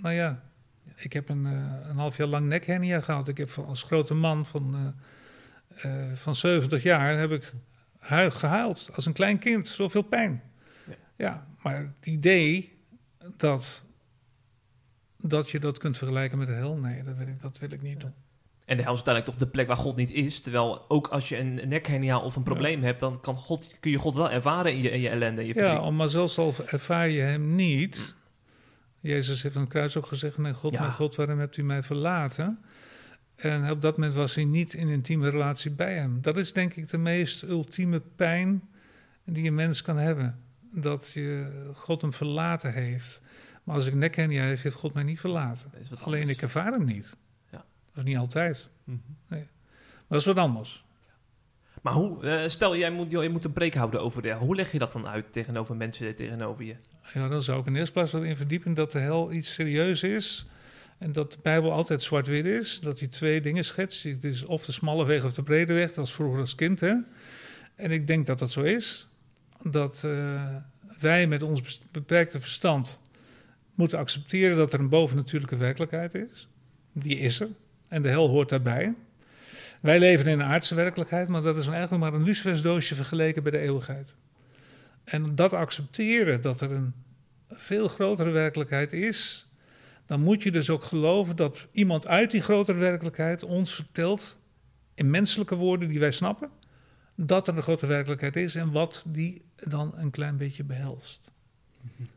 nou 0.02 0.16
ja, 0.16 0.44
ik 0.98 1.14
heb 1.14 1.30
een, 1.30 1.46
eh, 1.46 1.90
een 1.90 1.96
half 1.98 2.18
jaar 2.18 2.28
lang 2.28 2.48
nekhernia 2.48 3.00
gehad. 3.00 3.28
Ik 3.28 3.38
heb 3.38 3.50
van- 3.50 3.66
als 3.66 3.84
grote 3.84 4.14
man 4.14 4.46
van, 4.46 4.96
eh, 5.78 6.10
eh, 6.10 6.16
van 6.16 6.36
70 6.36 6.84
jaar 6.84 7.18
heb 7.20 7.32
ik 7.32 7.54
hu- 8.00 8.32
gehuild 8.32 8.90
als 8.96 9.06
een 9.06 9.14
klein 9.14 9.38
kind. 9.38 9.68
Zoveel 9.68 10.02
pijn. 10.02 10.42
Ja. 10.88 10.94
Ja, 11.18 11.48
maar 11.64 11.78
het 11.78 12.06
idee 12.08 12.78
dat, 13.38 13.86
dat 15.22 15.50
je 15.50 15.60
dat 15.60 15.78
kunt 15.78 15.98
vergelijken 15.98 16.38
met 16.38 16.48
de 16.48 16.54
hel, 16.54 16.76
nee, 16.78 17.04
dat 17.04 17.16
wil 17.18 17.28
ik, 17.28 17.42
dat 17.42 17.58
wil 17.60 17.72
ik 17.72 17.82
niet 17.82 18.00
doen. 18.00 18.14
En 18.66 18.78
de 18.78 18.84
hel 18.84 18.92
is 18.94 18.98
uiteindelijk 19.04 19.26
toch 19.38 19.48
de 19.48 19.52
plek 19.52 19.68
waar 19.68 19.78
God 19.78 19.96
niet 19.96 20.12
is. 20.12 20.40
Terwijl 20.42 20.86
ook 20.90 21.08
als 21.08 21.30
je 21.30 21.38
een 21.38 21.62
nekhernia 21.68 22.20
of 22.20 22.36
een 22.36 22.44
probleem 22.44 22.84
hebt... 22.84 23.00
dan 23.00 23.20
kan 23.20 23.36
God, 23.36 23.80
kun 23.80 23.92
je 23.92 23.98
God 23.98 24.16
wel 24.16 24.32
ervaren 24.32 24.72
in 24.72 24.82
je, 24.82 24.90
in 24.90 25.00
je 25.00 25.10
ellende 25.10 25.42
en 25.42 25.48
je. 25.48 25.54
Ja, 25.56 25.90
maar 25.90 26.10
zelfs 26.10 26.38
al 26.38 26.54
ervaar 26.66 27.10
je 27.10 27.22
hem 27.22 27.56
niet. 27.56 28.16
Jezus 29.00 29.44
heeft 29.44 29.56
aan 29.56 29.62
het 29.62 29.70
kruis 29.72 29.98
ook 29.98 30.06
gezegd: 30.08 30.38
Mijn 30.38 30.54
God, 30.56 30.74
Ja. 30.74 30.80
mijn 30.82 30.92
God, 30.94 31.16
waarom 31.16 31.40
hebt 31.40 31.58
u 31.58 31.64
mij 31.64 31.84
verlaten? 31.84 32.60
En 33.36 33.72
op 33.72 33.82
dat 33.82 33.98
moment 33.98 34.16
was 34.16 34.36
hij 34.36 34.46
niet 34.46 34.74
in 34.74 34.88
intieme 34.88 35.30
relatie 35.30 35.72
bij 35.72 35.96
hem. 35.96 36.22
Dat 36.22 36.38
is 36.38 36.54
denk 36.54 36.74
ik 36.74 36.90
de 36.90 36.98
meest 36.98 37.42
ultieme 37.44 38.00
pijn 38.16 38.62
die 39.24 39.48
een 39.48 39.56
mens 39.56 39.82
kan 39.82 39.98
hebben. 39.98 40.40
Dat 40.72 41.12
je 41.14 41.46
God 41.74 42.02
hem 42.02 42.14
verlaten 42.14 42.74
heeft. 42.74 43.22
Maar 43.64 43.76
als 43.76 43.86
ik 43.86 43.94
nekhernia 43.94 44.44
heb, 44.44 44.62
heeft 44.62 44.76
God 44.76 44.94
mij 44.94 45.04
niet 45.04 45.20
verlaten. 45.20 45.70
Dat 45.72 45.82
is 45.82 45.90
Alleen 45.92 46.20
anders. 46.20 46.38
ik 46.38 46.42
ervaar 46.44 46.72
hem 46.72 46.86
niet. 46.86 47.16
Of 47.96 48.04
niet 48.04 48.18
altijd. 48.18 48.70
Mhm. 48.84 48.98
Maar 49.28 49.40
dat 50.08 50.20
is 50.20 50.26
wat 50.26 50.38
anders. 50.38 50.86
Maar 51.88 51.96
hoe, 51.96 52.24
eh, 52.24 52.48
stel 52.48 52.78
jij 52.78 52.92
moet, 52.92 53.12
je 53.12 53.30
moet 53.30 53.44
een 53.44 53.54
preek 53.54 53.74
houden 53.74 54.02
over 54.02 54.22
de 54.22 54.28
hel. 54.28 54.40
Hoe 54.40 54.56
leg 54.56 54.72
je 54.72 54.80
dat 54.80 54.92
dan 54.92 55.08
uit 55.08 55.32
tegenover 55.32 55.76
mensen 55.76 56.16
tegenover 56.16 56.66
je? 56.66 56.76
Ja, 57.14 57.28
dan 57.28 57.42
zou 57.42 57.60
ik 57.60 57.66
in 57.66 57.74
de 57.74 57.80
eerste 57.80 57.94
plaats 57.94 58.12
wel 58.12 58.24
in 58.24 58.38
verdiepen 58.38 58.74
dat 58.74 58.92
de 58.92 59.00
hel 59.00 59.32
iets 59.32 59.54
serieus 59.54 60.04
is. 60.04 60.46
En 60.98 61.12
dat 61.12 61.32
de 61.32 61.38
Bijbel 61.42 61.72
altijd 61.72 62.04
zwart-wit 62.04 62.46
is. 62.46 62.80
Dat 62.80 63.00
hij 63.00 63.08
twee 63.08 63.42
dingen 63.42 63.64
schetst. 63.64 64.04
Het 64.04 64.24
is 64.24 64.46
of 64.46 64.66
de 64.66 64.72
smalle 64.72 65.06
weg 65.06 65.26
of 65.26 65.34
de 65.34 65.44
brede 65.44 65.74
weg. 65.74 65.88
Dat 65.88 65.96
was 65.96 66.14
vroeger 66.14 66.40
als 66.40 66.56
kind. 66.56 66.80
Hè? 66.80 66.94
En 67.76 67.92
ik 67.92 68.08
denk 68.08 68.26
dat 68.26 68.40
dat 68.40 68.52
zo 68.52 68.62
is. 68.62 69.08
Dat 69.64 70.04
eh, 70.06 70.56
wij 71.00 71.28
met 71.28 71.44
ons 71.44 71.82
beperkte 71.92 72.42
verstand 72.42 73.02
moeten 73.76 73.98
accepteren 73.98 74.58
dat 74.58 74.74
er 74.74 74.80
een 74.80 74.90
bovennatuurlijke 74.90 75.58
werkelijkheid 75.58 76.16
is. 76.16 76.48
Die 76.94 77.18
is 77.18 77.40
er. 77.40 77.50
En 77.88 78.02
de 78.02 78.10
hel 78.10 78.30
hoort 78.30 78.50
daarbij. 78.50 78.94
Wij 79.88 80.00
leven 80.00 80.26
in 80.26 80.40
een 80.40 80.46
aardse 80.46 80.76
werkelijkheid, 80.76 81.28
maar 81.28 81.42
dat 81.42 81.58
is 81.58 81.68
eigenlijk 81.68 82.04
maar 82.04 82.14
een 82.14 82.24
lucifersdoosje 82.24 82.96
vergeleken 82.96 83.44
bij 83.44 83.52
de 83.52 83.60
eeuwigheid. 83.60 84.16
En 85.04 85.36
dat 85.36 85.54
accepteren 85.54 86.42
dat 86.42 86.62
er 86.62 86.72
een 86.72 86.94
veel 87.50 87.88
grotere 87.88 88.30
werkelijkheid 88.30 88.94
is, 88.94 89.50
dan 90.06 90.22
moet 90.22 90.44
je 90.44 90.52
dus 90.52 90.70
ook 90.70 90.84
geloven 90.84 91.36
dat 91.36 91.68
iemand 91.72 92.08
uit 92.08 92.32
die 92.32 92.42
grotere 92.42 92.78
werkelijkheid 92.78 93.44
ons 93.44 93.76
vertelt, 93.76 94.38
in 94.94 95.10
menselijke 95.10 95.56
woorden 95.56 95.90
die 95.90 96.00
wij 96.00 96.12
snappen, 96.12 96.50
dat 97.16 97.48
er 97.48 97.58
een 97.58 97.64
grotere 97.64 97.92
werkelijkheid 97.92 98.36
is 98.36 98.56
en 98.56 98.72
wat 98.72 99.04
die 99.08 99.42
dan 99.56 99.94
een 99.96 100.12
klein 100.12 100.38
beetje 100.38 100.64
behelst. 100.64 101.32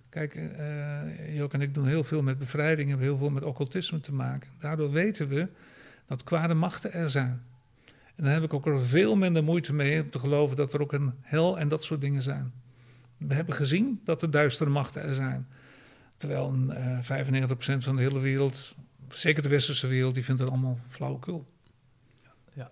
Kijk, 0.08 0.34
eh 0.34 1.36
Jook 1.36 1.52
en 1.52 1.60
ik 1.60 1.74
doen 1.74 1.86
heel 1.86 2.04
veel 2.04 2.22
met 2.22 2.38
bevrijding, 2.38 2.88
hebben 2.88 3.06
heel 3.06 3.18
veel 3.18 3.30
met 3.30 3.42
occultisme 3.42 4.00
te 4.00 4.12
maken. 4.12 4.50
Daardoor 4.58 4.90
weten 4.90 5.28
we 5.28 5.48
dat 6.06 6.24
kwade 6.24 6.54
machten 6.54 6.92
er 6.92 7.10
zijn. 7.10 7.48
En 8.20 8.26
daar 8.26 8.34
heb 8.34 8.44
ik 8.44 8.54
ook 8.54 8.66
er 8.66 8.82
veel 8.82 9.16
minder 9.16 9.44
moeite 9.44 9.72
mee 9.72 10.02
om 10.02 10.10
te 10.10 10.18
geloven 10.18 10.56
dat 10.56 10.74
er 10.74 10.80
ook 10.80 10.92
een 10.92 11.14
hel 11.20 11.58
en 11.58 11.68
dat 11.68 11.84
soort 11.84 12.00
dingen 12.00 12.22
zijn. 12.22 12.52
We 13.16 13.34
hebben 13.34 13.54
gezien 13.54 14.00
dat 14.04 14.22
er 14.22 14.30
duistere 14.30 14.70
machten 14.70 15.02
er 15.02 15.14
zijn. 15.14 15.48
Terwijl 16.16 16.54
eh 16.68 16.98
95% 16.98 17.52
van 17.78 17.96
de 17.96 18.02
hele 18.02 18.18
wereld, 18.18 18.74
zeker 19.08 19.42
de 19.42 19.48
westerse 19.48 19.86
wereld, 19.86 20.14
die 20.14 20.24
vindt 20.24 20.40
het 20.40 20.50
allemaal 20.50 20.78
flauwekul. 20.88 21.46
Ja, 22.52 22.70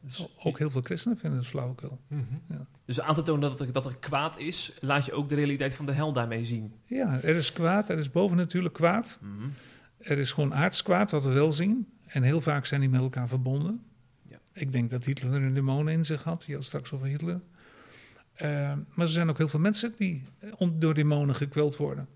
dus, 0.00 0.28
Ook 0.42 0.58
heel 0.58 0.70
veel 0.70 0.80
christenen 0.80 1.18
vinden 1.18 1.38
het 1.38 1.48
flauwekul. 1.48 1.98
Mhm. 2.08 2.22
Ja. 2.48 2.66
dus 2.84 3.00
aan 3.00 3.14
te 3.14 3.22
tonen 3.22 3.50
dat 3.50 3.60
er, 3.60 3.72
dat 3.72 3.86
er 3.86 3.96
kwaad 3.96 4.38
is, 4.38 4.72
laat 4.80 5.04
je 5.04 5.12
ook 5.12 5.28
de 5.28 5.34
realiteit 5.34 5.74
van 5.74 5.86
de 5.86 5.92
hel 5.92 6.12
daarmee 6.12 6.44
zien. 6.44 6.72
Ja, 6.84 7.20
er 7.22 7.36
is 7.36 7.52
kwaad, 7.52 7.88
er 7.88 7.98
is 7.98 8.10
bovennatuurlijk 8.10 8.74
kwaad. 8.74 9.18
Mhm. 9.20 9.48
Er 9.98 10.18
is 10.18 10.32
gewoon 10.32 10.54
aards 10.54 10.82
kwaad, 10.82 11.10
wat 11.10 11.24
we 11.24 11.30
wel 11.30 11.52
zien. 11.52 11.88
En 12.06 12.22
heel 12.22 12.40
vaak 12.40 12.66
zijn 12.66 12.80
die 12.80 12.90
met 12.90 13.00
elkaar 13.00 13.28
verbonden. 13.28 13.84
Ik 14.58 14.72
denk 14.72 14.90
dat 14.90 15.04
Hitler 15.04 15.32
er 15.32 15.42
een 15.42 15.54
demon 15.54 15.88
in 15.88 16.04
zich 16.04 16.22
had. 16.22 16.44
Je 16.46 16.54
had 16.54 16.64
straks 16.64 16.92
over 16.92 17.06
Hitler. 17.06 17.40
Eh, 18.34 18.48
maar 18.94 19.06
er 19.06 19.08
zijn 19.08 19.30
ook 19.30 19.38
heel 19.38 19.48
veel 19.48 19.60
mensen 19.60 19.94
die 19.98 20.22
on- 20.56 20.76
door 20.78 20.94
demonen 20.94 21.34
gekweld 21.34 21.76
worden. 21.76 22.08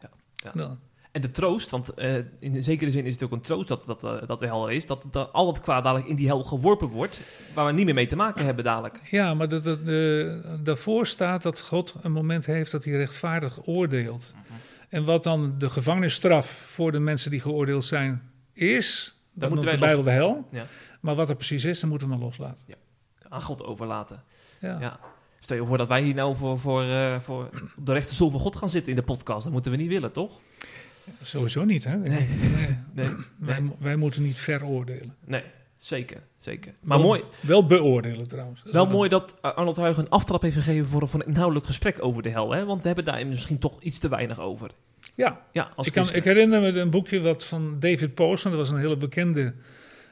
Ja. 0.00 0.10
Ja. 0.34 0.50
Nou, 0.54 0.76
En 1.12 1.22
de 1.22 1.30
troost, 1.30 1.70
want 1.70 1.94
eh, 1.94 2.14
in 2.38 2.62
zekere 2.64 2.90
zin 2.90 3.04
is 3.04 3.12
het 3.12 3.22
ook 3.22 3.32
een 3.32 3.40
troost 3.40 3.68
dat, 3.68 3.84
dat, 3.86 4.04
eh, 4.04 4.26
dat 4.26 4.40
de 4.40 4.46
hel 4.46 4.68
er 4.68 4.74
is, 4.74 4.86
dat, 4.86 5.04
dat 5.10 5.32
al 5.32 5.46
het 5.46 5.60
kwaad 5.60 5.84
dadelijk 5.84 6.08
in 6.08 6.16
die 6.16 6.26
hel 6.26 6.42
geworpen 6.44 6.88
wordt, 6.88 7.20
waar 7.54 7.66
we 7.66 7.72
niet 7.72 7.84
meer 7.84 7.94
mee 7.94 8.06
te 8.06 8.16
maken 8.16 8.44
hebben 8.44 8.64
dadelijk. 8.64 9.00
ja, 9.10 9.34
maar 9.34 9.48
dat, 9.48 9.64
dat, 9.64 9.78
eh, 9.78 10.34
daarvoor 10.64 11.06
staat 11.06 11.42
dat 11.42 11.60
God 11.60 11.94
een 12.02 12.12
moment 12.12 12.46
heeft 12.46 12.70
dat 12.70 12.84
hij 12.84 12.94
rechtvaardig 12.94 13.66
oordeelt. 13.66 14.32
Mhm. 14.34 14.52
En 14.88 15.04
wat 15.04 15.22
dan 15.22 15.54
de 15.58 15.70
gevangenisstraf 15.70 16.46
voor 16.50 16.92
de 16.92 17.00
mensen 17.00 17.30
die 17.30 17.40
geoordeeld 17.40 17.84
zijn 17.84 18.30
is, 18.52 19.20
dat 19.34 19.48
moeten 19.50 19.66
noemt 19.68 19.80
de 19.80 19.86
Bijbel 19.86 20.04
de 20.04 20.10
hel. 20.10 20.48
Ja. 20.50 20.66
Maar 21.06 21.14
wat 21.14 21.28
er 21.28 21.34
precies 21.36 21.64
is, 21.64 21.80
dan 21.80 21.88
moeten 21.88 22.08
we 22.08 22.14
maar 22.14 22.24
loslaten. 22.24 22.64
Aan 23.28 23.42
God 23.42 23.62
overlaten. 23.64 24.22
Ja. 24.60 24.80
Ja. 24.80 25.00
Stel 25.38 25.56
je 25.56 25.66
voor 25.66 25.78
dat 25.78 25.88
wij 25.88 26.02
hier 26.02 26.14
nou 26.14 26.36
voor, 26.36 26.58
voor, 26.58 26.82
eh, 26.82 27.20
voor 27.20 27.44
op 27.76 27.86
de 27.86 27.92
rechterstoel 27.92 28.30
van 28.30 28.40
God 28.40 28.56
gaan 28.56 28.70
zitten 28.70 28.90
in 28.90 28.96
de 28.98 29.04
podcast. 29.04 29.44
Dat 29.44 29.52
moeten 29.52 29.70
we 29.70 29.76
niet 29.76 29.88
willen, 29.88 30.12
toch? 30.12 30.40
Sowieso 31.22 31.64
niet, 31.64 31.84
hè? 31.84 31.96
Nee. 31.96 32.28
Nee, 32.92 33.08
Wij, 33.38 33.60
nee, 33.60 33.70
wij 33.78 33.96
moeten 33.96 34.22
niet 34.22 34.38
veroordelen. 34.38 35.14
nee 35.24 35.42
zeker, 35.78 36.22
zeker. 36.36 36.72
Maar 36.80 36.98
Wel- 36.98 37.06
mooi, 37.06 37.22
Wel 37.40 37.66
beoordelen 37.66 38.28
trouwens. 38.28 38.62
Dat 38.62 38.72
wel 38.72 38.86
mooi 38.86 39.08
dat 39.08 39.42
Arnold 39.42 39.76
Huigen 39.76 40.04
een 40.04 40.10
aftrap 40.10 40.42
heeft 40.42 40.56
gegeven 40.56 40.88
voor, 40.88 41.08
voor 41.08 41.20
een 41.20 41.26
inhoudelijk 41.26 41.66
gesprek 41.66 42.02
over 42.04 42.22
de 42.22 42.28
hel. 42.30 42.50
Hè? 42.52 42.64
Want 42.64 42.80
we 42.80 42.86
hebben 42.86 43.04
daar 43.04 43.26
misschien 43.26 43.58
toch 43.58 43.82
iets 43.82 43.98
te 43.98 44.08
weinig 44.08 44.40
over. 44.40 44.70
Ja, 45.14 45.40
Ja, 45.52 45.70
als 45.76 45.86
ik, 45.86 45.92
kan, 45.92 46.06
ik 46.12 46.24
herinner 46.24 46.60
me 46.60 46.66
een 46.80 46.90
boekje 46.90 47.20
wat 47.20 47.44
van 47.44 47.76
David 47.80 48.14
Pawson, 48.14 48.50
dat 48.50 48.60
was 48.60 48.70
een 48.70 48.78
hele 48.78 48.96
bekende 48.96 49.54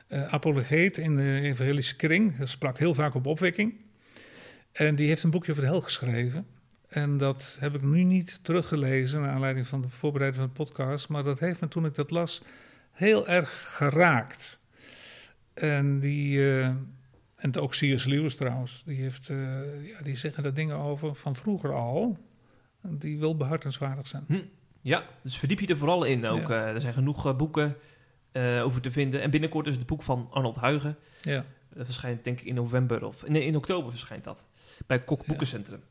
eh 0.06 0.32
apologeet 0.32 0.98
in 0.98 1.16
de 1.16 1.40
evangelische 1.40 1.96
kring. 1.96 2.36
Hij 2.36 2.46
sprak 2.46 2.78
heel 2.78 2.94
vaak 2.94 3.14
op 3.14 3.26
opwekking. 3.26 3.74
En 4.72 4.94
die 4.94 5.08
heeft 5.08 5.22
een 5.22 5.30
boekje 5.30 5.50
over 5.50 5.62
de 5.62 5.68
hel 5.68 5.80
geschreven. 5.80 6.46
En 6.88 7.16
dat 7.16 7.56
heb 7.60 7.74
ik 7.74 7.82
nu 7.82 8.02
niet 8.02 8.38
teruggelezen 8.42 9.20
naar 9.20 9.30
aanleiding 9.30 9.66
van 9.66 9.82
de 9.82 9.88
voorbereiding 9.88 10.42
van 10.42 10.52
de 10.54 10.64
podcast. 10.64 11.08
Maar 11.08 11.24
dat 11.24 11.38
heeft 11.38 11.60
me 11.60 11.68
toen 11.68 11.84
ik 11.84 11.94
dat 11.94 12.10
las 12.10 12.42
heel 12.92 13.28
erg 13.28 13.74
geraakt. 13.76 14.60
En 15.54 16.00
die, 16.00 16.38
eh, 16.38 16.66
en 17.36 17.56
ook 17.56 17.70
C.S. 17.70 18.04
Lewis 18.04 18.34
trouwens, 18.34 18.82
die, 18.86 19.00
heeft, 19.00 19.28
eh, 19.28 19.88
ja, 19.88 20.02
die 20.02 20.16
zeggen 20.16 20.42
daar 20.42 20.54
dingen 20.54 20.76
over 20.76 21.14
van 21.14 21.36
vroeger 21.36 21.72
al. 21.72 22.18
Die 22.82 23.18
wel 23.18 23.36
behartenswaardig 23.36 24.06
zijn. 24.06 24.26
Ja, 24.80 25.04
dus 25.22 25.38
verdiep 25.38 25.60
je 25.60 25.66
er 25.66 25.76
vooral 25.76 26.04
in 26.04 26.26
ook. 26.26 26.48
Ja. 26.48 26.66
Er 26.66 26.80
zijn 26.80 26.94
genoeg 26.94 27.36
boeken 27.36 27.76
eh, 28.34 28.64
over 28.64 28.80
te 28.80 28.90
vinden. 28.90 29.20
En 29.22 29.30
binnenkort 29.30 29.66
is 29.66 29.76
het 29.76 29.86
boek 29.86 30.02
van 30.02 30.28
Arnold 30.30 30.56
Huigen. 30.56 30.96
Ja. 31.20 31.44
Dat 31.74 31.84
verschijnt 31.86 32.24
denk 32.24 32.40
ik 32.40 32.46
in 32.46 32.54
november 32.54 33.04
of 33.04 33.28
nee, 33.28 33.44
in 33.44 33.56
oktober 33.56 33.90
verschijnt 33.90 34.24
dat. 34.24 34.44
Bij 34.86 35.00
Kok 35.04 35.26
Boekencentrum. 35.26 35.82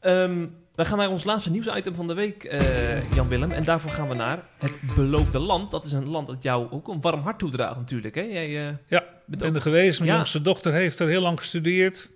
Ehm, 0.00 0.46
wij 0.74 0.84
gaan 0.84 0.98
naar 0.98 1.10
ons 1.10 1.24
laatste 1.24 1.50
nieuwsitem 1.50 1.94
van 1.94 2.06
de 2.06 2.14
week, 2.14 2.44
eh, 2.44 3.14
Jan 3.14 3.28
Willem. 3.28 3.50
En 3.52 3.64
daarvoor 3.64 3.90
gaan 3.90 4.08
we 4.08 4.14
naar 4.14 4.44
het 4.58 4.78
beloofde 4.94 5.38
land. 5.38 5.70
Dat 5.70 5.84
is 5.84 5.92
een 5.92 6.08
land 6.08 6.26
dat 6.26 6.42
jou 6.42 6.70
ook 6.70 6.88
een 6.88 7.00
warm 7.00 7.20
hart 7.20 7.38
toedraagt 7.38 7.76
natuurlijk. 7.76 8.14
Hè? 8.14 8.20
Jij, 8.22 8.46
eh, 8.46 8.74
Ja, 8.86 9.04
bent 9.26 9.40
ben 9.40 9.48
ook- 9.48 9.54
er 9.54 9.60
geweest. 9.60 9.98
Mijn 9.98 10.10
Ja. 10.10 10.16
jongste 10.16 10.42
dochter 10.42 10.72
heeft 10.72 10.98
er 10.98 11.08
heel 11.08 11.20
lang 11.20 11.38
gestudeerd. 11.38 12.12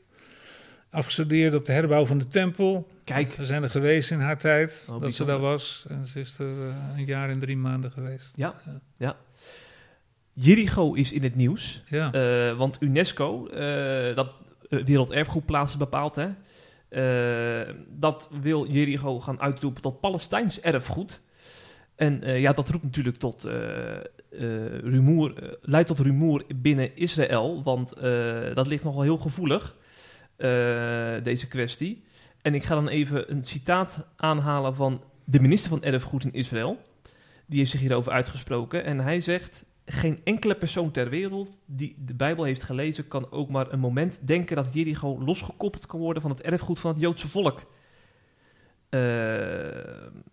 Afgestudeerd 0.96 1.54
op 1.54 1.64
de 1.64 1.72
herbouw 1.72 2.06
van 2.06 2.18
de 2.18 2.26
tempel. 2.26 2.88
Kijk, 3.04 3.34
We 3.34 3.44
zijn 3.44 3.62
er 3.62 3.70
geweest 3.70 4.10
in 4.10 4.18
haar 4.18 4.38
tijd 4.38 4.88
Oh, 4.90 5.00
dat 5.00 5.14
ze 5.14 5.24
daar 5.24 5.38
was. 5.38 5.86
En 5.88 6.06
ze 6.06 6.20
is 6.20 6.38
er 6.38 6.46
eh, 6.46 6.98
een 6.98 7.04
jaar 7.04 7.28
en 7.30 7.38
drie 7.38 7.56
maanden 7.56 7.90
geweest. 7.92 8.32
ja, 8.36 8.54
Ja. 8.64 8.80
ja. 8.96 9.16
Jericho 10.32 10.92
is 10.92 11.12
in 11.12 11.22
het 11.22 11.34
nieuws. 11.34 11.82
Ja, 11.88 12.12
Eh, 12.12 12.56
want 12.56 12.76
UNESCO, 12.80 13.46
eh, 13.46 14.16
dat 14.16 14.34
uh, 14.68 14.84
werelderfgoedplaatsen 14.84 15.78
bepaalt, 15.78 16.16
hè, 16.16 16.28
dat 17.88 18.28
wil 18.42 18.66
Jericho 18.66 19.20
gaan 19.20 19.40
uitroepen 19.40 19.82
tot 19.82 20.00
Palestijns 20.00 20.60
erfgoed. 20.60 21.20
En 21.94 22.40
ja, 22.40 22.52
dat 22.52 22.68
roept 22.68 22.84
natuurlijk 22.84 23.16
tot 23.16 23.48
rumoer, 24.82 25.58
leidt 25.62 25.88
tot 25.88 25.98
rumoer 25.98 26.44
binnen 26.56 26.96
Israël, 26.96 27.62
want 27.62 27.92
dat 28.54 28.66
ligt 28.66 28.84
nogal 28.84 29.02
heel 29.02 29.16
gevoelig, 29.16 29.76
deze 31.22 31.48
kwestie. 31.48 32.04
En 32.42 32.54
ik 32.54 32.64
ga 32.64 32.74
dan 32.74 32.88
even 32.88 33.30
een 33.30 33.44
citaat 33.44 34.06
aanhalen 34.16 34.74
van 34.74 35.02
de 35.24 35.40
minister 35.40 35.70
van 35.70 35.82
Erfgoed 35.82 36.24
in 36.24 36.32
Israël. 36.32 36.78
Die 37.46 37.58
heeft 37.58 37.70
zich 37.70 37.80
hierover 37.80 38.12
uitgesproken 38.12 38.84
en 38.84 39.00
hij 39.00 39.20
zegt... 39.20 39.64
Geen 39.88 40.20
enkele 40.24 40.54
persoon 40.54 40.90
ter 40.90 41.08
wereld 41.08 41.58
die 41.66 41.94
de 41.98 42.14
Bijbel 42.14 42.44
heeft 42.44 42.62
gelezen... 42.62 43.08
kan 43.08 43.30
ook 43.30 43.48
maar 43.48 43.72
een 43.72 43.78
moment 43.78 44.18
denken 44.26 44.56
dat 44.56 44.74
Jericho 44.74 45.18
losgekoppeld 45.20 45.86
kan 45.86 46.00
worden... 46.00 46.22
van 46.22 46.30
het 46.30 46.42
erfgoed 46.42 46.80
van 46.80 46.90
het 46.90 47.00
Joodse 47.00 47.28
volk. 47.28 47.66
Eh, 48.88 49.00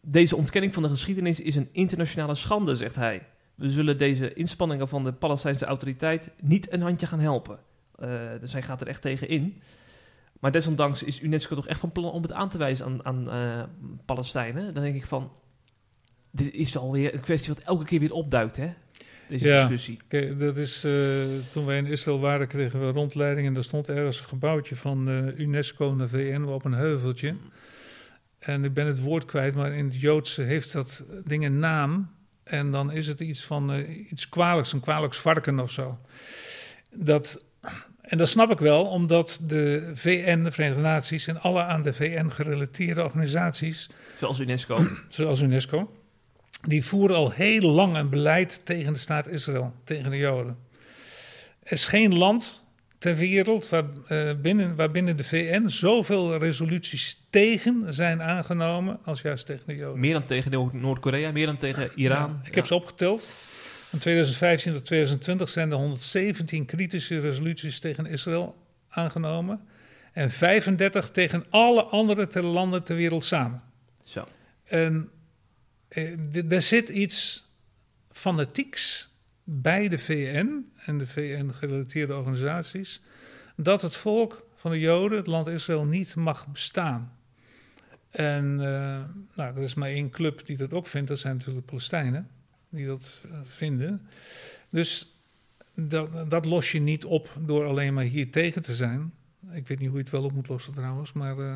deze 0.01 0.35
ontkenning 0.35 0.73
van 0.73 0.83
de 0.83 0.89
geschiedenis 0.89 1.39
is 1.39 1.55
een 1.55 1.69
internationale 1.71 2.35
schande, 2.35 2.75
zegt 2.75 2.95
hij. 2.95 3.27
We 3.55 3.69
zullen 3.69 3.97
deze 3.97 4.33
inspanningen 4.33 4.87
van 4.87 5.03
de 5.03 5.13
Palestijnse 5.13 5.65
autoriteit 5.65 6.29
niet 6.41 6.73
een 6.73 6.81
handje 6.81 7.07
gaan 7.07 7.19
helpen. 7.19 7.59
Eh, 7.95 8.09
dus 8.39 8.51
hij 8.51 8.61
gaat 8.61 8.81
er 8.81 8.87
echt 8.87 9.01
tegen 9.01 9.27
in. 9.27 9.61
Maar 10.43 10.51
desondanks 10.51 11.03
is 11.03 11.21
UNESCO 11.21 11.55
toch 11.55 11.67
echt 11.67 11.79
van 11.79 11.91
plan 11.91 12.11
om 12.11 12.21
het 12.21 12.31
aan 12.31 12.49
te 12.49 12.57
wijzen 12.57 12.85
aan, 12.85 13.05
aan 13.05 13.29
eh, 13.29 13.63
Palestijnen. 14.05 14.73
Dan 14.73 14.83
denk 14.83 14.95
ik 14.95 15.05
van, 15.05 15.31
dit 16.31 16.53
is 16.53 16.77
alweer 16.77 17.13
een 17.13 17.19
kwestie 17.19 17.53
wat 17.53 17.63
elke 17.63 17.85
keer 17.85 17.99
weer 17.99 18.11
opduikt, 18.11 18.55
hè? 18.55 18.73
Deze 19.29 19.47
Ja. 19.47 19.59
discussie. 19.59 19.99
Kijk, 20.07 20.39
dat 20.39 20.57
is, 20.57 20.83
eh, 20.83 20.91
toen 21.51 21.65
wij 21.65 21.77
in 21.77 21.85
Israël 21.85 22.19
waren, 22.19 22.47
kregen 22.47 22.79
we 22.85 22.91
rondleiding. 22.91 23.47
En 23.47 23.53
daar 23.53 23.63
stond 23.63 23.89
ergens 23.89 24.19
een 24.19 24.25
gebouwtje 24.25 24.75
van 24.75 25.09
eh, 25.09 25.39
UNESCO 25.39 25.93
naar 25.95 26.09
VN 26.09 26.43
op 26.43 26.65
een 26.65 26.73
heuveltje. 26.73 27.35
En 28.39 28.63
ik 28.63 28.73
ben 28.73 28.87
het 28.87 28.99
woord 28.99 29.25
kwijt, 29.25 29.55
maar 29.55 29.73
in 29.73 29.85
het 29.85 29.99
Joodse 29.99 30.41
heeft 30.41 30.71
dat 30.71 31.03
ding 31.25 31.45
een 31.45 31.59
naam. 31.59 32.09
En 32.43 32.71
dan 32.71 32.91
is 32.91 33.07
het 33.07 33.19
iets 33.19 33.43
van 33.43 33.85
iets 34.09 34.29
kwalijks, 34.29 34.73
een 34.73 34.79
kwalijks 34.79 35.17
varken 35.17 35.59
of 35.59 35.71
zo. 35.71 35.99
Dat, 36.95 37.43
en 38.13 38.19
dat 38.19 38.29
snap 38.29 38.51
ik 38.51 38.59
wel, 38.59 38.85
omdat 38.85 39.39
de 39.41 39.91
VN, 39.93 40.43
de 40.43 40.51
Verenigde 40.51 40.81
Naties 40.81 41.27
en 41.27 41.41
alle 41.41 41.63
aan 41.63 41.81
de 41.81 41.93
VN 41.93 42.29
gerelateerde 42.29 43.03
organisaties 43.03 43.89
Zoals 44.19 44.39
UNESCO. 44.39 44.87
zoals 45.09 45.41
UNESCO, 45.41 45.91
die 46.61 46.85
voeren 46.85 47.15
al 47.15 47.31
heel 47.31 47.69
lang 47.69 47.95
een 47.95 48.09
beleid 48.09 48.61
tegen 48.63 48.93
de 48.93 48.99
staat 48.99 49.27
Israël, 49.27 49.73
tegen 49.83 50.11
de 50.11 50.17
Joden. 50.17 50.57
Er 51.63 51.71
is 51.71 51.85
geen 51.85 52.17
land 52.17 52.65
ter 52.97 53.15
wereld 53.15 53.69
waar, 53.69 53.83
uh, 54.09 54.31
binnen, 54.41 54.75
waar 54.75 54.91
binnen 54.91 55.17
de 55.17 55.23
VN 55.23 55.67
zoveel 55.67 56.37
resoluties 56.37 57.25
tegen 57.29 57.93
zijn 57.93 58.21
aangenomen 58.21 58.99
als 59.03 59.21
juist 59.21 59.45
tegen 59.45 59.63
de 59.67 59.75
Joden. 59.75 59.99
Meer 59.99 60.13
dan 60.13 60.25
tegen 60.25 60.69
Noord-Korea, 60.71 61.31
meer 61.31 61.45
dan 61.45 61.57
tegen 61.57 61.91
Iran. 61.95 62.39
Ja, 62.41 62.47
ik 62.47 62.55
heb 62.55 62.65
ze 62.65 62.75
opgeteld. 62.75 63.29
Van 63.93 64.01
2015 64.01 64.73
tot 64.73 64.85
2020 64.85 65.49
zijn 65.49 65.71
er 65.71 65.77
117 65.77 66.65
kritische 66.65 67.19
resoluties 67.19 67.79
tegen 67.79 68.05
Israël 68.05 68.55
aangenomen. 68.89 69.67
En 70.13 70.31
35 70.31 71.09
tegen 71.09 71.43
alle 71.49 71.83
andere 71.83 72.41
landen 72.41 72.83
ter 72.83 72.95
wereld 72.95 73.25
samen. 73.25 73.61
Zo. 74.03 74.27
En 74.63 75.09
eh, 75.87 76.51
er 76.51 76.61
zit 76.61 76.89
iets 76.89 77.45
fanatieks 78.11 79.09
bij 79.43 79.89
de 79.89 79.97
VN 79.97 80.71
en 80.85 80.97
de 80.97 81.07
VN-gerelateerde 81.07 82.15
organisaties. 82.15 83.01
dat 83.55 83.81
het 83.81 83.95
volk 83.95 84.47
van 84.55 84.71
de 84.71 84.79
Joden, 84.79 85.17
het 85.17 85.27
land 85.27 85.47
Israël, 85.47 85.85
niet 85.85 86.15
mag 86.15 86.47
bestaan. 86.47 87.17
En 88.09 88.45
uh, 88.45 89.01
nou, 89.35 89.55
er 89.55 89.61
is 89.61 89.73
maar 89.73 89.89
één 89.89 90.09
club 90.09 90.45
die 90.45 90.57
dat 90.57 90.73
ook 90.73 90.87
vindt, 90.87 91.07
dat 91.07 91.19
zijn 91.19 91.37
natuurlijk 91.37 91.65
de 91.65 91.71
Palestijnen 91.71 92.29
die 92.73 92.85
dat 92.85 93.21
uh, 93.25 93.31
vinden. 93.43 94.07
Dus 94.69 95.15
dat, 95.73 96.29
dat, 96.29 96.45
los 96.45 96.71
je 96.71 96.79
niet 96.79 97.05
op 97.05 97.37
door 97.39 97.65
alleen 97.65 97.93
maar 97.93 98.03
hier 98.03 98.31
tegen 98.31 98.61
te 98.61 98.73
zijn. 98.73 99.13
Ik 99.51 99.67
weet 99.67 99.79
niet 99.79 99.87
hoe 99.87 99.97
je 99.97 100.03
het 100.03 100.11
wel 100.11 100.23
op 100.23 100.31
moet 100.31 100.47
lossen 100.47 100.73
trouwens, 100.73 101.13
maar 101.13 101.37
uh, 101.37 101.55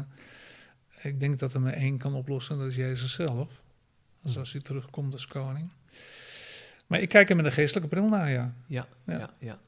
ik 1.01 1.19
denk 1.19 1.39
dat 1.39 1.53
er 1.53 1.61
maar 1.61 1.73
één 1.73 1.97
kan 1.97 2.13
oplossen, 2.13 2.57
dat 2.57 2.67
is 2.67 2.75
Jezus 2.75 3.13
zelf. 3.13 3.61
Dus 4.21 4.37
als 4.37 4.51
hij 4.51 4.61
terugkomt 4.61 5.13
als 5.13 5.27
koning. 5.27 5.69
Maar 6.87 6.99
ik 6.99 7.09
kijk 7.09 7.29
er 7.29 7.35
met 7.35 7.45
een 7.45 7.51
geestelijke 7.51 7.89
bril 7.89 8.09
naar, 8.09 8.29
ja. 8.29 8.53
Ja, 8.67 8.87
ja, 9.05 9.17
ja. 9.17 9.33
ja. 9.39 9.59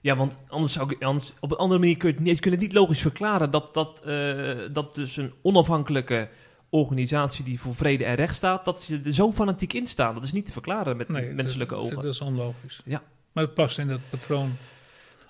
ja 0.00 0.16
want 0.16 0.36
anders 0.46 0.72
zou 0.72 0.90
ik, 0.90 1.02
anders, 1.02 1.32
op 1.40 1.50
een 1.50 1.56
andere 1.56 1.80
manier 1.80 1.96
kun 1.96 2.08
je 2.08 2.14
het 2.14 2.24
niet, 2.24 2.40
kun 2.40 2.50
het 2.50 2.60
niet 2.60 2.72
logisch 2.72 3.00
verklaren 3.00 3.50
dat, 3.50 3.74
dat, 3.74 4.02
uh, 4.06 4.58
dat 4.72 4.94
dus 4.94 5.16
een 5.16 5.32
onafhankelijke 5.42 6.28
organisatie 6.70 7.44
die 7.44 7.60
voor 7.60 7.74
vrede 7.74 8.04
en 8.04 8.14
recht 8.14 8.34
staat, 8.34 8.64
dat 8.64 8.82
ze 8.82 9.00
er 9.04 9.14
zo 9.14 9.32
fanatiek 9.32 9.72
in 9.72 9.86
staan. 9.86 10.14
Dat 10.14 10.24
is 10.24 10.32
niet 10.32 10.46
te 10.46 10.52
verklaren 10.52 10.96
met 10.96 11.08
nee, 11.08 11.32
menselijke 11.32 11.74
dat, 11.74 11.82
ogen. 11.82 11.96
Dat 11.96 12.04
is 12.04 12.20
onlogisch. 12.20 12.80
Ja. 12.84 13.02
Maar 13.32 13.44
het 13.44 13.54
past 13.54 13.78
in 13.78 13.88
dat 13.88 14.00
patroon. 14.10 14.56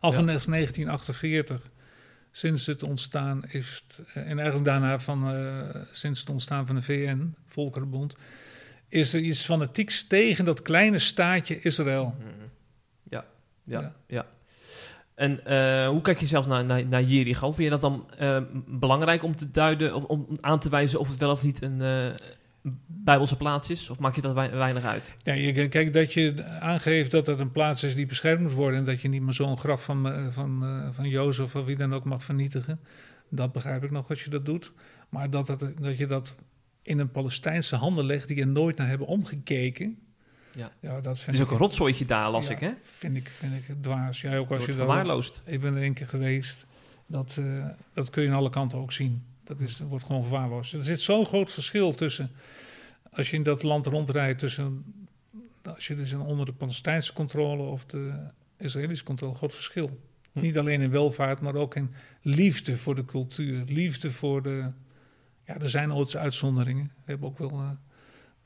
Al 0.01 0.13
vanaf 0.13 0.45
ja. 0.45 0.51
1948, 0.51 1.63
sinds 2.31 2.67
het 2.67 2.83
ontstaan 2.83 3.45
is, 3.45 3.85
en 4.15 4.39
eigenlijk 4.39 4.65
daarna 4.65 5.01
van, 5.01 5.35
uh, 5.35 5.69
sinds 5.93 6.21
het 6.21 6.29
ontstaan 6.29 6.67
van 6.67 6.75
de 6.75 6.83
VN, 6.83 7.35
Volkerenbond, 7.47 8.15
is 8.89 9.13
er 9.13 9.21
iets 9.21 9.45
fanatieks 9.45 10.07
tegen 10.07 10.45
dat 10.45 10.63
kleine 10.63 10.99
staatje 10.99 11.61
Israël. 11.61 12.17
Ja, 13.03 13.25
ja, 13.63 13.81
ja. 13.81 13.95
ja. 14.07 14.27
En 15.19 15.41
uh, 15.47 15.89
hoe 15.89 16.01
kijk 16.01 16.21
je 16.21 16.27
zelf 16.27 16.47
naar, 16.47 16.65
naar, 16.65 16.87
naar 16.87 17.03
Jericho? 17.03 17.53
Vind 17.53 17.73
je 17.73 17.79
dat 17.79 17.81
dan 17.81 18.07
uh, 18.21 18.43
belangrijk 18.67 19.23
om 19.23 19.37
te 19.37 19.51
duiden 19.51 19.95
of 19.95 20.05
om 20.05 20.27
aan 20.41 20.59
te 20.59 20.69
wijzen 20.69 21.01
of 21.01 21.09
het 21.09 21.19
wel 21.19 21.31
of 21.31 21.43
niet 21.43 21.63
een 21.63 21.81
uh, 21.81 22.07
bijbelse 22.87 23.37
plaats 23.37 23.71
is? 23.71 23.91
Of 23.91 23.99
maak 23.99 24.15
je 24.15 24.21
dat 24.21 24.35
weinig 24.35 24.85
uit? 24.85 25.17
Ja, 25.23 25.69
kijk, 25.69 25.93
dat 25.93 26.13
je 26.13 26.45
aangeeft 26.61 27.11
dat 27.11 27.27
het 27.27 27.41
een 27.41 27.53
plaats 27.53 27.83
is 27.83 27.95
die 27.95 28.07
beschermd 28.07 28.43
moet 28.43 28.53
worden 28.53 28.79
en 28.79 28.85
dat 28.85 29.01
je 29.01 29.09
niet 29.09 29.23
meer 29.23 29.33
zo'n 29.33 29.59
graf 29.59 29.85
van, 29.85 30.33
van, 30.33 30.65
van 30.93 31.09
Jozef 31.09 31.55
of 31.55 31.65
wie 31.65 31.77
dan 31.77 31.95
ook 31.95 32.05
mag 32.05 32.25
vernietigen. 32.25 32.81
Dat 33.31 33.53
begrijp 33.53 33.85
ik 33.85 33.91
nog 33.91 34.11
als 34.11 34.25
je 34.25 34.31
dat 34.31 34.47
doet. 34.47 34.73
Maar 35.09 35.31
dat, 35.31 35.49
het, 35.49 35.65
dat 35.81 35.99
je 35.99 36.07
dat 36.07 36.37
in 36.83 36.99
een 36.99 37.11
Palestijnse 37.11 37.77
handen 37.77 38.05
legt 38.05 38.29
die 38.29 38.41
er 38.41 38.47
nooit 38.47 38.77
naar 38.77 38.89
hebben 38.89 39.07
omgekeken. 39.07 39.99
Ja. 40.55 40.73
Ja, 40.81 41.01
dat 41.01 41.19
vind 41.19 41.27
het 41.27 41.35
is 41.35 41.41
ook 41.41 41.51
een 41.51 41.59
rotzooitje 41.59 42.05
daar, 42.05 42.31
las 42.31 42.47
ja, 42.47 42.53
ik, 42.53 42.61
hè? 42.61 42.73
Vind 42.81 43.17
ik, 43.17 43.29
vind 43.29 43.53
ik 43.53 43.83
dwaas. 43.83 44.21
Jij 44.21 44.39
ook 44.39 44.51
als 44.51 44.65
je 44.65 44.73
verwaarloosd. 44.73 45.43
Ik 45.45 45.61
ben 45.61 45.75
er 45.75 45.83
één 45.83 45.95
keer 45.95 46.09
geweest. 46.09 46.67
Dat, 47.07 47.37
uh, 47.41 47.67
dat 47.93 48.11
kun 48.11 48.23
je 48.23 48.29
aan 48.29 48.37
alle 48.37 48.51
kanten 48.51 48.79
ook 48.79 48.93
zien. 48.93 49.25
Dat 49.45 49.61
is, 49.61 49.79
wordt 49.79 50.05
gewoon 50.05 50.23
verwaarloosd. 50.23 50.73
Er 50.73 50.83
zit 50.83 51.01
zo'n 51.01 51.27
groot 51.27 51.53
verschil 51.53 51.95
tussen... 51.95 52.31
Als 53.13 53.31
je 53.31 53.37
in 53.37 53.43
dat 53.43 53.63
land 53.63 53.87
rondrijdt 53.87 54.39
tussen... 54.39 54.85
Als 55.63 55.87
je 55.87 55.97
dus 55.97 56.13
onder 56.13 56.47
de 56.47 56.53
Palestijnse 56.53 57.13
controle 57.13 57.63
of 57.63 57.85
de 57.85 58.13
Israëlische 58.57 59.05
controle... 59.05 59.35
groot 59.35 59.55
verschil. 59.55 60.01
Hm. 60.33 60.41
Niet 60.41 60.59
alleen 60.59 60.81
in 60.81 60.91
welvaart, 60.91 61.41
maar 61.41 61.55
ook 61.55 61.75
in 61.75 61.95
liefde 62.23 62.77
voor 62.77 62.95
de 62.95 63.05
cultuur. 63.05 63.65
Liefde 63.67 64.13
voor 64.13 64.43
de... 64.43 64.71
Ja, 65.47 65.61
er 65.61 65.69
zijn 65.69 65.93
ooit 65.93 66.17
uitzonderingen. 66.17 66.85
We 66.85 67.11
hebben 67.11 67.29
ook 67.29 67.39
wel... 67.39 67.53
Uh, 67.53 67.71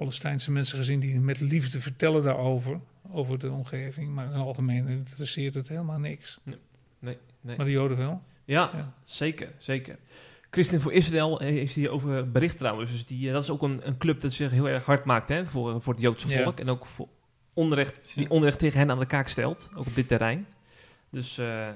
Palestijnse 0.03 0.51
mensen 0.51 0.79
gezien 0.79 1.01
die 1.01 1.21
met 1.21 1.41
liefde 1.41 1.81
vertellen 1.81 2.23
daarover, 2.23 2.81
over 3.11 3.39
de 3.39 3.51
omgeving. 3.51 4.11
Maar 4.15 4.25
in 4.25 4.33
het 4.33 4.41
algemeen 4.41 4.89
interesseert 4.89 5.55
het 5.55 5.69
helemaal 5.69 5.99
niks. 5.99 6.41
Nee, 6.43 6.59
nee. 6.99 7.17
nee. 7.41 7.57
Maar 7.57 7.67
de 7.67 7.73
Joden 7.73 7.97
wel. 7.97 8.23
Ja, 8.45 8.71
ja, 8.75 8.95
zeker, 9.05 9.53
zeker. 9.59 9.99
Christen 10.51 10.81
voor 10.81 10.93
Israël 10.93 11.39
heeft 11.39 11.75
hierover 11.75 12.31
bericht 12.31 12.59
trouwens. 12.59 12.91
Dus 12.91 13.07
die, 13.07 13.33
dat 13.33 13.43
is 13.43 13.51
ook 13.51 13.63
een, 13.63 13.81
een 13.87 13.99
club 13.99 14.21
dat 14.21 14.33
zich 14.33 14.51
heel 14.51 14.69
erg 14.69 14.85
hard 14.85 15.05
maakt 15.05 15.29
hè, 15.29 15.47
voor, 15.47 15.83
voor 15.83 15.93
het 15.93 16.03
Joodse 16.03 16.29
volk. 16.29 16.59
Ja. 16.59 16.65
En 16.65 16.71
ook 16.71 16.87
voor 16.87 17.09
onrecht, 17.53 17.97
die 18.15 18.31
onrecht 18.31 18.59
tegen 18.59 18.79
hen 18.79 18.91
aan 18.91 18.99
de 18.99 19.07
kaak 19.07 19.29
stelt, 19.29 19.69
ook 19.75 19.87
op 19.87 19.95
dit 19.95 20.09
terrein. 20.09 20.47
Dus 21.11 21.39
uh, 21.39 21.69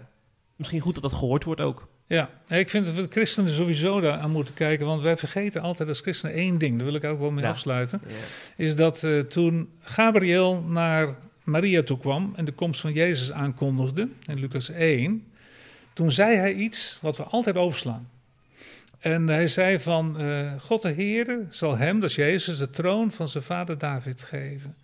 misschien 0.57 0.81
goed 0.81 0.95
dat 0.95 1.03
dat 1.03 1.13
gehoord 1.13 1.45
wordt 1.45 1.61
ook. 1.61 1.89
Ja, 2.07 2.31
ik 2.49 2.71
vind 2.71 2.87
dat 2.87 2.95
we 2.95 3.07
christenen 3.11 3.51
sowieso 3.51 4.01
daar 4.01 4.19
aan 4.19 4.31
moeten 4.31 4.55
kijken. 4.55 4.87
Want 4.87 5.03
wij 5.03 5.17
vergeten 5.17 5.63
altijd 5.63 5.89
als 5.89 6.01
christenen 6.01 6.35
één 6.35 6.59
ding. 6.59 6.77
Daar 6.77 6.87
wil 6.87 6.95
ik 6.95 7.05
ook 7.05 7.21
wel 7.21 7.31
mee 7.31 7.45
ja. 7.45 7.51
afsluiten. 7.51 8.01
Ja. 8.07 8.15
Is 8.57 8.77
dat 8.77 9.03
uh, 9.03 9.21
toen 9.21 9.69
Gabriel 9.81 10.63
naar 10.63 11.15
Maria 11.45 11.83
toe 11.83 11.99
kwam 11.99 12.33
en 12.37 12.45
de 12.45 12.53
komst 12.53 12.81
van 12.81 12.93
Jezus 12.93 13.33
aankondigde, 13.33 14.09
in 14.27 14.39
Lucas 14.39 14.71
1. 14.71 15.25
Toen 15.93 16.13
zei 16.13 16.37
hij 16.37 16.53
iets 16.55 16.99
wat 17.03 17.17
we 17.17 17.23
altijd 17.23 17.57
overslaan. 17.57 18.09
En 18.99 19.29
hij 19.29 19.49
zei 19.49 19.81
van, 19.81 20.21
uh, 20.21 20.53
God 20.61 20.83
de 20.83 20.93
Heere 20.93 21.47
zal 21.51 21.77
hem, 21.77 22.01
dat 22.01 22.11
is 22.11 22.17
Jezus, 22.17 22.59
de 22.59 22.71
troon 22.71 23.11
van 23.11 23.29
zijn 23.29 23.45
vader 23.45 23.79
David 23.79 24.23
geven. 24.23 24.77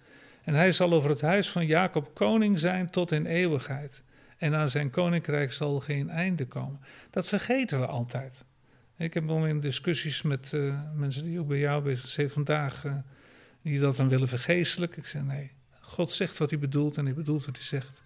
En 0.44 0.54
hij 0.54 0.72
zal 0.72 0.92
over 0.92 1.10
het 1.10 1.20
huis 1.20 1.50
van 1.50 1.66
Jacob 1.66 2.10
koning 2.14 2.58
zijn 2.58 2.90
tot 2.90 3.12
in 3.12 3.26
eeuwigheid. 3.26 4.02
En 4.43 4.55
aan 4.55 4.68
zijn 4.68 4.90
koninkrijk 4.90 5.53
zal 5.53 5.80
geen 5.80 6.11
einde 6.11 6.47
komen. 6.47 6.80
Dat 7.11 7.28
vergeten 7.28 7.80
we 7.80 7.86
altijd. 7.86 8.45
Ik 8.97 9.14
heb 9.14 9.28
al 9.28 9.47
in 9.47 9.61
discussies 9.61 10.22
met 10.22 10.53
uh, 10.55 10.80
mensen 10.95 11.24
die 11.24 11.40
ook 11.40 11.49
bij 11.49 11.59
jou 11.59 11.82
bezig 11.82 12.09
zijn 12.09 12.30
vandaag, 12.30 12.84
uh, 12.84 12.95
die 13.62 13.80
dat 13.80 13.97
dan 13.97 14.09
willen 14.09 14.28
vergeestelijk. 14.28 14.97
Ik 14.97 15.07
zeg 15.07 15.22
nee, 15.22 15.51
God 15.80 16.11
zegt 16.11 16.38
wat 16.38 16.51
hij 16.51 16.59
bedoelt 16.59 16.97
en 16.97 17.05
hij 17.05 17.14
bedoelt 17.14 17.45
wat 17.45 17.57
hij 17.57 17.64
zegt. 17.64 18.03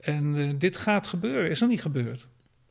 En 0.00 0.34
uh, 0.34 0.52
dit 0.58 0.76
gaat 0.76 1.06
gebeuren, 1.06 1.50
is 1.50 1.60
nog 1.60 1.70
niet 1.70 1.82
gebeurd. 1.82 2.26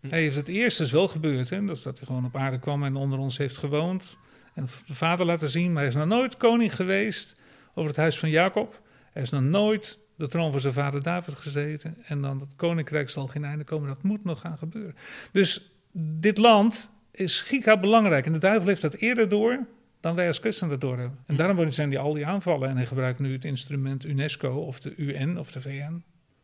Hij 0.07 0.21
heeft 0.21 0.35
het 0.35 0.47
eerst 0.47 0.79
is 0.79 0.91
wel 0.91 1.07
gebeurd, 1.07 1.49
hè, 1.49 1.65
dat, 1.65 1.83
dat 1.83 1.97
hij 1.97 2.07
gewoon 2.07 2.25
op 2.25 2.35
aarde 2.35 2.59
kwam 2.59 2.83
en 2.83 2.95
onder 2.95 3.19
ons 3.19 3.37
heeft 3.37 3.57
gewoond. 3.57 4.17
En 4.53 4.67
de 4.85 4.95
vader 4.95 5.25
laten 5.25 5.49
zien, 5.49 5.71
maar 5.71 5.81
hij 5.81 5.91
is 5.91 5.97
nog 5.97 6.07
nooit 6.07 6.37
koning 6.37 6.75
geweest 6.75 7.39
over 7.73 7.89
het 7.89 7.99
huis 7.99 8.19
van 8.19 8.29
Jacob. 8.29 8.81
Hij 9.11 9.21
is 9.21 9.29
nog 9.29 9.41
nooit 9.41 9.99
de 10.19 10.27
troon 10.27 10.51
van 10.51 10.61
zijn 10.61 10.73
vader 10.73 11.03
David 11.03 11.33
gezeten. 11.33 11.97
En 12.05 12.21
dan 12.21 12.39
het 12.39 12.55
koninkrijk 12.55 13.09
zal 13.09 13.27
geen 13.27 13.45
einde 13.45 13.63
komen. 13.63 13.87
Dat 13.87 14.03
moet 14.03 14.23
nog 14.23 14.39
gaan 14.39 14.57
gebeuren. 14.57 14.95
Dus 15.31 15.71
dit 15.91 16.37
land 16.37 16.89
is 17.11 17.41
giga 17.41 17.79
belangrijk. 17.79 18.25
En 18.25 18.33
de 18.33 18.39
duivel 18.39 18.67
heeft 18.67 18.81
dat 18.81 18.93
eerder 18.93 19.29
door 19.29 19.65
dan 19.99 20.15
wij 20.15 20.27
als 20.27 20.37
christenen 20.37 20.79
dat 20.79 20.81
door 20.81 20.97
hebben. 20.97 21.19
En 21.25 21.35
daarom 21.35 21.71
zijn 21.71 21.89
die 21.89 21.99
al 21.99 22.13
die 22.13 22.25
aanvallen. 22.25 22.69
En 22.69 22.75
hij 22.75 22.85
gebruikt 22.85 23.19
nu 23.19 23.33
het 23.33 23.45
instrument 23.45 24.05
UNESCO 24.05 24.57
of 24.57 24.79
de 24.79 24.95
UN 24.95 25.39
of 25.39 25.51
de 25.51 25.61
VN. 25.61 26.03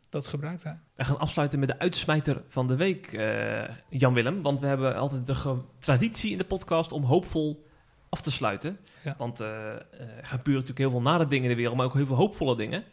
Dat 0.10 0.28
gebruikt 0.28 0.64
hij. 0.64 0.80
We 0.96 1.04
gaan 1.04 1.20
afsluiten 1.20 1.60
met 1.60 1.70
de 1.70 1.80
uitsmijter 1.80 2.42
van 2.48 2.68
de 2.68 2.76
week, 2.76 3.14
uh, 3.14 3.64
Jan 3.90 4.14
Willem. 4.14 4.42
Want 4.42 4.60
we 4.60 4.68
hebben 4.68 4.96
altijd 4.96 5.28
de 5.28 5.58
traditie 5.80 6.32
in 6.32 6.38
de 6.38 6.46
podcast 6.46 6.92
om 6.92 7.04
hoopvol 7.04 7.66
af 8.10 8.22
te 8.22 8.32
sluiten. 8.32 8.78
Ja. 9.04 9.16
Want 9.18 9.42
uh, 9.42 9.48
er 9.48 9.86
gebeuren 10.22 10.54
natuurlijk 10.54 10.78
heel 10.78 10.90
veel 10.90 11.02
nare 11.02 11.28
dingen 11.28 11.44
in 11.44 11.50
de 11.50 11.56
wereld, 11.56 11.78
maar 11.78 11.86
ook 11.86 11.94
heel 11.94 12.06
veel 12.06 12.16
hoopvolle 12.16 12.56
dingen. 12.56 12.84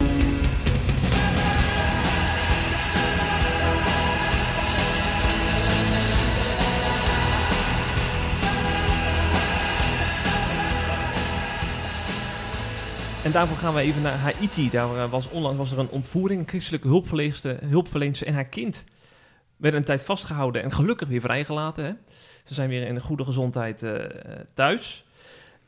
En 13.23 13.31
daarvoor 13.31 13.57
gaan 13.57 13.73
we 13.73 13.81
even 13.81 14.01
naar 14.01 14.17
Haiti. 14.17 14.69
Daar 14.69 15.09
was 15.09 15.29
onlangs 15.29 15.57
was 15.57 15.71
er 15.71 15.79
een 15.79 15.89
ontvoering. 15.89 16.39
Een 16.39 16.47
christelijke 16.47 16.87
hulpverlener 17.65 18.25
en 18.25 18.33
haar 18.33 18.45
kind 18.45 18.83
werden 19.57 19.79
een 19.79 19.85
tijd 19.85 20.03
vastgehouden 20.03 20.63
en 20.63 20.71
gelukkig 20.71 21.07
weer 21.07 21.21
vrijgelaten. 21.21 21.85
Hè? 21.85 21.91
Ze 22.43 22.53
zijn 22.53 22.69
weer 22.69 22.87
in 22.87 23.01
goede 23.01 23.25
gezondheid 23.25 23.83
uh, 23.83 23.95
thuis. 24.53 25.05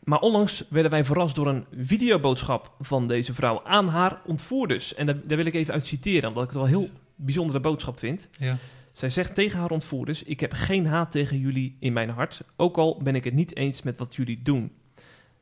Maar 0.03 0.20
onlangs 0.20 0.66
werden 0.70 0.91
wij 0.91 1.06
verrast 1.06 1.36
door 1.36 1.47
een 1.47 1.66
videoboodschap 1.78 2.72
van 2.80 3.08
deze 3.08 3.34
vrouw 3.34 3.62
aan 3.64 3.88
haar 3.88 4.22
ontvoerders. 4.26 4.93
En 4.93 5.06
daar, 5.06 5.28
daar 5.28 5.38
wil 5.38 5.45
ik 5.45 5.53
even 5.53 5.74
uit 5.74 5.88
citeren, 5.88 6.30
omdat 6.30 6.43
ik 6.43 6.49
het 6.49 6.58
wel 6.58 6.68
een 6.68 6.76
heel 6.78 6.89
bijzondere 7.16 7.60
boodschap 7.60 7.99
vind. 7.99 8.28
Ja. 8.39 8.58
Zij 8.91 9.10
zegt 9.10 9.36
tegen 9.36 9.60
haar 9.60 9.72
ontvoerders: 9.72 10.24
Ik 10.24 10.39
heb 10.39 10.53
geen 10.53 10.86
haat 10.88 11.12
tegen 11.12 11.39
jullie 11.39 11.78
in 11.80 11.93
mijn 11.93 12.10
hart, 12.10 12.41
ook 12.56 12.78
al 12.78 12.99
ben 13.03 13.16
ik 13.16 13.24
het 13.24 13.34
niet 13.34 13.56
eens 13.56 13.82
met 13.82 13.99
wat 13.99 14.16
jullie 14.16 14.41
doen. 14.43 14.72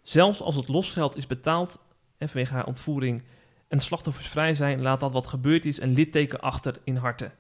Zelfs 0.02 0.42
als 0.42 0.56
het 0.56 0.68
losgeld 0.68 1.18
is 1.18 1.28
betaald 1.28 1.80
en 2.24 2.30
vanwege 2.30 2.54
haar 2.54 2.66
ontvoering 2.66 3.22
en 3.68 3.80
slachtoffers 3.80 4.28
vrij 4.28 4.56
zijn, 4.56 4.82
laat 4.82 5.00
dat 5.00 5.12
wat 5.12 5.28
gebeurd 5.28 5.66
is 5.66 5.82
een 5.82 5.94
litteken 5.94 6.42
achter 6.42 6.76
in 6.84 6.96
harten. 6.96 7.32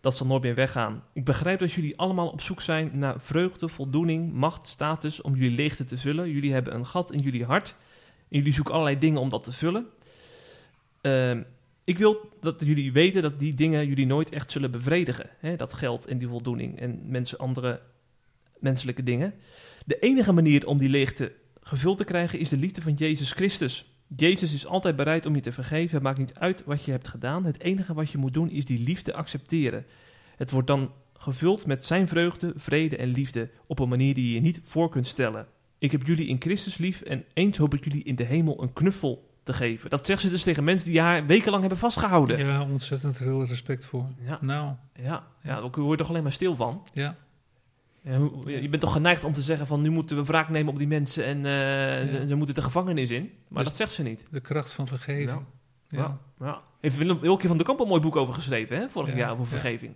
Dat 0.00 0.16
zal 0.16 0.26
nooit 0.26 0.42
meer 0.42 0.54
weggaan. 0.54 1.02
Ik 1.12 1.24
begrijp 1.24 1.58
dat 1.58 1.72
jullie 1.72 1.98
allemaal 1.98 2.28
op 2.28 2.40
zoek 2.40 2.60
zijn 2.60 2.90
naar 2.92 3.20
vreugde, 3.20 3.68
voldoening, 3.68 4.32
macht, 4.32 4.66
status 4.66 5.20
om 5.20 5.34
jullie 5.34 5.56
leegte 5.56 5.84
te 5.84 5.98
vullen. 5.98 6.30
Jullie 6.30 6.52
hebben 6.52 6.74
een 6.74 6.86
gat 6.86 7.12
in 7.12 7.18
jullie 7.18 7.44
hart. 7.44 7.74
En 8.28 8.38
jullie 8.38 8.52
zoeken 8.52 8.72
allerlei 8.74 8.98
dingen 8.98 9.20
om 9.20 9.28
dat 9.28 9.44
te 9.44 9.52
vullen. 9.52 9.86
Ehm, 11.00 11.42
ik 11.84 11.98
wil 11.98 12.30
dat 12.40 12.60
jullie 12.64 12.92
weten 12.92 13.22
dat 13.22 13.38
die 13.38 13.54
dingen 13.54 13.86
jullie 13.86 14.06
nooit 14.06 14.30
echt 14.30 14.50
zullen 14.50 14.70
bevredigen. 14.70 15.30
Hè? 15.38 15.56
Dat 15.56 15.74
geld 15.74 16.06
en 16.06 16.18
die 16.18 16.28
voldoening 16.28 16.80
en 16.80 17.00
mensen, 17.04 17.38
andere 17.38 17.80
menselijke 18.58 19.02
dingen. 19.02 19.34
De 19.86 19.98
enige 19.98 20.32
manier 20.32 20.66
om 20.66 20.78
die 20.78 20.88
leegte 20.88 21.32
gevuld 21.60 21.98
te 21.98 22.04
krijgen 22.04 22.38
is 22.38 22.48
de 22.48 22.56
liefde 22.56 22.82
van 22.82 22.94
Jezus 22.94 23.32
Christus. 23.32 23.95
Jezus 24.16 24.54
is 24.54 24.66
altijd 24.66 24.96
bereid 24.96 25.26
om 25.26 25.34
je 25.34 25.40
te 25.40 25.52
vergeven. 25.52 25.94
Het 25.94 26.02
maakt 26.02 26.18
niet 26.18 26.34
uit 26.34 26.62
wat 26.64 26.84
je 26.84 26.90
hebt 26.90 27.08
gedaan. 27.08 27.44
Het 27.44 27.60
enige 27.60 27.94
wat 27.94 28.10
je 28.10 28.18
moet 28.18 28.34
doen 28.34 28.50
is 28.50 28.64
die 28.64 28.78
liefde 28.84 29.14
accepteren. 29.14 29.86
Het 30.36 30.50
wordt 30.50 30.66
dan 30.66 30.92
gevuld 31.14 31.66
met 31.66 31.84
zijn 31.84 32.08
vreugde, 32.08 32.52
vrede 32.56 32.96
en 32.96 33.08
liefde 33.08 33.50
op 33.66 33.78
een 33.78 33.88
manier 33.88 34.14
die 34.14 34.34
je 34.34 34.40
niet 34.40 34.60
voor 34.62 34.88
kunt 34.90 35.06
stellen. 35.06 35.46
Ik 35.78 35.92
heb 35.92 36.06
jullie 36.06 36.26
in 36.26 36.40
Christus 36.40 36.76
lief 36.76 37.00
en 37.00 37.24
eens 37.34 37.56
hoop 37.56 37.74
ik 37.74 37.84
jullie 37.84 38.02
in 38.04 38.14
de 38.16 38.24
hemel 38.24 38.62
een 38.62 38.72
knuffel 38.72 39.30
te 39.42 39.52
geven. 39.52 39.90
Dat 39.90 40.06
zegt 40.06 40.20
ze 40.20 40.30
dus 40.30 40.42
tegen 40.42 40.64
mensen 40.64 40.88
die 40.90 41.00
haar 41.00 41.26
wekenlang 41.26 41.60
hebben 41.60 41.78
vastgehouden. 41.80 42.38
Ja, 42.38 42.62
ontzettend 42.62 43.16
veel 43.16 43.44
respect 43.44 43.84
voor. 43.84 44.06
Ja. 44.20 44.38
Nou, 44.40 44.72
Ja, 44.94 45.26
ja, 45.42 45.60
daar 45.60 45.70
word 45.70 45.90
je 45.90 45.96
toch 45.96 46.08
alleen 46.08 46.22
maar 46.22 46.32
stil 46.32 46.56
van. 46.56 46.82
ja. 46.92 47.16
Ja, 48.08 48.18
je 48.60 48.68
bent 48.68 48.82
toch 48.82 48.92
geneigd 48.92 49.24
om 49.24 49.32
te 49.32 49.40
zeggen 49.40 49.66
van 49.66 49.80
nu 49.80 49.90
moeten 49.90 50.16
we 50.16 50.24
wraak 50.24 50.48
nemen 50.48 50.72
op 50.72 50.78
die 50.78 50.86
mensen 50.86 51.24
en 51.24 51.46
eh, 51.46 52.12
Ja. 52.20 52.26
ze, 52.26 52.34
moeten 52.34 52.54
de 52.54 52.62
gevangenis 52.62 53.10
in. 53.10 53.32
Maar 53.48 53.58
Dus- 53.62 53.68
dat 53.68 53.76
zegt 53.80 53.92
ze 53.92 54.02
niet. 54.02 54.26
De 54.30 54.40
kracht 54.40 54.72
van 54.72 54.86
vergeving. 54.86 55.44
Ja. 55.88 55.98
Ja. 55.98 56.18
Ja. 56.46 56.60
Heeft 56.80 56.96
Willem 56.96 57.18
van 57.38 57.56
der 57.56 57.66
Kamp 57.66 57.80
een 57.80 57.88
mooi 57.88 58.00
boek 58.00 58.16
over 58.16 58.34
geschreven, 58.34 58.76
hè? 58.76 58.88
vorig 58.88 59.10
Ja, 59.10 59.16
jaar 59.16 59.30
over 59.30 59.44
ja. 59.44 59.50
vergeving. 59.50 59.94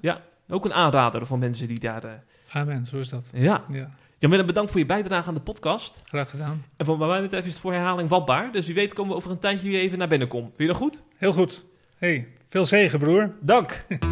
Ja. 0.00 0.22
ook 0.48 0.64
een 0.64 0.74
aanrader 0.74 1.26
van 1.26 1.38
mensen 1.38 1.66
die 1.68 1.78
daar... 1.78 2.04
eh, 2.04 2.10
Amen, 2.52 2.86
zo 2.86 2.98
is 2.98 3.08
dat. 3.08 3.24
ja. 3.32 3.64
Ja, 3.70 3.90
Jan 4.18 4.30
Willem, 4.30 4.46
bedankt 4.46 4.70
voor 4.70 4.80
je 4.80 4.86
bijdrage 4.86 5.28
aan 5.28 5.34
de 5.34 5.40
podcast. 5.40 6.02
graag 6.04 6.30
gedaan. 6.30 6.64
En 6.76 6.86
voor 6.86 6.98
mij 6.98 7.20
betreft 7.22 7.46
is 7.46 7.52
het 7.52 7.60
voor 7.60 7.72
herhaling 7.72 8.08
vatbaar. 8.08 8.52
Dus 8.52 8.66
wie 8.66 8.74
weet 8.74 8.92
komen 8.92 9.10
we 9.10 9.16
over 9.16 9.30
een 9.30 9.38
tijdje 9.38 9.68
weer 9.68 9.80
even 9.80 9.98
naar 9.98 10.08
binnen 10.08 10.28
komen. 10.28 10.46
Vind 10.46 10.58
je 10.58 10.66
dat 10.66 10.76
goed? 10.76 11.02
Heel 11.16 11.32
goed. 11.32 11.64
Hey, 11.96 12.28
veel 12.48 12.64
zegen, 12.64 12.98
broer. 12.98 13.34
Dank. 13.40 13.84